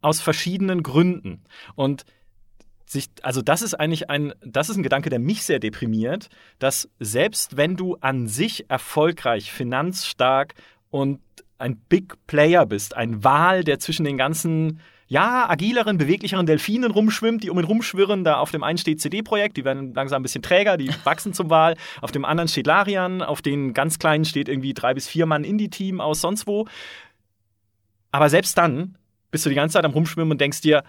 [0.00, 1.42] aus verschiedenen Gründen.
[1.74, 2.04] Und
[2.84, 6.88] sich, also das ist eigentlich ein, das ist ein Gedanke, der mich sehr deprimiert, dass
[6.98, 10.54] selbst wenn du an sich erfolgreich, finanzstark
[10.90, 11.20] und
[11.58, 14.80] ein Big Player bist, ein Wal, der zwischen den ganzen
[15.12, 18.24] ja, agileren, beweglicheren Delfinen rumschwimmt, die um ihn rumschwirren.
[18.24, 21.50] Da auf dem einen steht CD-Projekt, die werden langsam ein bisschen träger, die wachsen zum
[21.50, 21.76] Wal.
[22.00, 25.44] Auf dem anderen steht Larian, auf den ganz kleinen steht irgendwie drei bis vier Mann
[25.44, 26.66] Indie-Team aus sonst wo.
[28.10, 28.96] Aber selbst dann
[29.30, 30.82] bist du die ganze Zeit am Rumschwimmen und denkst dir,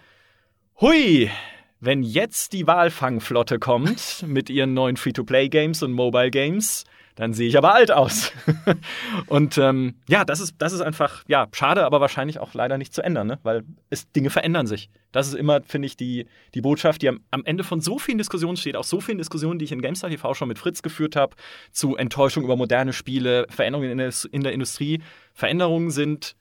[0.79, 1.29] hui,
[1.83, 6.85] wenn jetzt die Walfangflotte kommt mit ihren neuen Free-to-Play-Games und Mobile-Games,
[7.15, 8.31] dann sehe ich aber alt aus.
[9.27, 12.93] und ähm, ja, das ist, das ist einfach, ja, schade, aber wahrscheinlich auch leider nicht
[12.93, 13.39] zu ändern, ne?
[13.43, 14.89] weil es, Dinge verändern sich.
[15.11, 18.17] Das ist immer, finde ich, die, die Botschaft, die am, am Ende von so vielen
[18.17, 21.17] Diskussionen steht, auch so vielen Diskussionen, die ich in GameStar TV schon mit Fritz geführt
[21.17, 21.35] habe,
[21.71, 25.01] zu Enttäuschung über moderne Spiele, Veränderungen in der, in der Industrie.
[25.33, 26.35] Veränderungen sind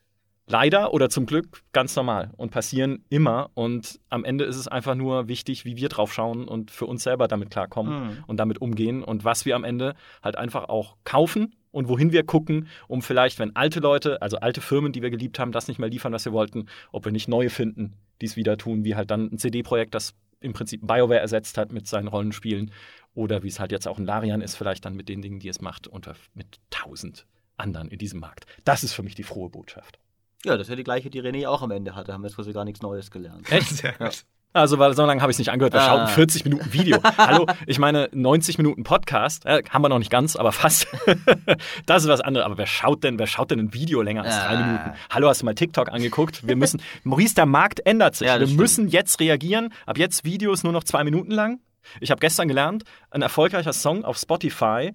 [0.47, 3.49] leider oder zum Glück ganz normal und passieren immer.
[3.53, 7.03] Und am Ende ist es einfach nur wichtig, wie wir drauf schauen und für uns
[7.03, 8.23] selber damit klarkommen Mhm.
[8.27, 12.23] und damit umgehen und was wir am Ende halt einfach auch kaufen und wohin wir
[12.25, 15.79] gucken, um vielleicht, wenn alte Leute, also alte Firmen, die wir geliebt haben, das nicht
[15.79, 18.95] mehr liefern, was wir wollten, ob wir nicht neue finden, die es wieder tun, wie
[18.95, 22.71] halt dann ein CD-Projekt, das im Prinzip BioWare ersetzt hat mit seinen Rollenspielen
[23.15, 25.47] oder wie es halt jetzt auch ein Larian ist, vielleicht dann mit den Dingen, die
[25.47, 27.25] es macht und mit tausend
[27.55, 28.45] anderen in diesem Markt.
[28.65, 29.99] Das ist für mich die frohe Botschaft.
[30.45, 32.11] Ja, das ist ja die gleiche, die René auch am Ende hatte.
[32.13, 33.49] Haben wir jetzt quasi gar nichts Neues gelernt.
[33.51, 33.69] Echt?
[33.77, 34.09] Sehr Ja.
[34.55, 35.73] Also, weil so lange habe ich es nicht angehört.
[35.73, 35.85] Wir Ah.
[35.87, 36.99] schauten 40 Minuten Video.
[37.17, 39.47] Hallo, ich meine 90 Minuten Podcast.
[39.47, 40.85] Äh, haben wir noch nicht ganz, aber fast.
[41.87, 42.45] das ist was anderes.
[42.45, 44.65] Aber wer schaut denn, wer schaut denn ein Video länger als drei Ah.
[44.65, 44.93] Minuten?
[45.09, 46.45] Hallo, hast du mal TikTok angeguckt?
[46.47, 48.27] Wir müssen, Maurice, der Markt ändert sich.
[48.27, 48.59] Ja, wir stimmt.
[48.59, 49.73] müssen jetzt reagieren.
[49.87, 51.59] Ab jetzt Videos nur noch zwei Minuten lang.
[51.99, 54.91] Ich habe gestern gelernt, ein erfolgreicher Song auf Spotify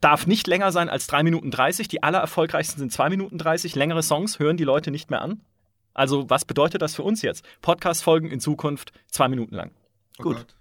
[0.00, 1.88] darf nicht länger sein als 3 Minuten 30.
[1.88, 3.74] Die allererfolgreichsten sind 2 Minuten 30.
[3.74, 5.40] Längere Songs hören die Leute nicht mehr an.
[5.94, 7.44] Also, was bedeutet das für uns jetzt?
[7.60, 9.70] Podcast-Folgen in Zukunft 2 Minuten lang.
[10.18, 10.36] Oh Gut.
[10.36, 10.54] Gott.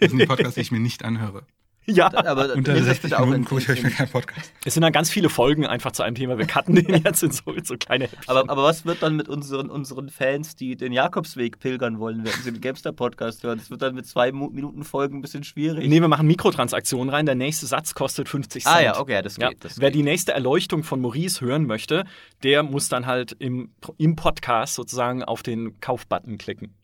[0.00, 1.46] Das sind die Podcasts, die ich mir nicht anhöre.
[1.86, 4.52] Ja, Aber Unter nimm das 60 bitte auch Minuten in, gucke ich, mir keinen Podcast.
[4.64, 6.38] es sind dann ganz viele Folgen einfach zu einem Thema.
[6.38, 8.24] Wir cutten den jetzt in so, in so kleine Häppchen.
[8.28, 12.32] aber, aber was wird dann mit unseren, unseren Fans, die den Jakobsweg pilgern wollen, wenn
[12.42, 13.58] sie den Gamester-Podcast hören?
[13.58, 15.88] Das wird dann mit zwei Minuten Folgen ein bisschen schwierig.
[15.88, 17.26] Nee, wir machen Mikrotransaktionen rein.
[17.26, 18.74] Der nächste Satz kostet 50 Cent.
[18.74, 19.64] ah ja, okay, das Ja, geht.
[19.64, 19.98] Das wer geht.
[19.98, 22.04] die nächste Erleuchtung von Maurice hören möchte,
[22.42, 26.74] der muss dann halt im, im Podcast sozusagen auf den Kaufbutton klicken.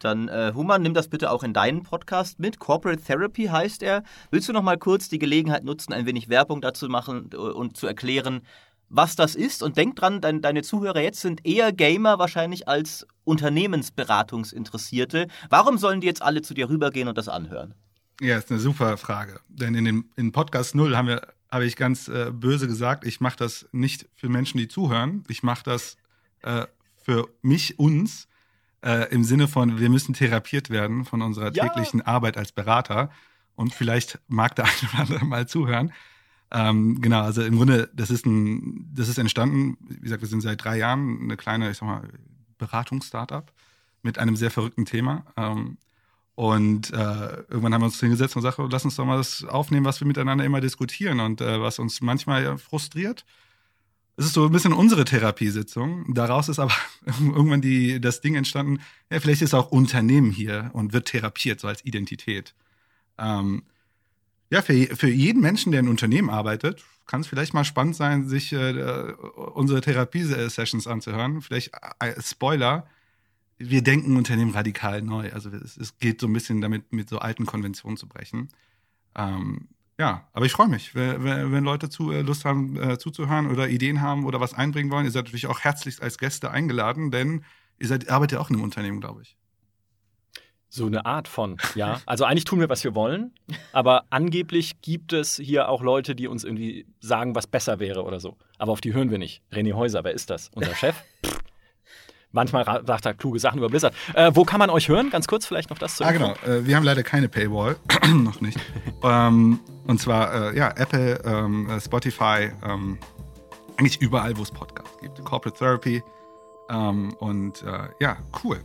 [0.00, 2.58] Dann, äh, Human, nimm das bitte auch in deinen Podcast mit.
[2.58, 4.02] Corporate Therapy heißt er.
[4.30, 7.76] Willst du noch mal kurz die Gelegenheit nutzen, ein wenig Werbung dazu machen äh, und
[7.76, 8.40] zu erklären,
[8.88, 9.62] was das ist?
[9.62, 15.28] Und denk dran, dein, deine Zuhörer jetzt sind eher Gamer wahrscheinlich als Unternehmensberatungsinteressierte.
[15.50, 17.74] Warum sollen die jetzt alle zu dir rübergehen und das anhören?
[18.20, 19.40] Ja, ist eine super Frage.
[19.48, 23.20] Denn in dem in Podcast Null haben wir, habe ich ganz äh, böse gesagt, ich
[23.20, 25.24] mache das nicht für Menschen, die zuhören.
[25.28, 25.96] Ich mache das
[26.42, 26.66] äh,
[27.02, 28.28] für mich, uns,
[28.84, 31.68] äh, im Sinne von, wir müssen therapiert werden von unserer Ja.
[31.68, 33.10] täglichen Arbeit als Berater.
[33.54, 35.92] Und vielleicht mag der eine oder andere mal zuhören.
[36.52, 40.40] Ähm, genau, also im Grunde, das ist ein, das ist entstanden, wie gesagt, wir sind
[40.40, 42.08] seit drei Jahren eine kleine, ich sag mal,
[42.58, 43.52] Beratungsstartup
[44.02, 45.24] mit einem sehr verrückten Thema.
[45.36, 45.76] Ähm,
[46.34, 46.94] und äh,
[47.48, 50.06] irgendwann haben wir uns hingesetzt und gesagt, lass uns doch mal das aufnehmen, was wir
[50.08, 53.24] miteinander immer diskutieren und äh, was uns manchmal ja frustriert.
[54.20, 56.12] Es ist so ein bisschen unsere Therapiesitzung.
[56.12, 56.74] Daraus ist aber
[57.06, 61.68] irgendwann die, das Ding entstanden, ja, vielleicht ist auch Unternehmen hier und wird therapiert, so
[61.68, 62.54] als Identität.
[63.16, 63.62] Ähm,
[64.50, 68.28] ja, für, für jeden Menschen, der in Unternehmen arbeitet, kann es vielleicht mal spannend sein,
[68.28, 69.14] sich äh,
[69.54, 71.40] unsere Therapiesessions anzuhören.
[71.40, 72.86] Vielleicht äh, Spoiler,
[73.56, 75.32] wir denken Unternehmen radikal neu.
[75.32, 78.50] Also es, es geht so ein bisschen damit, mit so alten Konventionen zu brechen.
[79.16, 79.68] Ähm,
[80.00, 84.00] ja, aber ich freue mich, wenn, Leute zu, äh, Lust haben, äh, zuzuhören oder Ideen
[84.00, 85.04] haben oder was einbringen wollen.
[85.04, 87.44] Ihr seid natürlich auch herzlichst als Gäste eingeladen, denn
[87.78, 89.36] ihr seid, arbeitet ja auch in einem Unternehmen, glaube ich.
[90.70, 92.00] So eine Art von, ja.
[92.06, 93.34] Also eigentlich tun wir, was wir wollen,
[93.72, 98.20] aber angeblich gibt es hier auch Leute, die uns irgendwie sagen, was besser wäre oder
[98.20, 98.38] so.
[98.56, 99.42] Aber auf die hören wir nicht.
[99.52, 100.48] René Häuser, wer ist das?
[100.54, 100.96] Unser Chef?
[102.32, 103.94] Manchmal sagt er kluge Sachen über Blizzard.
[104.14, 105.10] Äh, wo kann man euch hören?
[105.10, 106.34] Ganz kurz vielleicht noch das zu Ah, genau.
[106.46, 107.76] Äh, wir haben leider keine Paywall.
[108.14, 108.58] noch nicht.
[109.02, 112.98] ähm, und zwar, äh, ja, Apple, ähm, äh, Spotify, ähm,
[113.76, 115.24] eigentlich überall, wo es Podcasts gibt.
[115.24, 116.02] Corporate Therapy.
[116.70, 118.60] Ähm, und äh, ja, cool.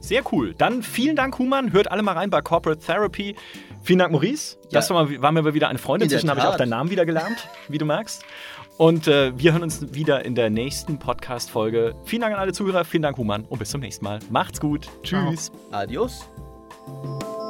[0.00, 0.52] Sehr cool.
[0.54, 1.72] Dann vielen Dank, Human.
[1.72, 3.36] Hört alle mal rein bei Corporate Therapy.
[3.82, 4.58] Vielen Dank, Maurice.
[4.72, 6.04] Das war, mal, war mir wieder eine Freude.
[6.04, 8.24] In der Inzwischen habe ich auch deinen Namen wieder gelernt, wie du merkst.
[8.78, 11.94] Und äh, wir hören uns wieder in der nächsten Podcast-Folge.
[12.04, 13.44] Vielen Dank an alle Zuhörer, vielen Dank, Human.
[13.44, 14.18] Und bis zum nächsten Mal.
[14.30, 14.88] Macht's gut.
[15.02, 15.52] Tschüss.
[15.70, 16.28] Adios.
[16.84, 17.41] Ciao.